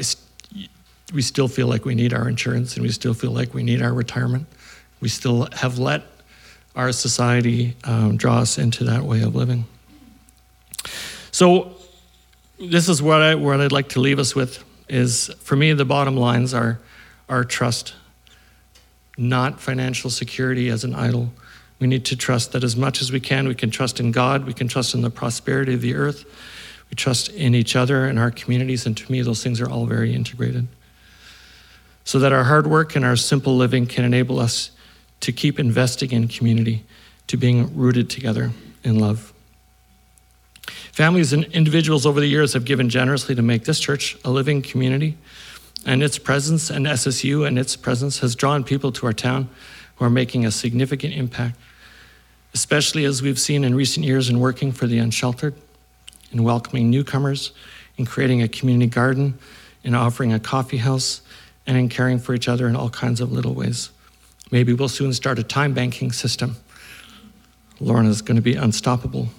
we 1.14 1.22
still 1.22 1.48
feel 1.48 1.68
like 1.68 1.86
we 1.86 1.96
need 1.96 2.14
our 2.14 2.28
insurance 2.28 2.76
and 2.76 2.84
we 2.84 2.92
still 2.92 3.14
feel 3.14 3.32
like 3.32 3.54
we 3.54 3.64
need 3.64 3.82
our 3.82 3.94
retirement. 3.94 4.48
We 5.02 5.10
still 5.10 5.48
have 5.54 5.78
let 5.78 6.04
our 6.76 6.92
society 6.92 7.76
um, 7.84 8.18
draw 8.18 8.40
us 8.40 8.58
into 8.58 8.84
that 8.86 9.04
way 9.04 9.22
of 9.22 9.36
living. 9.36 9.66
So, 11.32 11.74
this 12.58 12.88
is 12.88 13.02
what, 13.02 13.22
I, 13.22 13.36
what 13.36 13.60
I'd 13.60 13.74
like 13.74 13.90
to 13.90 14.00
leave 14.00 14.18
us 14.18 14.34
with 14.34 14.64
is 14.88 15.28
for 15.42 15.56
me, 15.56 15.74
the 15.74 15.84
bottom 15.84 16.16
lines 16.16 16.54
are, 16.54 16.80
our 17.28 17.44
trust, 17.44 17.94
not 19.18 19.60
financial 19.60 20.10
security 20.10 20.70
as 20.70 20.84
an 20.84 20.96
idol. 20.96 21.34
We 21.80 21.88
need 21.88 22.06
to 22.06 22.16
trust 22.16 22.54
that 22.54 22.64
as 22.64 22.78
much 22.78 23.02
as 23.02 23.12
we 23.12 23.20
can, 23.20 23.48
we 23.48 23.56
can 23.56 23.72
trust 23.72 24.00
in 24.00 24.12
God, 24.12 24.46
we 24.46 24.54
can 24.54 24.68
trust 24.68 24.94
in 24.94 25.02
the 25.02 25.10
prosperity 25.10 25.74
of 25.74 25.82
the 25.82 25.96
earth, 25.96 26.24
we 26.90 26.96
trust 26.96 27.30
in 27.30 27.56
each 27.56 27.76
other 27.76 28.06
and 28.06 28.18
our 28.18 28.32
communities, 28.32 28.86
and 28.86 28.96
to 28.96 29.12
me, 29.12 29.22
those 29.22 29.44
things 29.44 29.60
are 29.60 29.70
all 29.70 29.86
very 29.86 30.14
integrated. 30.14 30.68
So 32.06 32.20
that 32.20 32.32
our 32.32 32.46
hard 32.46 32.68
work 32.68 32.96
and 32.96 33.04
our 33.04 33.16
simple 33.16 33.58
living 33.58 33.88
can 33.88 34.06
enable 34.06 34.40
us 34.40 34.72
to 35.22 35.32
keep 35.32 35.60
investing 35.60 36.12
in 36.12 36.28
community, 36.28 36.86
to 37.28 37.36
being 37.36 37.76
rooted 37.76 38.10
together 38.10 38.52
in 38.84 39.00
love. 39.00 39.34
Families 40.92 41.34
and 41.34 41.44
individuals 41.46 42.06
over 42.06 42.20
the 42.20 42.28
years 42.28 42.54
have 42.54 42.64
given 42.64 42.90
generously 42.90 43.36
to 43.36 43.42
make 43.42 43.66
this 43.66 43.80
church 43.80 44.18
a 44.24 44.30
living 44.30 44.62
community, 44.62 45.18
and 45.86 46.02
its 46.02 46.18
presence 46.18 46.70
and 46.70 46.86
SSU 46.86 47.46
and 47.46 47.60
its 47.60 47.76
presence 47.76 48.20
has 48.20 48.36
drawn 48.36 48.64
people 48.64 48.92
to 48.94 49.06
our 49.06 49.14
town 49.14 49.50
who 49.96 50.06
are 50.06 50.10
making 50.10 50.46
a 50.46 50.52
significant 50.52 51.14
impact, 51.14 51.58
especially 52.54 53.04
as 53.04 53.22
we've 53.22 53.40
seen 53.40 53.64
in 53.64 53.76
recent 53.76 54.06
years 54.06 54.30
in 54.30 54.40
working 54.40 54.72
for 54.72 54.88
the 54.88 54.98
unsheltered, 54.98 55.56
in 56.32 56.44
welcoming 56.44 56.90
newcomers, 56.90 57.52
in 57.98 58.06
creating 58.06 58.42
a 58.42 58.48
community 58.48 58.90
garden, 58.90 59.38
in 59.84 59.96
offering 59.96 60.34
a 60.34 60.40
coffee 60.40 60.78
house, 60.78 61.22
and 61.68 61.78
in 61.78 61.90
caring 61.90 62.20
for 62.20 62.34
each 62.34 62.48
other 62.48 62.68
in 62.68 62.76
all 62.76 62.90
kinds 62.90 63.22
of 63.22 63.32
little 63.32 63.54
ways. 63.54 63.90
Maybe 64.52 64.74
we'll 64.74 64.90
soon 64.90 65.14
start 65.14 65.40
a 65.40 65.44
time 65.44 65.74
banking 65.74 66.12
system. 66.12 66.58
Lorna 67.80 68.10
is 68.10 68.22
going 68.22 68.36
to 68.36 68.42
be 68.42 68.56
unstoppable 68.56 69.30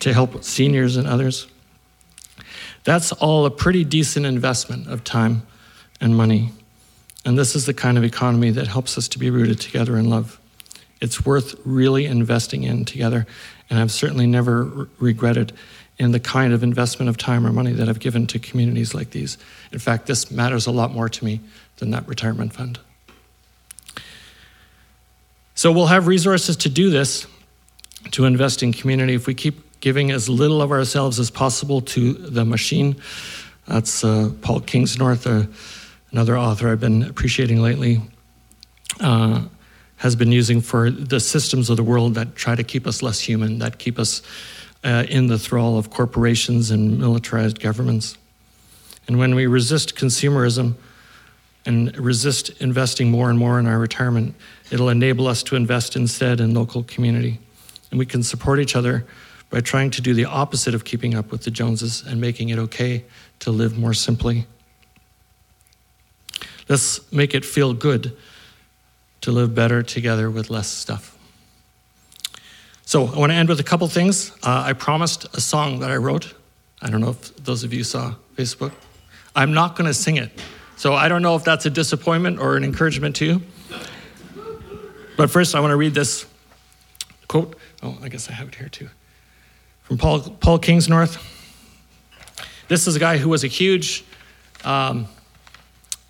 to 0.00 0.12
help 0.12 0.44
seniors 0.44 0.96
and 0.96 1.06
others. 1.06 1.46
That's 2.84 3.12
all 3.12 3.44
a 3.44 3.50
pretty 3.50 3.84
decent 3.84 4.24
investment 4.24 4.88
of 4.88 5.04
time 5.04 5.46
and 6.00 6.16
money. 6.16 6.52
And 7.24 7.38
this 7.38 7.54
is 7.54 7.66
the 7.66 7.74
kind 7.74 7.98
of 7.98 8.04
economy 8.04 8.50
that 8.50 8.66
helps 8.66 8.96
us 8.96 9.08
to 9.08 9.18
be 9.18 9.28
rooted 9.28 9.60
together 9.60 9.98
in 9.98 10.08
love. 10.08 10.40
It's 11.00 11.24
worth 11.24 11.54
really 11.64 12.06
investing 12.06 12.62
in 12.62 12.84
together. 12.84 13.26
And 13.68 13.78
I've 13.78 13.92
certainly 13.92 14.26
never 14.26 14.64
re- 14.64 14.86
regretted 14.98 15.52
in 16.00 16.12
the 16.12 16.18
kind 16.18 16.54
of 16.54 16.62
investment 16.62 17.10
of 17.10 17.18
time 17.18 17.46
or 17.46 17.52
money 17.52 17.72
that 17.72 17.86
I've 17.86 18.00
given 18.00 18.26
to 18.28 18.38
communities 18.38 18.94
like 18.94 19.10
these. 19.10 19.36
In 19.70 19.78
fact, 19.78 20.06
this 20.06 20.30
matters 20.30 20.66
a 20.66 20.70
lot 20.70 20.94
more 20.94 21.10
to 21.10 21.24
me 21.24 21.40
than 21.76 21.90
that 21.90 22.08
retirement 22.08 22.54
fund. 22.54 22.80
So 25.54 25.70
we'll 25.70 25.88
have 25.88 26.06
resources 26.06 26.56
to 26.56 26.70
do 26.70 26.88
this, 26.88 27.26
to 28.12 28.24
invest 28.24 28.62
in 28.62 28.72
community, 28.72 29.12
if 29.12 29.26
we 29.26 29.34
keep 29.34 29.78
giving 29.80 30.10
as 30.10 30.26
little 30.26 30.62
of 30.62 30.70
ourselves 30.70 31.20
as 31.20 31.30
possible 31.30 31.82
to 31.82 32.14
the 32.14 32.46
machine. 32.46 32.96
That's 33.68 34.02
uh, 34.02 34.30
Paul 34.40 34.62
Kingsnorth, 34.62 35.26
uh, 35.26 35.46
another 36.12 36.38
author 36.38 36.70
I've 36.70 36.80
been 36.80 37.02
appreciating 37.02 37.60
lately, 37.60 38.00
uh, 39.00 39.42
has 39.96 40.16
been 40.16 40.32
using 40.32 40.62
for 40.62 40.90
the 40.90 41.20
systems 41.20 41.68
of 41.68 41.76
the 41.76 41.82
world 41.82 42.14
that 42.14 42.36
try 42.36 42.54
to 42.54 42.64
keep 42.64 42.86
us 42.86 43.02
less 43.02 43.20
human, 43.20 43.58
that 43.58 43.78
keep 43.78 43.98
us 43.98 44.22
uh, 44.82 45.04
in 45.08 45.26
the 45.26 45.38
thrall 45.38 45.78
of 45.78 45.90
corporations 45.90 46.70
and 46.70 46.98
militarized 46.98 47.60
governments. 47.60 48.16
And 49.06 49.18
when 49.18 49.34
we 49.34 49.46
resist 49.46 49.96
consumerism, 49.96 50.76
and 51.66 51.96
resist 51.96 52.50
investing 52.60 53.10
more 53.10 53.30
and 53.30 53.38
more 53.38 53.58
in 53.58 53.66
our 53.66 53.78
retirement. 53.78 54.34
It'll 54.70 54.88
enable 54.88 55.26
us 55.26 55.42
to 55.44 55.56
invest 55.56 55.96
instead 55.96 56.40
in 56.40 56.54
local 56.54 56.82
community. 56.82 57.38
And 57.90 57.98
we 57.98 58.06
can 58.06 58.22
support 58.22 58.60
each 58.60 58.76
other 58.76 59.06
by 59.50 59.60
trying 59.60 59.90
to 59.90 60.00
do 60.00 60.14
the 60.14 60.24
opposite 60.24 60.74
of 60.74 60.84
keeping 60.84 61.14
up 61.14 61.30
with 61.30 61.44
the 61.44 61.50
Joneses 61.50 62.02
and 62.06 62.20
making 62.20 62.48
it 62.50 62.58
okay 62.58 63.04
to 63.40 63.50
live 63.50 63.76
more 63.76 63.94
simply. 63.94 64.46
Let's 66.68 67.12
make 67.12 67.34
it 67.34 67.44
feel 67.44 67.74
good 67.74 68.16
to 69.22 69.32
live 69.32 69.54
better 69.54 69.82
together 69.82 70.30
with 70.30 70.50
less 70.50 70.68
stuff. 70.68 71.16
So, 72.90 73.06
I 73.06 73.18
want 73.20 73.30
to 73.30 73.36
end 73.36 73.48
with 73.48 73.60
a 73.60 73.62
couple 73.62 73.86
things. 73.86 74.32
Uh, 74.42 74.64
I 74.66 74.72
promised 74.72 75.32
a 75.36 75.40
song 75.40 75.78
that 75.78 75.92
I 75.92 75.96
wrote. 75.96 76.34
I 76.82 76.90
don't 76.90 77.00
know 77.00 77.10
if 77.10 77.36
those 77.36 77.62
of 77.62 77.72
you 77.72 77.84
saw 77.84 78.16
Facebook. 78.36 78.72
I'm 79.36 79.54
not 79.54 79.76
going 79.76 79.86
to 79.86 79.94
sing 79.94 80.16
it. 80.16 80.32
So, 80.74 80.94
I 80.94 81.06
don't 81.06 81.22
know 81.22 81.36
if 81.36 81.44
that's 81.44 81.64
a 81.66 81.70
disappointment 81.70 82.40
or 82.40 82.56
an 82.56 82.64
encouragement 82.64 83.14
to 83.14 83.24
you. 83.24 83.42
But 85.16 85.30
first, 85.30 85.54
I 85.54 85.60
want 85.60 85.70
to 85.70 85.76
read 85.76 85.94
this 85.94 86.26
quote. 87.28 87.56
Oh, 87.80 87.96
I 88.02 88.08
guess 88.08 88.28
I 88.28 88.32
have 88.32 88.48
it 88.48 88.56
here 88.56 88.68
too. 88.68 88.88
From 89.84 89.96
Paul, 89.96 90.22
Paul 90.22 90.58
Kingsnorth. 90.58 91.16
This 92.66 92.88
is 92.88 92.96
a 92.96 92.98
guy 92.98 93.18
who 93.18 93.28
was 93.28 93.44
a 93.44 93.46
huge 93.46 94.04
um, 94.64 95.06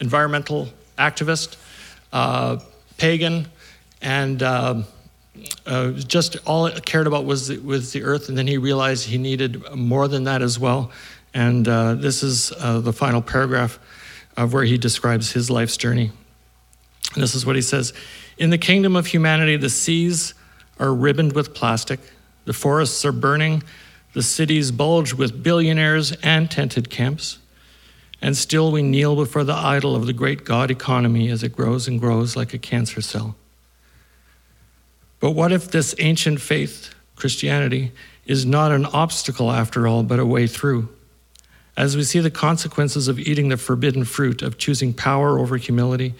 environmental 0.01 0.70
activist, 0.97 1.59
uh, 2.11 2.57
pagan, 2.97 3.49
and 4.01 4.43
um, 4.43 4.87
uh, 5.66 5.91
just 5.93 6.36
all 6.47 6.66
it 6.66 6.84
cared 6.84 7.07
about 7.07 7.24
was 7.24 7.49
the, 7.49 7.59
was 7.59 7.93
the 7.93 8.03
earth. 8.03 8.28
And 8.28 8.36
then 8.36 8.47
he 8.47 8.59
realized 8.59 9.07
he 9.07 9.18
needed 9.18 9.62
more 9.74 10.09
than 10.09 10.24
that 10.24 10.43
as 10.43 10.59
well. 10.59 10.91
And 11.34 11.66
uh, 11.68 11.95
this 11.95 12.22
is 12.22 12.53
uh, 12.59 12.80
the 12.80 12.93
final 12.93 13.22
paragraph 13.22 13.78
of 14.36 14.53
where 14.53 14.64
he 14.64 14.78
describes 14.78 15.32
his 15.32 15.51
life's 15.51 15.76
journey. 15.76 16.11
And 17.14 17.22
this 17.22 17.34
is 17.34 17.45
what 17.45 17.57
he 17.57 17.62
says 17.62 17.93
In 18.38 18.51
the 18.51 18.59
kingdom 18.59 18.97
of 18.97 19.07
humanity, 19.07 19.57
the 19.57 19.70
seas 19.70 20.34
are 20.78 20.95
ribboned 20.95 21.34
with 21.34 21.55
plastic, 21.55 22.01
the 22.45 22.53
forests 22.53 23.05
are 23.05 23.12
burning, 23.12 23.62
the 24.12 24.22
cities 24.22 24.70
bulge 24.70 25.12
with 25.14 25.43
billionaires 25.43 26.12
and 26.22 26.51
tented 26.51 26.91
camps. 26.91 27.38
And 28.22 28.36
still 28.36 28.70
we 28.70 28.82
kneel 28.82 29.16
before 29.16 29.45
the 29.45 29.55
idol 29.55 29.97
of 29.97 30.07
the 30.07 30.12
great 30.12 30.45
God 30.45 30.70
economy 30.70 31.30
as 31.30 31.43
it 31.43 31.57
grows 31.57 31.88
and 31.88 31.99
grows 31.99 32.36
like 32.36 32.53
a 32.53 32.59
cancer 32.59 33.01
cell. 33.01 33.36
But 35.21 35.33
what 35.33 35.53
if 35.53 35.71
this 35.71 35.95
ancient 35.99 36.41
faith, 36.41 36.95
Christianity, 37.14 37.93
is 38.27 38.47
not 38.47 38.73
an 38.73 38.87
obstacle 38.87 39.51
after 39.51 39.87
all, 39.87 40.03
but 40.03 40.18
a 40.18 40.27
way 40.27 40.47
through? 40.47 40.89
As 41.77 41.97
we 41.97 42.03
see 42.03 42.21
the 42.21 42.31
consequences 42.31 43.07
of 43.07 43.18
eating 43.18 43.49
the 43.49 43.57
forbidden 43.57 44.05
fruit, 44.05 44.43
of 44.43 44.59
choosing 44.59 44.93
power 44.93 45.39
over 45.39 45.57
humility, 45.57 46.14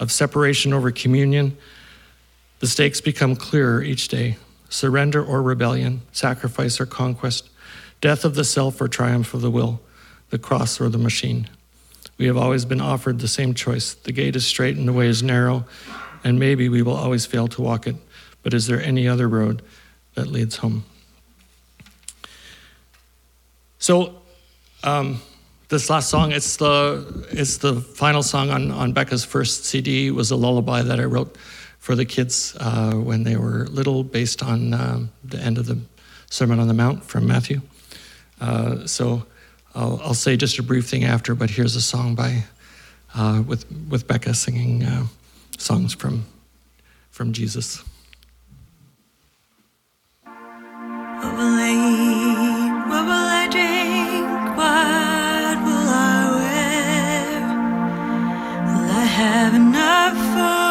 of 0.00 0.10
separation 0.10 0.72
over 0.72 0.90
communion, 0.90 1.56
the 2.60 2.66
stakes 2.66 3.00
become 3.00 3.36
clearer 3.36 3.82
each 3.82 4.08
day 4.08 4.36
surrender 4.70 5.24
or 5.24 5.40
rebellion, 5.40 6.02
sacrifice 6.12 6.78
or 6.78 6.84
conquest, 6.84 7.48
death 8.02 8.24
of 8.24 8.34
the 8.34 8.44
self 8.44 8.80
or 8.80 8.88
triumph 8.88 9.32
of 9.32 9.40
the 9.40 9.50
will, 9.50 9.80
the 10.28 10.38
cross 10.38 10.78
or 10.78 10.90
the 10.90 10.98
machine. 10.98 11.48
We 12.18 12.26
have 12.26 12.36
always 12.36 12.64
been 12.64 12.80
offered 12.80 13.18
the 13.18 13.28
same 13.28 13.54
choice. 13.54 13.94
The 13.94 14.12
gate 14.12 14.36
is 14.36 14.46
straight 14.46 14.76
and 14.76 14.86
the 14.86 14.92
way 14.92 15.06
is 15.06 15.22
narrow, 15.22 15.64
and 16.22 16.38
maybe 16.38 16.68
we 16.68 16.82
will 16.82 16.96
always 16.96 17.24
fail 17.24 17.48
to 17.48 17.62
walk 17.62 17.86
it. 17.86 17.96
But 18.42 18.54
is 18.54 18.66
there 18.66 18.80
any 18.80 19.08
other 19.08 19.28
road 19.28 19.62
that 20.14 20.28
leads 20.28 20.56
home? 20.56 20.84
So, 23.78 24.22
um, 24.82 25.20
this 25.68 25.90
last 25.90 26.08
song, 26.08 26.32
it's 26.32 26.56
the, 26.56 27.26
it's 27.30 27.58
the 27.58 27.80
final 27.80 28.22
song 28.22 28.50
on, 28.50 28.70
on 28.70 28.92
Becka's 28.92 29.24
first 29.24 29.66
CD. 29.66 30.10
Was 30.10 30.30
a 30.30 30.36
lullaby 30.36 30.82
that 30.82 30.98
I 30.98 31.04
wrote 31.04 31.36
for 31.78 31.94
the 31.94 32.04
kids 32.04 32.56
uh, 32.58 32.92
when 32.92 33.22
they 33.22 33.36
were 33.36 33.66
little, 33.66 34.02
based 34.02 34.42
on 34.42 34.74
um, 34.74 35.10
the 35.24 35.38
end 35.38 35.58
of 35.58 35.66
the 35.66 35.78
Sermon 36.30 36.58
on 36.58 36.68
the 36.68 36.74
Mount 36.74 37.04
from 37.04 37.26
Matthew. 37.26 37.60
Uh, 38.40 38.86
so 38.86 39.24
I'll, 39.74 40.00
I'll, 40.02 40.14
say 40.14 40.36
just 40.36 40.58
a 40.58 40.62
brief 40.62 40.86
thing 40.86 41.04
after, 41.04 41.34
but 41.34 41.50
here's 41.50 41.76
a 41.76 41.80
song 41.80 42.14
by 42.14 42.44
uh, 43.14 43.42
with 43.46 43.64
with 43.88 44.06
Becca 44.06 44.34
singing 44.34 44.84
uh, 44.84 45.06
songs 45.56 45.94
from 45.94 46.26
from 47.10 47.32
Jesus. 47.32 47.82
I 59.58 59.60
have 59.60 60.67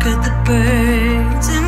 Look 0.00 0.16
at 0.16 0.24
the 0.24 0.32
birds 0.46 1.59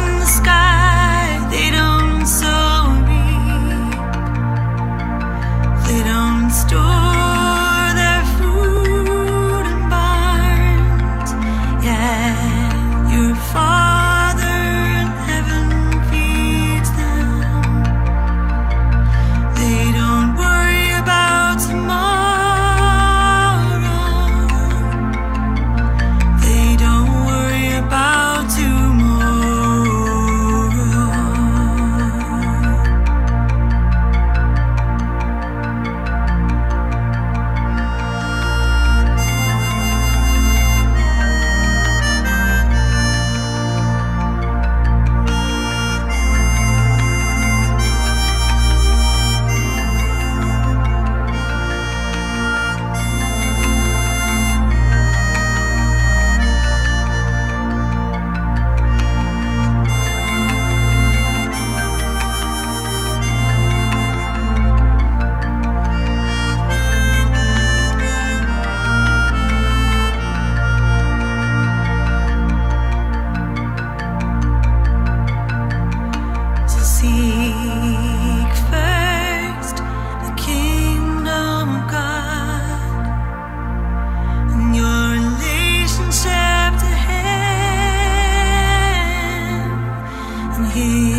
and 90.75 91.12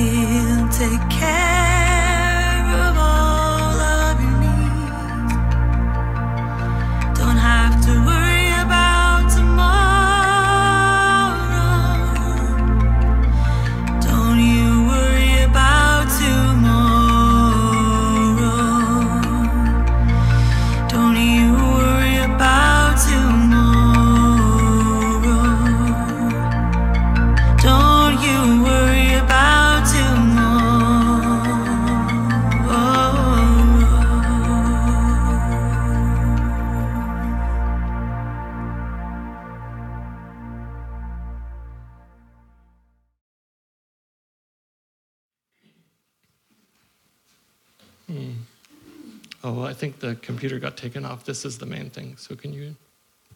the 50.04 50.16
computer 50.16 50.60
got 50.60 50.76
taken 50.76 51.06
off. 51.06 51.24
This 51.24 51.46
is 51.46 51.58
the 51.58 51.66
main 51.66 51.90
thing. 51.90 52.18
So 52.18 52.36
can 52.36 52.52
you 52.52 52.76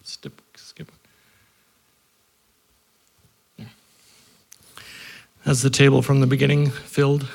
skip 0.03 0.41
skip 0.55 0.91
the 5.45 5.69
table 5.69 6.01
from 6.01 6.19
the 6.19 6.27
beginning 6.27 6.69
filled? 6.69 7.25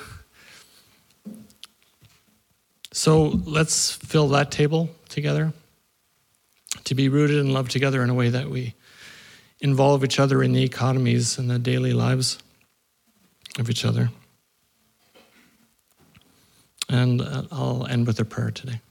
So 2.92 3.40
let's 3.46 3.90
fill 3.90 4.28
that 4.28 4.50
table 4.50 4.90
together 5.08 5.54
to 6.84 6.94
be 6.94 7.08
rooted 7.08 7.38
and 7.38 7.54
loved 7.54 7.70
together 7.70 8.02
in 8.02 8.10
a 8.10 8.14
way 8.14 8.28
that 8.28 8.50
we 8.50 8.74
involve 9.62 10.04
each 10.04 10.20
other 10.20 10.42
in 10.42 10.52
the 10.52 10.62
economies 10.62 11.38
and 11.38 11.48
the 11.48 11.58
daily 11.58 11.94
lives 11.94 12.38
of 13.58 13.70
each 13.70 13.86
other. 13.86 14.10
And 16.90 17.22
uh, 17.22 17.44
I'll 17.50 17.86
end 17.86 18.06
with 18.06 18.20
a 18.20 18.26
prayer 18.26 18.50
today. 18.50 18.82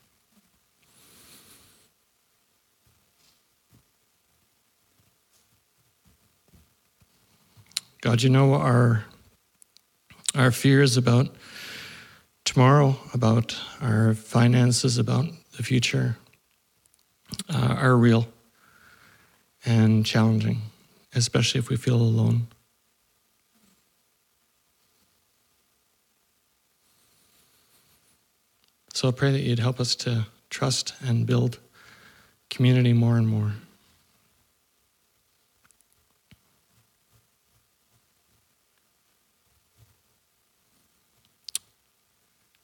God, 8.02 8.24
you 8.24 8.30
know 8.32 8.56
our 8.56 9.06
our 10.34 10.52
fears 10.52 10.97
about 10.97 11.36
tomorrow, 12.45 12.95
about 13.14 13.56
our 13.80 14.16
finances, 14.16 14.97
about 14.97 15.26
the 15.56 15.62
future 15.62 16.18
uh, 17.47 17.76
are 17.78 17.95
real 17.95 18.28
and 19.66 20.04
challenging, 20.04 20.62
especially 21.14 21.60
if 21.60 21.70
we 21.70 21.76
feel 21.76 21.97
alone. 22.02 22.47
So 28.95 29.10
I 29.10 29.12
pray 29.12 29.32
that 29.32 29.41
you'd 29.41 29.60
help 29.60 29.80
us 29.80 29.95
to 29.97 30.26
trust 30.49 30.95
and 31.06 31.28
build 31.28 31.60
community 32.49 32.93
more 32.93 33.18
and 33.18 33.28
more. 33.28 33.54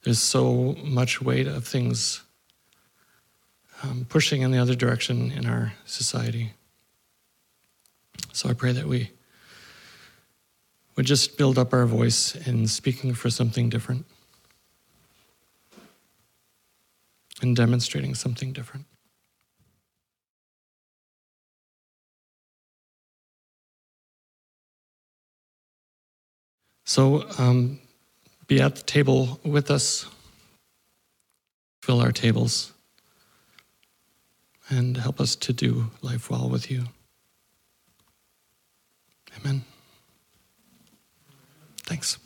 There's 0.07 0.21
so 0.21 0.73
much 0.85 1.21
weight 1.21 1.47
of 1.47 1.67
things 1.67 2.21
um, 3.83 4.05
pushing 4.07 4.41
in 4.41 4.51
the 4.51 4.57
other 4.57 4.73
direction 4.73 5.31
in 5.31 5.45
our 5.45 5.73
society. 5.83 6.53
So 8.31 8.47
I 8.47 8.53
pray 8.53 8.71
that 8.71 8.85
we 8.85 9.11
would 10.95 11.05
just 11.05 11.37
build 11.37 11.57
up 11.57 11.73
our 11.73 11.85
voice 11.85 12.35
in 12.47 12.67
speaking 12.67 13.15
for 13.15 13.29
something 13.29 13.67
different 13.67 14.05
and 17.41 17.53
demonstrating 17.53 18.15
something 18.15 18.53
different. 18.53 18.85
So 26.85 27.25
um, 27.37 27.81
be 28.47 28.61
at 28.61 28.75
the 28.75 28.83
table 28.83 29.39
with 29.43 29.69
us, 29.69 30.07
fill 31.81 31.99
our 31.99 32.11
tables, 32.11 32.73
and 34.69 34.97
help 34.97 35.19
us 35.19 35.35
to 35.35 35.53
do 35.53 35.91
life 36.01 36.29
well 36.29 36.49
with 36.49 36.71
you. 36.71 36.85
Amen. 39.39 39.63
Thanks. 41.85 42.17